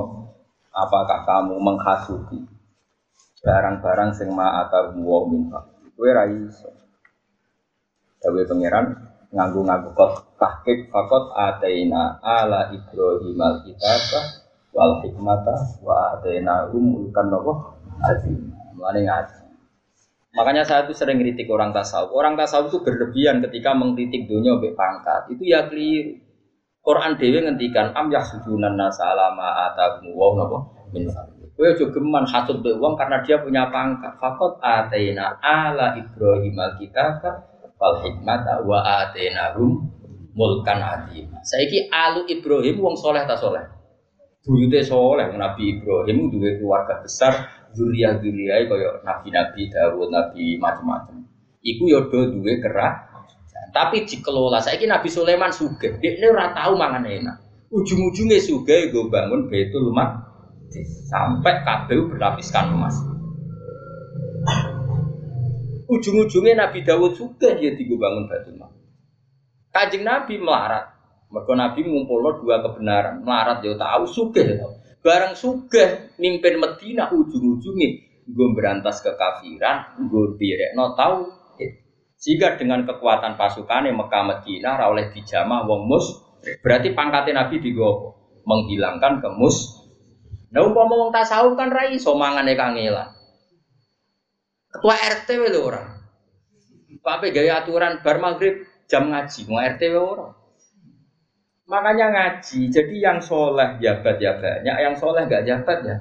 Apakah 0.73 1.19
kamu 1.29 1.57
menghasuti 1.61 2.56
barang-barang 3.47 4.11
sing 4.19 4.35
ma'ata 4.35 4.91
wa 4.91 5.23
min 5.31 5.47
Kowe 5.97 6.11
ra 6.13 6.29
iso. 6.29 6.69
Dawe 8.21 8.43
pangeran 8.45 8.87
nganggo-nganggo 9.33 9.97
kok 9.97 10.37
tahqiq 10.37 10.93
fakot 10.93 11.33
ataina 11.33 12.21
ala 12.21 12.69
Ibrahim 12.69 13.39
al-kitab 13.41 14.03
wal 14.77 15.01
hikmata 15.01 15.81
wa 15.81 16.19
ataina 16.19 16.69
umulkan 16.69 17.33
nopo 17.33 17.81
azim. 18.05 18.53
Mulane 18.77 19.09
ngaji. 19.09 19.41
Makanya 20.37 20.69
saya 20.69 20.85
itu 20.85 20.93
sering 20.93 21.17
kritik 21.17 21.49
orang 21.49 21.73
tasawuf. 21.73 22.13
Orang 22.13 22.37
tasawuf 22.37 22.69
itu 22.69 22.85
berlebihan 22.85 23.41
ketika 23.41 23.73
mengkritik 23.73 24.29
dunia 24.29 24.61
obek 24.61 24.77
pangkat. 24.77 25.33
Itu 25.33 25.49
ya 25.49 25.65
keliru. 25.65 26.21
Quran 26.85 27.17
dewi 27.19 27.41
ngendikan 27.41 27.97
am 27.97 28.13
yahsudunan 28.13 28.77
nasa 28.77 29.11
alama 29.11 29.73
atakum 29.73 30.13
wa 30.13 30.39
napa 30.39 30.59
min 30.95 31.09
Kowe 31.57 31.73
aja 31.73 31.89
geman 31.89 32.29
hasud 32.29 32.61
be 32.61 32.77
wong 32.77 33.01
karena 33.01 33.25
dia 33.25 33.41
punya 33.41 33.73
pangkat. 33.73 34.21
Fakot 34.21 34.61
atena 34.61 35.41
ala 35.41 35.97
Ibrahim 35.97 36.53
alkitab 36.53 37.25
wal 37.81 38.05
hikmata 38.05 38.61
wa 38.69 39.09
rum 39.57 39.89
mulkan 40.37 40.85
azim. 40.85 41.33
Saiki 41.41 41.89
alu 41.89 42.29
Ibrahim 42.29 42.77
wong 42.77 42.97
soleh 43.01 43.25
ta 43.25 43.41
soleh. 43.41 43.65
Buyute 44.45 44.85
soleh 44.85 45.33
Nabi 45.33 45.81
Ibrahim 45.81 46.29
duwe 46.29 46.61
keluarga 46.61 47.01
besar, 47.01 47.49
zuriya-zuriyah 47.73 48.69
kaya 48.69 49.03
nabi-nabi 49.03 49.73
Dawud, 49.73 50.13
nabi 50.13 50.61
macam-macam. 50.61 51.25
Iku 51.65 51.89
yo 51.89 52.07
do 52.13 52.37
duwe 52.37 52.61
kerak 52.61 53.17
tapi 53.77 54.09
dikelola. 54.09 54.65
Saya 54.65 54.81
ini 54.81 54.89
Nabi 54.89 55.09
Sulaiman 55.13 55.53
suge. 55.53 56.01
Dia 56.01 56.17
ini 56.17 56.33
tahu 56.33 56.73
mangan 56.81 57.05
enak. 57.05 57.37
Ujung-ujungnya 57.69 58.41
suge 58.41 58.89
gue 58.89 59.05
bangun 59.13 59.53
betul 59.53 59.93
mak 59.93 60.26
sampai 61.09 61.63
kabel 61.63 62.11
berlapiskan 62.11 62.75
emas. 62.75 62.97
Ujung-ujungnya 65.87 66.67
Nabi 66.67 66.83
Dawud 66.83 67.15
suge 67.15 67.55
dia 67.63 67.73
tiga 67.79 67.95
bangun 67.95 68.27
mak. 68.59 68.71
Kajing 69.71 70.03
Nabi 70.03 70.35
melarat. 70.43 70.99
Mereka 71.31 71.53
Nabi 71.55 71.81
ngumpul 71.87 72.43
dua 72.43 72.63
kebenaran. 72.63 73.23
Melarat 73.23 73.63
dia 73.63 73.79
tahu 73.79 74.05
suge. 74.11 74.43
Barang 74.99 75.39
suge 75.39 76.17
mimpin 76.19 76.59
Medina 76.59 77.07
ujung-ujungnya 77.15 77.89
gue 78.27 78.49
berantas 78.59 79.07
kekafiran, 79.07 80.03
gue 80.03 80.35
direk 80.35 80.75
no 80.75 80.99
tahu 80.99 81.31
sehingga 82.17 82.59
dengan 82.59 82.83
kekuatan 82.83 83.39
pasukan 83.39 83.87
yang 83.87 84.01
Mekah 84.01 84.25
Medina 84.27 84.81
oleh 84.89 85.13
dijamah 85.15 85.69
wong 85.69 85.87
mus 85.87 86.27
berarti 86.65 86.91
pangkatnya 86.97 87.47
Nabi 87.47 87.63
digopo 87.63 88.41
menghilangkan 88.47 89.21
kemus. 89.21 89.76
Nah 90.55 90.61
umpama 90.63 90.95
wong 90.95 91.11
tasawuf 91.11 91.59
kan 91.59 91.71
rai 91.73 91.99
iso 91.99 92.15
mangane 92.15 92.55
kangelan. 92.55 93.11
Ketua 94.71 94.95
RT 94.95 95.29
lho 95.51 95.61
orang. 95.65 95.89
Pape 97.03 97.31
gaya 97.31 97.63
aturan 97.63 98.03
bar 98.03 98.19
maghrib 98.19 98.67
jam 98.91 99.11
ngaji, 99.11 99.47
mau 99.47 99.63
RT 99.63 99.83
orang. 99.95 100.35
Makanya 101.67 102.07
ngaji, 102.15 102.71
jadi 102.71 102.95
yang 102.95 103.19
soleh 103.19 103.79
jabat 103.83 104.23
ya 104.23 104.39
banyak, 104.39 104.77
yang 104.87 104.95
soleh 104.95 105.27
gak 105.27 105.47
jabat 105.51 105.83
ya 105.83 105.97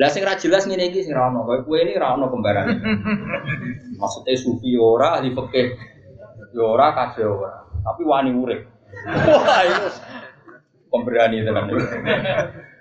lah 0.00 0.08
sing 0.08 0.24
ra 0.24 0.40
jelas 0.40 0.64
ngene 0.64 0.88
iki 0.88 1.04
sing 1.04 1.12
ra 1.12 1.28
ono. 1.28 1.44
Kowe 1.44 1.76
ini 1.76 1.92
ra 2.00 2.16
ono 2.16 2.32
kembaran. 2.32 2.64
Maksudnya 4.00 4.34
sufi 4.40 4.72
ora, 4.74 5.20
ahli 5.20 5.36
fikih 5.36 5.68
ya 6.56 6.62
ora, 6.64 6.96
kabeh 6.96 7.22
ora. 7.28 7.52
Tapi 7.84 8.02
wani 8.02 8.30
urip. 8.32 8.60
Wah, 9.04 9.62
itu 9.62 9.88
pemberani 10.88 11.44
tenan. 11.44 11.68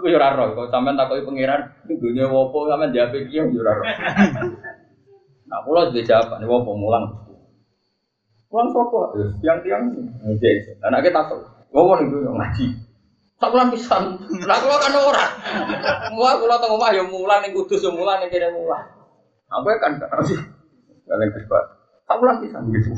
Aku 0.00 0.08
yo 0.08 0.16
ora 0.16 0.32
roh, 0.32 0.56
kok 0.56 0.72
sampean 0.72 0.96
takoki 0.96 1.28
pangeran, 1.28 1.60
dunya 1.84 2.24
wopo 2.24 2.64
sampean 2.64 2.88
jawab 2.96 3.20
iki 3.20 3.36
yo 3.36 3.44
ora 3.60 3.76
roh. 3.76 3.84
Nah, 5.44 5.60
kula 5.68 5.92
sudah 5.92 6.04
jawab, 6.08 6.40
ini 6.40 6.48
wopo 6.48 6.72
mulang. 6.72 7.04
Mulang 8.48 8.72
sapa? 8.72 9.00
Yang 9.44 9.58
tiang. 9.60 9.84
Oke, 10.24 10.50
anaknya 10.80 11.20
takut. 11.20 11.44
Wopo 11.68 12.00
nih 12.00 12.08
ngaji. 12.16 12.66
Tak 13.36 13.52
pulang 13.52 13.68
pisan. 13.68 14.16
Lah 14.48 14.56
kula 14.64 14.76
kan 14.80 14.96
ora. 14.96 15.26
Mua 16.16 16.40
kula 16.40 16.56
teng 16.56 16.72
omah 16.80 16.96
ya 16.96 17.04
mulan 17.04 17.44
ning 17.44 17.52
kudus 17.52 17.84
ya 17.84 17.92
mulan 17.92 18.24
ning 18.24 18.32
kene 18.32 18.56
mulan. 18.56 18.80
Apa 19.52 19.68
kan 19.84 20.00
gak 20.00 20.16
sih? 20.24 20.40
Kalian 21.04 21.28
kesbat. 21.36 21.64
Tak 22.08 22.16
pulang 22.16 22.40
pisan 22.40 22.72
gitu. 22.72 22.96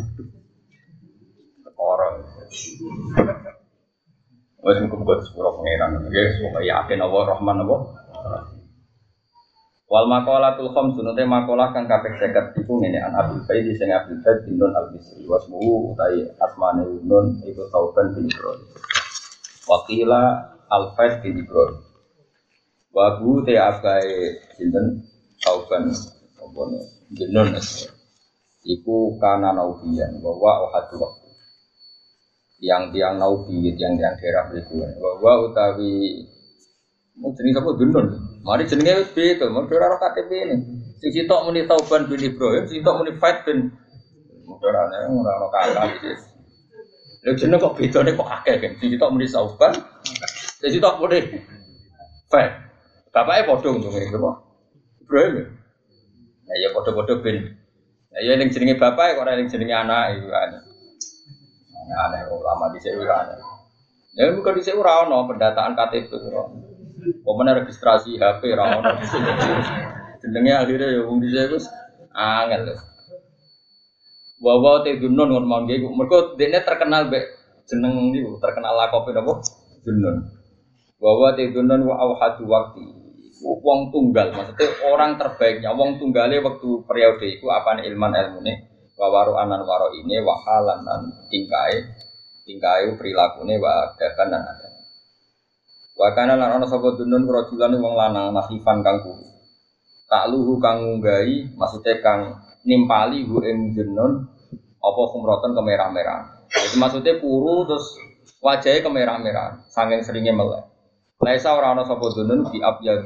Orang. 1.74 2.22
Wes 4.62 4.78
muga-muga 4.78 5.18
sepuro 5.26 5.58
pangeran. 5.58 6.06
Nggih, 6.06 6.38
semoga 6.38 6.62
yakin 6.62 7.02
Allah 7.02 7.22
Rahman 7.34 7.66
apa. 7.66 7.76
Wal 9.92 10.08
makolatul 10.08 10.72
khamsun 10.72 11.12
te 11.12 11.26
makolah 11.28 11.74
kang 11.76 11.84
kaping 11.84 12.16
50 12.16 12.64
iku 12.64 12.80
ngene 12.80 12.96
an 12.96 13.12
Abdul 13.12 13.44
Baid 13.44 13.68
sing 13.76 13.92
Abdul 13.92 14.24
Baid 14.24 14.48
bin 14.48 14.56
Nun 14.56 14.72
al-Bisri 14.72 15.28
wasmu 15.28 15.92
utai 15.92 16.32
asmane 16.40 16.88
Nun 17.04 17.44
iku 17.44 17.68
Tauban 17.68 18.16
bin 18.16 18.24
Ibrahim. 18.24 18.72
Wakila 19.68 20.22
Al-Faid 20.72 21.20
bin 21.20 21.44
Ibrahim. 21.44 21.76
Wabu 22.88 23.44
te 23.44 23.60
abai 23.60 24.06
sinten 24.56 25.04
Tauban 25.44 25.92
apa 26.40 26.62
Nun 27.28 27.48
iku 28.64 28.96
kana 29.20 29.52
naubiyan 29.52 30.24
bahwa 30.24 30.72
ohadu 30.72 31.04
yang 32.62 32.94
tiang 32.94 33.18
naubi 33.18 33.74
yang 33.74 33.98
tiang 33.98 34.14
daerah 34.16 34.54
itu 34.54 34.78
bahwa 34.78 35.50
utawi 35.50 36.22
mau 37.18 37.34
jenis 37.34 37.58
apa 37.58 37.70
gendon 37.74 38.06
Mari 38.42 38.66
jenenge 38.66 39.06
wis 39.06 39.10
beda, 39.14 39.46
mergo 39.54 39.78
ora 39.78 40.02
KTP 40.02 40.30
ini. 40.34 40.56
Sing 40.98 41.10
sitok 41.14 41.46
muni 41.46 41.62
Tauban 41.62 42.10
bin 42.10 42.18
Ibrahim, 42.18 42.66
sing 42.66 42.82
sitok 42.82 42.98
muni 42.98 43.14
Faid 43.22 43.46
bin 43.46 43.70
ora 44.50 44.90
ana 44.90 45.06
ora 45.06 45.32
ono 45.38 45.46
kakak 45.50 45.86
iki. 45.94 46.12
Lha 47.22 47.30
jeneng 47.38 47.62
kok 47.62 47.78
bedane 47.78 48.10
kok 48.18 48.26
akeh 48.26 48.54
kan. 48.58 48.72
Sing 48.82 48.88
sitok 48.90 49.10
muni 49.14 49.26
Tauban, 49.30 49.72
sing 50.58 50.70
sitok 50.74 50.98
muni 50.98 51.18
Faid. 52.26 52.50
Bapaknya 53.14 53.46
padha 53.46 53.68
untunge 53.70 54.10
apa? 54.10 54.30
Ibrahim. 55.06 55.34
Ya 56.50 56.54
ya 56.66 56.68
padha-padha 56.74 57.14
bin. 57.22 57.46
Ya 58.10 58.18
ya 58.26 58.32
ning 58.42 58.50
jenenge 58.50 58.74
bapak 58.74 59.14
kok 59.14 59.22
ora 59.22 59.38
ning 59.38 59.46
jenenge 59.46 59.70
anak 59.70 60.18
iku 60.18 60.34
aneh. 61.90 62.30
Ulama 62.30 62.70
di 62.70 62.78
sini 62.78 63.02
aneh. 63.02 63.36
Ya 64.12 64.28
bukan 64.36 64.54
di 64.54 64.62
sini 64.62 64.78
ora 64.78 65.08
ono 65.08 65.24
pendataan 65.26 65.72
KTP 65.72 66.10
ora. 66.30 66.44
Pemenang 67.02 67.64
registrasi 67.64 68.20
HP 68.20 68.42
ra 68.54 68.78
ono. 68.78 68.90
Jenenge 70.22 70.52
akhirnya 70.54 70.86
ya 70.94 71.00
wong 71.02 71.18
dhisik 71.18 71.58
wis 71.58 71.66
angel. 72.14 72.78
Wawa 74.42 74.82
te 74.82 74.98
dunun 74.98 75.30
ngono 75.30 75.46
mangke 75.46 75.78
mergo 75.78 76.34
dene 76.34 76.62
terkenal 76.66 77.10
be 77.10 77.22
jeneng 77.66 78.10
niku 78.10 78.38
terkenal 78.42 78.74
lakope 78.74 79.14
napa? 79.14 79.38
Dunun. 79.86 80.16
Wawa 80.98 81.34
te 81.34 81.50
dunun 81.50 81.86
wa 81.86 81.94
awhadu 81.98 82.46
waqti. 82.46 82.84
Wong 83.42 83.90
tunggal 83.90 84.30
maksudnya 84.30 84.70
orang 84.86 85.18
terbaiknya 85.18 85.74
wong 85.74 85.98
tunggale 85.98 86.38
waktu 86.46 86.68
periode 86.86 87.26
iku 87.26 87.50
apane 87.50 87.82
ilman 87.90 88.14
ilmune 88.14 88.71
wa 88.97 89.09
waru 89.09 89.34
anan 89.36 89.64
waro 89.64 89.93
ini 89.97 90.20
wa 90.20 90.36
halan 90.43 90.84
dan 90.84 91.01
tingkai 91.32 91.84
tingkai 92.45 92.93
perilakune 92.99 93.57
wa 93.57 93.93
dakan 93.97 94.28
dan 94.30 94.43
ada 94.45 94.72
Wakana 95.93 96.40
lan 96.40 96.57
ana 96.57 96.66
sapa 96.66 96.97
dunun 96.97 97.28
rajulan 97.28 97.76
wong 97.76 97.95
lanang 97.95 98.32
nasifan 98.32 98.80
kang 98.80 99.05
kuru. 99.05 99.28
Tak 100.09 100.32
luhu 100.32 100.57
kang 100.57 100.80
ngunggahi 100.80 101.53
maksudnya 101.53 102.01
kang 102.01 102.43
nimpali 102.64 103.28
hu 103.28 103.45
ing 103.45 103.76
dunun 103.76 104.24
apa 104.80 105.03
kumroten 105.12 105.53
kemerah-merah. 105.53 106.49
Itu 106.49 106.80
maksudnya 106.80 107.20
kuru 107.20 107.68
terus 107.68 107.86
wajahnya 108.40 108.80
kemerah-merah 108.82 109.68
saking 109.68 110.01
seringnya 110.01 110.32
melek. 110.32 110.64
Laisa 111.20 111.53
ora 111.53 111.76
ana 111.76 111.84
sapa 111.84 112.03
dunun 112.09 112.49
di 112.49 112.59
abyad 112.64 113.01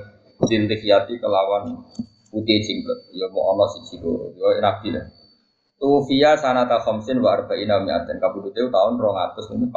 dintikiyati 0.47 1.19
kelawan 1.19 1.91
putih 2.31 2.59
cingket. 2.63 2.99
Ya 3.19 3.27
mau 3.35 3.51
ana 3.59 3.67
siji 3.77 3.99
loro. 3.99 4.31
Ya 4.39 4.63
rabi 4.63 4.95
lah. 4.95 5.05
Tufia 5.77 6.41
sanata 6.41 6.81
khamsin 6.81 7.21
wa 7.21 7.37
arba'ina 7.37 7.85
mi'atin 7.85 8.17
kabudute 8.17 8.65
tahun 8.73 8.97
245. 8.97 9.69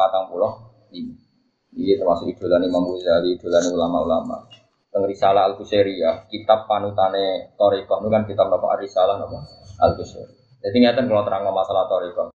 Ini 1.75 1.93
termasuk 1.99 2.25
idolan 2.31 2.63
Imam 2.65 2.87
Ghazali, 2.87 3.35
idolan 3.35 3.67
ulama-ulama. 3.75 4.47
Teng 4.89 5.05
Risalah 5.05 5.45
Al 5.45 5.53
ya, 5.61 6.25
kitab 6.31 6.65
panutane 6.65 7.53
Toriko, 7.53 8.01
itu 8.01 8.07
kan 8.09 8.23
kitab 8.25 8.47
apa 8.49 8.79
Risalah 8.81 9.21
apa 9.21 9.37
Al 9.85 9.91
Qusairi. 9.93 10.33
Jadi 10.65 10.77
ngeten 10.81 11.05
kalau 11.11 11.23
terang 11.27 11.45
masalah 11.53 11.85
Toriko. 11.91 12.33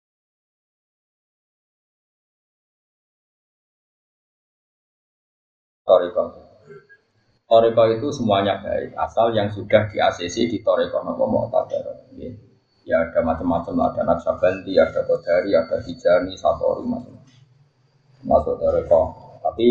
Toriko. 5.87 6.23
Toriko 7.49 7.83
itu 7.95 8.07
semuanya 8.11 8.61
baik, 8.61 8.91
asal 8.95 9.33
yang 9.33 9.49
sudah 9.49 9.89
di 9.91 9.97
ACC 9.97 10.35
di 10.51 10.59
Toriko 10.61 11.01
nopo 11.01 11.25
mau 11.25 11.47
Ya 12.83 12.99
ada 12.99 13.23
macam-macam, 13.23 13.75
ada 13.87 14.01
Naksabanti, 14.03 14.75
ada 14.75 15.07
Kodari, 15.07 15.55
ada 15.55 15.79
Tijani, 15.79 16.35
Satori, 16.35 16.83
macam-macam. 16.83 17.31
Masuk 18.27 18.59
Toriko. 18.59 19.01
Tapi 19.39 19.67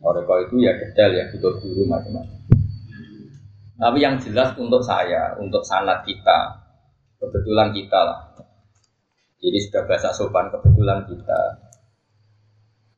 Toreko 0.00 0.34
itu 0.48 0.54
ya 0.64 0.72
detail 0.76 1.12
ya 1.12 1.24
butuh 1.28 1.60
guru 1.60 1.84
macam-macam. 1.84 2.38
Tapi 3.78 3.98
yang 4.02 4.16
jelas 4.18 4.56
untuk 4.56 4.82
saya, 4.82 5.36
untuk 5.38 5.62
sanat 5.62 6.02
kita, 6.02 6.56
kebetulan 7.20 7.70
kita 7.70 8.00
lah. 8.00 8.20
Jadi 9.38 9.58
sudah 9.62 9.86
bahasa 9.86 10.10
sopan 10.10 10.50
kebetulan 10.50 11.06
kita. 11.06 11.40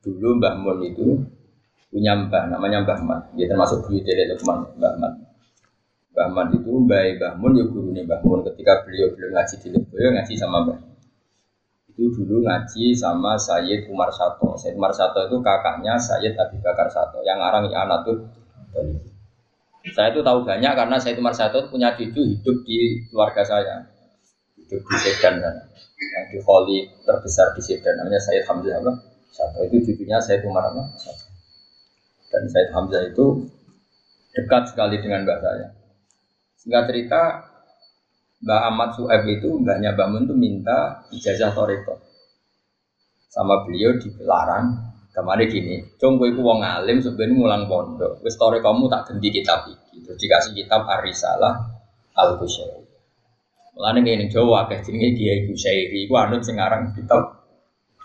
Dulu 0.01 0.41
Mbah 0.41 0.57
Mun 0.57 0.81
itu 0.81 1.21
punya 1.93 2.17
mbah, 2.17 2.49
namanya 2.49 2.87
Mbah 2.87 3.01
Man. 3.05 3.21
Dia 3.37 3.51
termasuk 3.51 3.85
buyut 3.85 4.07
dari 4.07 4.25
Lukman, 4.31 4.65
Mbah 4.79 4.95
Man. 4.97 5.13
Mbah 6.21 6.29
Man 6.37 6.53
itu 6.53 6.69
Mbah 6.69 7.17
Mbah 7.17 7.33
Mun 7.41 7.53
ya 7.57 7.65
gurunya 7.65 8.05
Mbah 8.05 8.21
Mun 8.21 8.45
ketika 8.53 8.85
beliau 8.85 9.09
belum 9.17 9.33
ngaji 9.33 9.55
di 9.57 9.69
Lukman, 9.73 10.13
ngaji 10.21 10.35
sama 10.37 10.69
Mbah 10.69 10.91
itu 12.01 12.25
dulu 12.25 12.41
ngaji 12.49 12.97
sama 12.97 13.37
Sayyid 13.37 13.85
Umar 13.93 14.09
Sato. 14.09 14.57
Sayyid 14.57 14.81
Umar 14.81 14.89
Sato 14.97 15.21
itu 15.21 15.37
kakaknya 15.45 16.01
Sayyid 16.01 16.33
Abi 16.33 16.57
Bakar 16.65 16.89
Sato 16.89 17.21
yang 17.21 17.37
arang 17.37 17.69
Anatul 17.69 18.25
Saya 19.93 20.13
itu 20.13 20.21
tahu 20.25 20.45
banyak 20.45 20.73
karena 20.73 20.97
Sayyid 20.97 21.21
Umar 21.21 21.37
Sato 21.37 21.69
punya 21.69 21.93
cucu 21.93 22.25
hidup 22.25 22.57
di 22.65 23.05
keluarga 23.13 23.45
saya. 23.45 23.85
Hidup 24.57 24.81
di 24.81 24.97
Sedan 24.97 25.41
sana. 25.41 25.63
Yang 26.01 26.25
di 26.33 26.39
Kholi 26.41 26.79
terbesar 27.05 27.53
di 27.53 27.61
Sedan 27.61 28.01
namanya 28.01 28.21
Sayyid 28.21 28.49
Hamzah 28.49 28.81
apa? 28.81 28.93
Sato 29.33 29.61
itu 29.69 29.93
cucunya 29.93 30.17
Sayyid 30.21 30.45
Umar 30.49 30.73
apa? 30.73 30.85
Dan 32.33 32.49
Sayyid 32.49 32.71
Hamzah 32.73 33.03
itu 33.09 33.45
dekat 34.33 34.73
sekali 34.73 35.01
dengan 35.05 35.29
mbak 35.29 35.41
saya. 35.45 35.80
Singkat 36.61 36.85
cerita, 36.93 37.23
Mbak 38.41 38.61
Ahmad 38.69 38.91
Sueb 38.97 39.23
itu 39.29 39.49
mbaknya 39.61 39.97
Mbak 39.97 40.09
Mun 40.13 40.25
itu 40.29 40.35
minta 40.37 41.05
ijazah 41.13 41.53
toreko 41.53 42.01
sama 43.31 43.63
beliau 43.63 43.95
dilarang 43.95 44.91
kemarin 45.15 45.47
gini, 45.47 45.77
cung 45.99 46.19
gue 46.19 46.35
wong 46.35 46.67
alim 46.67 46.99
sebenarnya 46.99 47.35
ngulang 47.35 47.65
pondok, 47.71 48.23
wis 48.27 48.35
kamu 48.39 48.91
tak 48.91 49.07
ganti 49.07 49.29
kitab 49.31 49.67
iki, 49.71 50.03
terus 50.03 50.19
dikasih 50.19 50.53
kitab 50.55 50.87
Arisalah 50.87 51.55
Al 52.15 52.39
Kusyairi. 52.39 52.87
Mulane 53.75 53.99
ngene 54.03 54.27
Jawa 54.31 54.67
akeh 54.67 54.83
jenenge 54.83 55.15
Kiai 55.15 55.47
Kusyairi, 55.47 56.07
iku 56.07 56.15
anut 56.19 56.43
sing 56.43 56.59
aran 56.59 56.91
kitab 56.95 57.43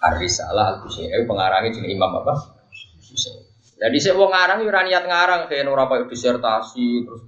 Arisalah 0.02 0.78
Al 0.78 0.78
Kusyairi, 0.86 1.26
pengarangnya 1.26 1.74
jenenge 1.74 1.94
Imam 1.94 2.22
apa? 2.22 2.34
Kusyairi. 3.02 3.46
Jadi 3.76 3.98
saya 4.02 4.18
wong 4.18 4.32
ngarang 4.34 4.60
yo 4.66 4.70
ora 4.70 4.82
niat 4.86 5.06
ngarang, 5.06 5.42
kayak 5.50 5.68
ora 5.70 5.86
disertasi 6.06 7.06
terus 7.06 7.22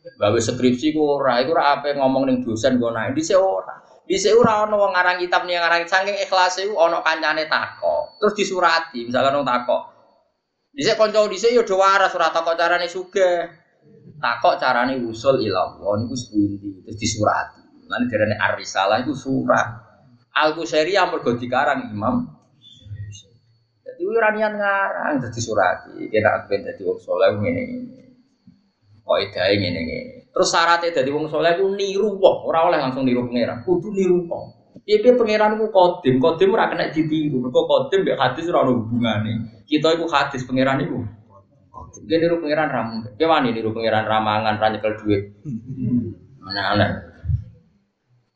Gawe 0.00 0.38
skripsi 0.40 0.96
ku 0.96 1.20
ora, 1.20 1.44
iku 1.44 1.52
ora 1.52 1.76
apa 1.76 1.92
ngomong 1.92 2.24
ning 2.24 2.36
dosen 2.40 2.80
go 2.80 2.88
naik 2.88 3.12
di 3.12 3.22
ora. 3.36 3.76
Di 4.08 4.16
ora 4.32 4.64
ono 4.64 4.80
wong 4.80 4.96
ngarang 4.96 5.20
kitab 5.20 5.44
ning 5.44 5.60
ngarang 5.60 5.84
saking 5.84 6.16
ikhlas 6.16 6.56
iku 6.64 6.72
ono 6.72 7.04
kancane 7.04 7.44
takok. 7.44 8.16
Terus 8.16 8.34
disurati, 8.36 9.04
misalkan 9.04 9.36
wong 9.36 9.44
takok. 9.44 9.82
Dhisik 10.70 10.96
kanca 10.96 11.26
dhisik 11.26 11.52
yo 11.52 11.66
do 11.66 11.76
waras 11.76 12.14
ora 12.16 12.32
takok 12.32 12.56
carane 12.56 12.88
sugih. 12.88 13.44
Takok 14.16 14.56
carane 14.56 14.96
usul 15.04 15.44
ilah 15.44 15.76
Allah 15.76 15.92
niku 16.00 16.16
sepundi 16.16 16.80
terus 16.84 16.96
disurati. 16.96 17.60
Lan 17.90 18.08
derene 18.08 18.40
ar-risalah 18.40 19.02
iku 19.04 19.12
surat. 19.12 19.68
Al-Qusairi 20.30 20.94
yang 20.94 21.10
mergo 21.10 21.34
dikarang 21.34 21.90
Imam 21.90 22.22
Jadi 23.82 24.02
ora 24.06 24.30
niat 24.30 24.52
ngarang 24.54 25.14
dadi 25.20 25.40
surati. 25.42 26.08
Kena 26.08 26.46
ben 26.48 26.64
dadi 26.64 26.82
wong 26.86 26.98
saleh 27.02 27.34
ngene-ngene. 27.36 28.09
Kok 29.10 29.18
edae 29.18 29.58
ngene 29.58 29.80
ngene. 29.82 30.16
Terus 30.30 30.54
syaratnya 30.54 30.94
dari 30.94 31.10
wong 31.10 31.26
soleh 31.26 31.58
ku 31.58 31.74
niru 31.74 32.14
wong, 32.14 32.46
ora 32.46 32.70
oleh 32.70 32.78
langsung 32.78 33.02
niru 33.02 33.26
pangeran. 33.26 33.66
Kudu 33.66 33.90
niru 33.90 34.22
wong. 34.30 34.54
Piye 34.86 35.02
pangeran 35.02 35.58
ku 35.58 35.66
kodim, 35.74 36.22
kodim 36.22 36.54
ora 36.54 36.70
kena 36.70 36.94
ditiru. 36.94 37.42
Mergo 37.42 37.66
kodim 37.66 38.06
mbek 38.06 38.14
hadis 38.14 38.46
ora 38.46 38.62
ono 38.62 38.86
hubungane. 38.86 39.66
Kita 39.66 39.98
iku 39.98 40.06
hadis 40.06 40.46
pangeran 40.46 40.86
iku. 40.86 41.02
Dia 42.06 42.22
niru 42.22 42.38
pangeran 42.38 42.70
ramu. 42.70 42.96
Dia 43.18 43.26
wani 43.26 43.50
niru 43.50 43.74
pangeran 43.74 44.06
ramangan 44.06 44.62
ra 44.62 44.66
nyekel 44.70 44.94
dhuwit. 45.02 45.22
Aneh-aneh. 46.46 46.90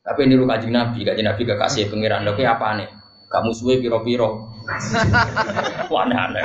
Tapi 0.03 0.21
niru 0.27 0.43
kajing 0.43 0.75
Nabi, 0.75 1.07
kajing 1.07 1.23
Nabi 1.23 1.41
gak 1.47 1.59
kasih 1.63 1.87
pangeran 1.87 2.27
lho 2.27 2.35
apa 2.35 2.83
nih? 2.83 2.89
Kamu 3.31 3.55
suwe 3.55 3.79
piro-piro. 3.79 4.43
Wah 5.91 6.03
aneh-aneh. 6.03 6.43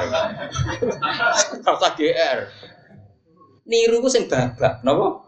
Rasa 1.66 1.88
GR 1.98 2.69
niru 3.70 4.02
ku 4.02 4.10
sing 4.10 4.26
babak, 4.26 4.82
napa? 4.82 5.22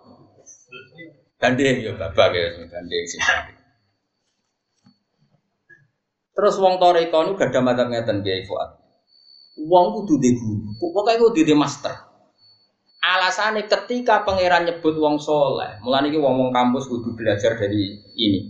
Gandeng 1.39 1.79
ya 1.79 1.95
babak 1.95 2.35
ya 2.35 2.51
gandeng 2.67 3.05
sing 3.07 3.23
Terus 6.33 6.55
wong 6.59 6.81
toreko 6.81 7.29
nu 7.29 7.39
gak 7.39 7.55
ada 7.55 7.85
ngeten 7.87 8.25
Kiai 8.25 8.43
Fuad. 8.49 8.71
Wong 9.69 9.87
kudu 9.95 10.17
di 10.17 10.33
guru, 10.33 10.75
pokoke 10.81 11.21
kudu 11.21 11.45
di 11.45 11.53
master. 11.53 11.93
Alasannya 13.03 13.69
ketika 13.69 14.25
pangeran 14.25 14.65
nyebut 14.65 14.97
wong 14.97 15.21
soleh, 15.21 15.77
mulai 15.85 16.09
ini 16.09 16.17
wong 16.17 16.39
wong 16.41 16.51
kampus 16.55 16.89
kudu 16.89 17.13
belajar 17.19 17.59
dari 17.61 18.01
ini. 18.17 18.49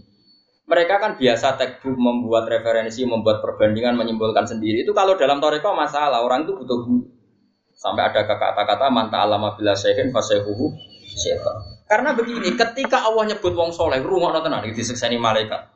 Mereka 0.70 0.95
kan 1.03 1.12
biasa 1.18 1.59
textbook 1.59 1.99
membuat 1.99 2.47
referensi, 2.47 3.03
membuat 3.03 3.43
perbandingan, 3.43 3.99
menyimpulkan 3.99 4.47
sendiri. 4.47 4.86
Itu 4.86 4.95
kalau 4.95 5.18
dalam 5.18 5.43
toriko 5.43 5.74
masalah, 5.74 6.22
orang 6.22 6.47
itu 6.47 6.55
butuh 6.55 6.78
guru. 6.86 7.03
Sampai 7.83 8.14
ada 8.14 8.22
kata-kata 8.22 8.87
manta 8.95 9.26
alama 9.26 9.59
bila 9.59 9.74
syaihin 9.74 10.14
fasehuhu 10.14 10.70
syaitan. 11.03 11.59
Karena 11.91 12.14
begini, 12.14 12.55
ketika 12.55 13.11
Allah 13.11 13.35
nyebut 13.35 13.59
wong 13.59 13.74
soleh, 13.74 13.99
rumah 13.99 14.39
tenan 14.39 14.62
iki 14.62 14.87
disekseni 14.87 15.18
malaikat. 15.18 15.66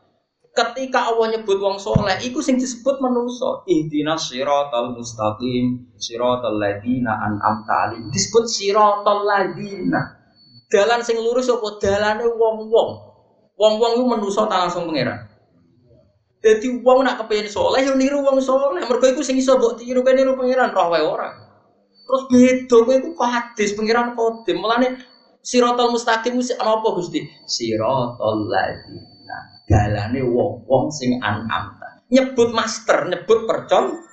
Ketika 0.54 1.11
Allah 1.11 1.34
nyebut 1.34 1.59
wong 1.59 1.82
soleh, 1.82 2.14
itu 2.22 2.38
sing 2.38 2.62
disebut 2.62 3.02
manusia. 3.02 3.66
Ihdinas 3.66 4.30
siratal 4.30 4.94
mustaqim, 4.94 5.98
siratal 5.98 6.62
ladina 6.62 7.26
an'amta 7.26 7.90
alaihim. 7.90 8.07
Disebut 8.14 8.46
siratal 8.46 9.26
ladina. 9.26 10.22
Dalan 10.70 11.02
sing 11.02 11.18
lurus 11.18 11.50
apa 11.50 11.68
dalane 11.82 12.22
wong-wong. 12.22 12.90
Wong-wong 13.59 13.92
itu 13.98 14.04
manusia 14.07 14.46
tak 14.46 14.70
langsung 14.70 14.86
pangeran. 14.86 15.26
Jadi 16.38 16.70
wong 16.86 17.02
nak 17.02 17.18
kepengen 17.26 17.50
soleh, 17.50 17.82
yo 17.82 17.98
niru 17.98 18.22
wong 18.22 18.38
soleh. 18.38 18.86
Mergo 18.86 19.11
iku 19.11 19.26
sing 19.26 19.42
iso 19.42 19.59
mbok 19.59 19.82
tiru 19.82 20.07
kene 20.07 20.22
niru 20.22 20.38
pangeran 20.38 20.70
roh 20.70 20.94
wae 20.94 21.02
ora. 21.02 21.45
Terus 22.07 22.22
beda 22.30 22.76
kowe 22.86 22.94
iku 22.94 23.24
hadis 23.26 23.74
pangeran 23.74 24.14
kodim. 24.14 24.62
Mulane 24.62 25.02
siratal 25.42 25.90
mustaqim 25.90 26.38
ana 26.38 26.78
apa 26.78 26.88
Gusti? 26.94 27.26
Siratal 27.44 28.46
ladina 28.46 29.38
dalane 29.66 30.22
wong-wong 30.22 30.94
sing 30.94 31.18
an'amta. 31.18 32.07
Nyebut 32.07 32.54
master, 32.54 33.11
nyebut 33.11 33.50
percon. 33.50 34.07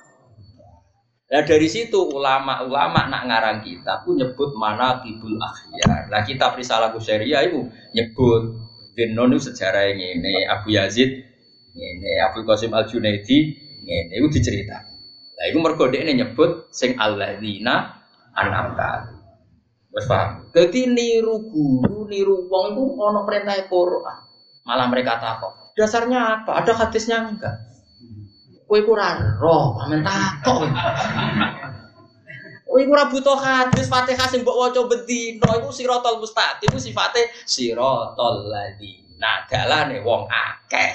Nah 1.24 1.42
dari 1.42 1.66
situ 1.66 1.98
ulama-ulama 1.98 3.10
nak 3.10 3.22
ngarang 3.26 3.58
kita 3.62 4.02
pun 4.02 4.18
nyebut 4.18 4.54
mana 4.54 5.02
kibul 5.02 5.34
akhyar. 5.38 6.10
Nah 6.10 6.22
kita 6.22 6.54
risalah 6.54 6.94
syariah 7.00 7.48
itu 7.48 7.64
nyebut 7.94 8.42
Denon 8.94 9.34
itu 9.34 9.50
sejarah 9.50 9.90
ini 9.90 10.46
Abu 10.46 10.70
Yazid 10.78 11.10
ini 11.74 12.12
Abu 12.22 12.46
Qasim 12.46 12.70
Al 12.70 12.86
Junaidi 12.86 13.50
ini 13.82 14.14
itu 14.14 14.30
dicerita. 14.30 14.93
Nah 15.34 15.44
itu 15.50 15.58
mergo 15.58 15.90
ini 15.90 16.22
nyebut 16.22 16.70
sing 16.70 16.94
alladzina 16.94 18.04
an'amta. 18.38 19.14
Wes 19.94 20.06
paham? 20.10 20.50
Jadi 20.50 20.90
niru 20.90 21.46
guru, 21.50 22.10
niru 22.10 22.50
wong 22.50 22.74
itu 22.74 22.82
ono 22.98 23.22
perintah 23.22 23.54
Quran. 23.70 24.18
Malah 24.66 24.86
mereka 24.90 25.22
takut. 25.22 25.54
Dasarnya 25.78 26.42
apa? 26.42 26.62
Ada 26.62 26.72
hadisnya 26.74 27.30
enggak? 27.30 27.54
Kue 28.64 28.80
kurang 28.82 29.38
roh, 29.38 29.78
amen 29.86 30.02
takut. 30.02 30.66
Kue 32.66 32.82
kurang 32.90 33.06
butuh 33.14 33.38
hadis 33.38 33.86
Fatihah 33.86 34.26
sing 34.26 34.42
mbok 34.42 34.56
waca 34.56 34.82
bedino 34.90 35.46
iku 35.62 35.70
siratal 35.70 36.18
mustaqim 36.18 36.74
iku 36.74 36.80
sifate 36.82 37.30
siratal 37.46 38.50
ladina. 38.50 39.46
Dalane 39.46 40.02
wong 40.02 40.26
akeh. 40.26 40.90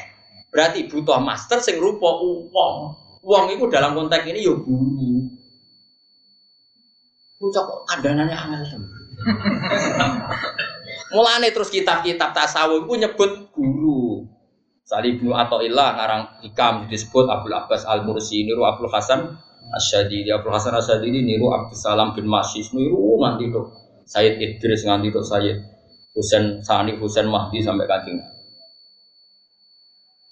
Berarti 0.52 0.92
butuh 0.92 1.24
master 1.24 1.64
sing 1.64 1.80
rupa 1.80 2.20
wong. 2.52 2.76
Wong 3.20 3.45
itu 3.51 3.67
dalam 3.67 3.95
konteks 3.95 4.26
ini 4.32 4.47
ya 4.47 4.53
guru. 4.55 5.28
Bocah 7.39 7.63
kok 7.63 7.80
kandanane 7.88 8.36
angel. 8.36 8.80
Mulane 11.15 11.49
terus 11.51 11.74
kitab-kitab 11.74 12.32
tasawuf 12.32 12.88
itu 12.88 12.93
nyebut 12.99 13.51
guru. 13.51 14.24
Sali 14.89 15.13
Ibnu 15.20 15.38
Athaillah 15.38 16.01
ngarang 16.01 16.24
hikam 16.41 16.89
disebut 16.89 17.30
Abdul 17.30 17.53
Abbas 17.53 17.86
Al 17.86 18.01
Mursi 18.09 18.41
niru 18.41 18.65
Abdul 18.65 18.89
Hasan 18.89 19.22
Asyadili 19.70 20.34
Abdul 20.34 20.49
Hasan 20.49 20.74
Asyadili 20.74 21.22
niru 21.22 21.53
Abdul 21.53 21.78
Salam 21.78 22.17
bin 22.17 22.26
Masis 22.26 22.74
niru 22.74 23.22
nganti 23.22 23.53
itu 23.53 23.61
Sayyid 24.09 24.41
Idris 24.41 24.89
nganti 24.89 25.13
itu 25.13 25.22
Sayyid 25.22 25.57
Husain 26.17 26.65
Sani 26.65 26.97
Husain 26.97 27.30
Mahdi 27.30 27.61
sampai 27.61 27.86
kancing. 27.86 28.17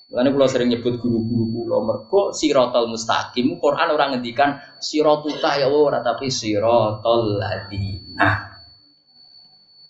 Makanya 0.07 0.31
kalau 0.39 0.47
sering 0.47 0.71
nyebut 0.71 1.03
guru-guru 1.03 1.51
pulau 1.51 1.83
merko 1.83 2.31
sirotol 2.31 2.87
mustaqim 2.87 3.59
Quran 3.59 3.91
orang 3.91 4.15
ngendikan 4.15 4.55
sirotuka 4.79 5.59
ya 5.59 5.67
ora 5.67 5.99
tapi 5.99 6.31
sirotol 6.31 7.35
ladina. 7.35 8.55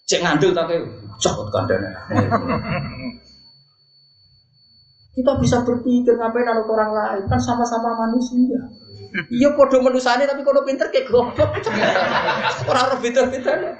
Cek 0.09 0.25
ngandel 0.25 0.57
tapi 0.57 0.73
cokot 1.21 1.53
kandana. 1.53 2.01
Kita 5.17 5.33
bisa 5.37 5.61
berpikir 5.65 6.13
ngapain 6.17 6.45
anak 6.45 6.69
orang 6.69 6.91
lain 6.93 7.23
kan 7.29 7.41
sama-sama 7.41 7.93
manusia. 8.05 8.57
Iya 9.29 9.53
podo 9.53 9.81
manusia 9.85 10.17
tapi 10.17 10.41
kono 10.41 10.65
pinter 10.65 10.89
kayak 10.89 11.09
goblok. 11.09 11.49
Orang 12.69 12.83
orang 12.89 13.01
pinter-pinter. 13.01 13.73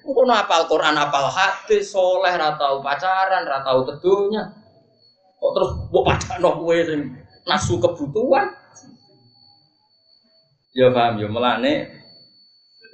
Kono 0.00 0.32
apal 0.32 0.64
Quran, 0.70 0.96
apal 0.96 1.28
hadis, 1.28 1.92
soleh, 1.92 2.32
ratau 2.40 2.80
pacaran, 2.80 3.42
ratau 3.44 3.84
teduhnya. 3.84 4.65
Kok 5.36 5.52
terus 5.52 5.70
buat 5.92 6.04
padano 6.08 6.50
kowe 6.64 6.76
sing 6.80 7.00
nasu 7.44 7.76
kebutuhan. 7.76 8.46
Ya 10.76 10.92
paham 10.92 11.16
ya 11.20 11.28
melane 11.28 11.96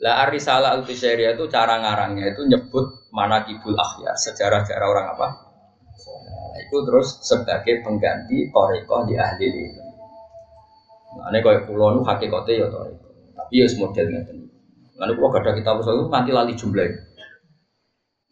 lah 0.02 0.26
Arisala 0.26 0.74
al 0.74 0.82
itu 0.82 1.44
cara 1.46 1.78
ngarangnya 1.78 2.34
itu 2.34 2.42
nyebut 2.46 2.86
mana 3.14 3.46
kibul 3.46 3.78
akhyar, 3.78 4.18
sejarah-sejarah 4.18 4.86
orang 4.90 5.06
apa? 5.14 5.28
Nah, 6.02 6.58
itu 6.58 6.76
terus 6.82 7.22
sebagai 7.22 7.86
pengganti 7.86 8.50
toriko 8.50 9.06
di 9.06 9.14
ahli 9.14 9.46
ini. 9.46 9.64
Nah, 11.12 11.30
ini 11.30 11.38
kayak 11.38 11.70
pulau 11.70 11.94
nu 11.94 12.02
hakikatnya 12.02 12.66
ya 12.66 12.66
toriko, 12.66 13.08
tapi 13.36 13.62
ya 13.62 13.66
semodel 13.70 14.10
ngeten. 14.10 14.50
Lalu 14.98 15.12
kalau 15.22 15.38
ada 15.38 15.50
kita 15.54 15.70
usul 15.78 15.94
itu 16.02 16.04
nanti 16.10 16.30
lali 16.34 16.52
jumlahnya. 16.58 16.98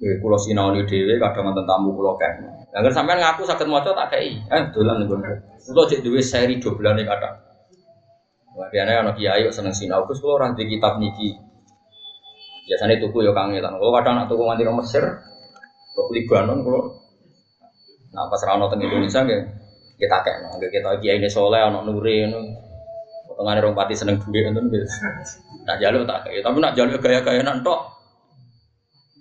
Ya, 0.00 0.16
pulau 0.16 0.40
sinau 0.40 0.72
dewi 0.72 1.20
kadang 1.20 1.52
nonton 1.52 1.68
tamu 1.68 1.92
pulau 1.92 2.16
kan. 2.16 2.32
Agar 2.72 2.88
sampai 2.88 3.20
ngaku 3.20 3.44
sakit 3.44 3.68
moco 3.68 3.92
tak 3.92 4.08
kayak, 4.16 4.48
eh 4.48 4.62
dolan 4.72 5.04
nih 5.04 5.12
gue. 5.12 5.18
Pulau 5.68 5.84
cek 5.84 6.00
dewi 6.00 6.24
seri 6.24 6.56
nih 6.56 7.04
kadang. 7.04 7.34
Biasanya 8.50 9.04
anak 9.04 9.14
kiai 9.20 9.44
seneng 9.52 9.76
sinau, 9.76 10.08
terus 10.08 10.24
kalau 10.24 10.40
orang 10.40 10.56
di 10.56 10.66
kitab 10.68 10.96
niki 11.00 11.32
Biasanya 12.70 13.02
tuku 13.02 13.26
ya 13.26 13.34
kangelan. 13.34 13.76
Kalau 13.76 13.92
kadang 13.98 14.14
nak 14.14 14.26
tuku 14.30 14.42
nganti 14.46 14.62
Mesir, 14.62 15.04
ke 15.90 16.02
Libanon 16.14 16.62
kalau 16.62 16.82
nah 18.10 18.26
pas 18.26 18.42
rano 18.42 18.66
teng 18.66 18.82
Indonesia 18.82 19.22
nggih 19.22 19.42
kita 19.98 20.16
kayak 20.26 20.38
nggih 20.58 20.70
kita 20.74 20.98
kiai 20.98 21.22
ini 21.22 21.30
soleh 21.30 21.62
anak 21.62 21.86
nuri 21.86 22.26
nu 22.26 22.42
potongan 23.30 23.62
orang 23.62 23.78
pati 23.78 23.94
seneng 23.94 24.18
itu 24.18 24.34
gitu. 24.34 24.82
Nah 25.62 25.78
jalur 25.78 26.02
tak 26.02 26.26
kayak 26.26 26.42
tapi 26.42 26.58
nak 26.58 26.74
jalur 26.74 26.98
gaya-gaya 26.98 27.42
nantok. 27.46 27.99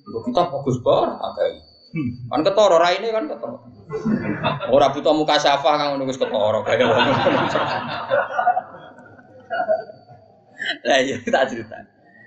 Untuk 0.10 0.22
kita 0.34 0.42
fokus 0.50 0.82
banget 0.82 1.14
kayak. 1.38 1.62
Kan 2.30 2.42
ketoro 2.46 2.78
rai 2.82 2.98
ini 2.98 3.14
kan 3.14 3.30
ketoro. 3.30 3.62
Orang 4.70 4.94
butuh 4.94 5.14
muka 5.14 5.38
syafa 5.38 5.78
kan 5.78 5.98
nunggu 5.98 6.18
ketoro 6.18 6.66
kayak. 6.66 6.86
Nah 10.86 10.98
iya 11.00 11.16
tak 11.24 11.54
cerita. 11.54 11.78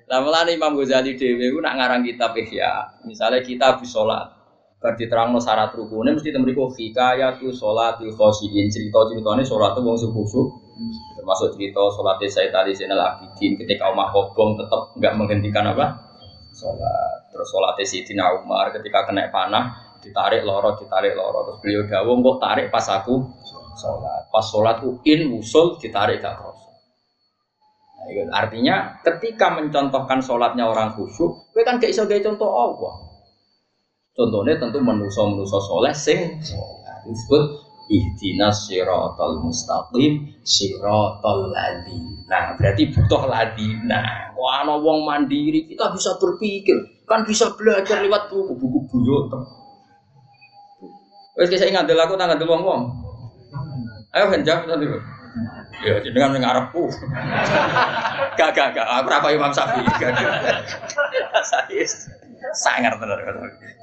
Lah 0.08 0.18
mulane 0.20 0.56
Imam 0.56 0.74
Ghazali 0.76 1.14
dhewe 1.16 1.52
ku 1.52 1.58
nak 1.62 1.78
ngarang 1.78 2.02
kitab 2.04 2.36
Ihya, 2.36 3.00
misalnya 3.08 3.40
kita 3.40 3.76
habis 3.76 3.92
salat, 3.92 4.28
bar 4.76 4.92
diterangno 4.98 5.40
syarat 5.40 5.72
rukune 5.72 6.12
mesti 6.12 6.34
temriku 6.34 6.68
hikayatu 6.68 7.48
sholatil 7.48 8.12
khosyin, 8.12 8.68
cerita-ceritane 8.68 9.40
salat 9.40 9.72
wong 9.78 9.96
sing 9.96 10.12
khusyuk. 10.12 10.48
Termasuk 11.16 11.54
cerita 11.56 11.80
salatnya 11.96 12.28
Sayyid 12.28 12.52
Ali 12.52 12.72
Zainal 12.76 13.00
Abidin 13.00 13.56
ketika 13.56 13.88
Umar 13.88 14.10
Kobong 14.10 14.58
tetap 14.58 14.92
enggak 14.98 15.14
menghentikan 15.16 15.70
apa? 15.70 15.86
Salat. 16.52 17.11
Terus 17.32 17.48
salatnya 17.48 17.84
Sayyidina 17.88 18.24
Umar 18.44 18.68
ketika 18.76 19.08
kena 19.08 19.32
panah 19.32 19.96
ditarik 20.04 20.44
loro 20.44 20.76
ditarik 20.76 21.16
loro. 21.16 21.48
Terus 21.48 21.58
beliau 21.64 21.82
dawuh 21.88 22.14
kok 22.20 22.38
tarik 22.44 22.66
pas 22.68 22.86
aku 22.92 23.24
sholat. 23.80 24.28
Pas 24.28 24.44
sholat 24.44 24.76
in 25.08 25.32
usul 25.32 25.80
ditarik 25.80 26.20
gak 26.20 26.36
kroso 26.36 26.62
Iya, 28.02 28.26
artinya 28.34 28.98
ketika 29.06 29.54
mencontohkan 29.54 30.18
sholatnya 30.18 30.66
orang 30.66 30.90
khusyuk, 30.98 31.54
gue 31.54 31.62
kan 31.62 31.78
gak 31.78 31.94
iso 31.94 32.02
gaya 32.10 32.18
contoh 32.18 32.50
Allah. 32.50 32.94
Contohnya 34.12 34.58
tentu 34.60 34.82
menuso-menuso 34.82 35.56
soleh 35.62 35.94
sing 35.96 36.42
disebut 37.06 37.44
ihdinas 37.88 38.68
siratal 38.68 39.40
mustaqim 39.40 40.36
siratal 40.44 41.48
Nah, 42.28 42.56
berarti 42.60 42.92
butuh 42.92 43.24
ladina. 43.24 44.32
Wah, 44.36 44.64
ana 44.64 44.76
wong 44.80 45.04
mandiri, 45.08 45.64
kita 45.64 45.92
bisa 45.96 46.16
berpikir, 46.20 46.76
kan 47.06 47.26
bisa 47.26 47.52
belajar 47.58 48.02
lewat 48.02 48.30
buku-buku 48.30 48.78
buyut. 48.88 49.32
Wes 51.36 51.48
saya 51.48 51.72
ingat 51.72 51.88
aku 51.88 52.14
tanggal 52.14 52.38
wong-wong. 52.44 52.92
Ayo 54.12 54.28
henjak 54.28 54.68
tadi. 54.68 54.86
Ya 55.82 55.98
jenengan 56.04 56.36
ning 56.36 56.44
arepku. 56.44 56.92
Gak 58.38 58.56
gak 58.56 58.72
gak 58.72 58.88
aku 58.88 59.12
ora 59.12 59.28
Imam 59.28 59.52
Syafi'i. 59.52 59.84
Gak 60.00 60.12
gak. 60.16 60.32
Saya 61.44 61.84
sangar 62.56 62.96
tenan. 62.96 63.20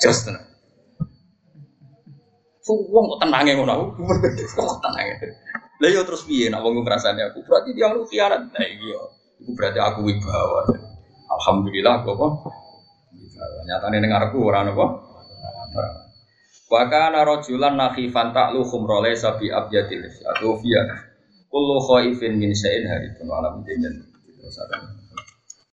Jos 0.02 0.26
tenan. 0.26 0.42
Wong 2.70 3.06
kok 3.14 3.20
tenange 3.26 3.52
ngono 3.58 3.74
aku. 3.74 3.86
Kok 4.58 4.78
tenange. 4.86 5.14
Lah 5.80 5.90
yo 5.90 6.02
terus 6.06 6.26
piye 6.26 6.50
nek 6.50 6.62
wong 6.62 6.82
ngrasani 6.82 7.22
aku? 7.30 7.46
Berarti 7.46 7.74
dia 7.74 7.94
lu 7.94 8.06
khianat. 8.06 8.42
Nah 8.54 8.66
iya. 8.66 9.02
Iku 9.42 9.52
berarti 9.58 9.80
aku 9.82 10.00
wibawa. 10.06 10.62
Alhamdulillah 11.30 12.06
kok 12.06 12.14
apa? 12.18 12.28
Nyatane 13.40 13.98
ning 14.04 14.12
arepku 14.12 14.40
ora 14.44 14.68
napa? 14.68 14.86
Wa 16.70 16.86
kana 16.86 17.26
rajulan 17.26 17.74
nakhifan 17.80 18.30
ta'lu 18.30 18.62
khumrole 18.62 19.18
sabi 19.18 19.50
abyadil 19.50 20.06
atau 20.06 20.54
fiya 20.62 20.86
kullu 21.50 21.82
khaifin 21.82 22.38
min 22.38 22.54
syai'in 22.54 22.86
harifun 22.86 23.26
alam 23.26 23.66
dimen 23.66 24.06
terus 24.38 24.58
ada 24.62 24.99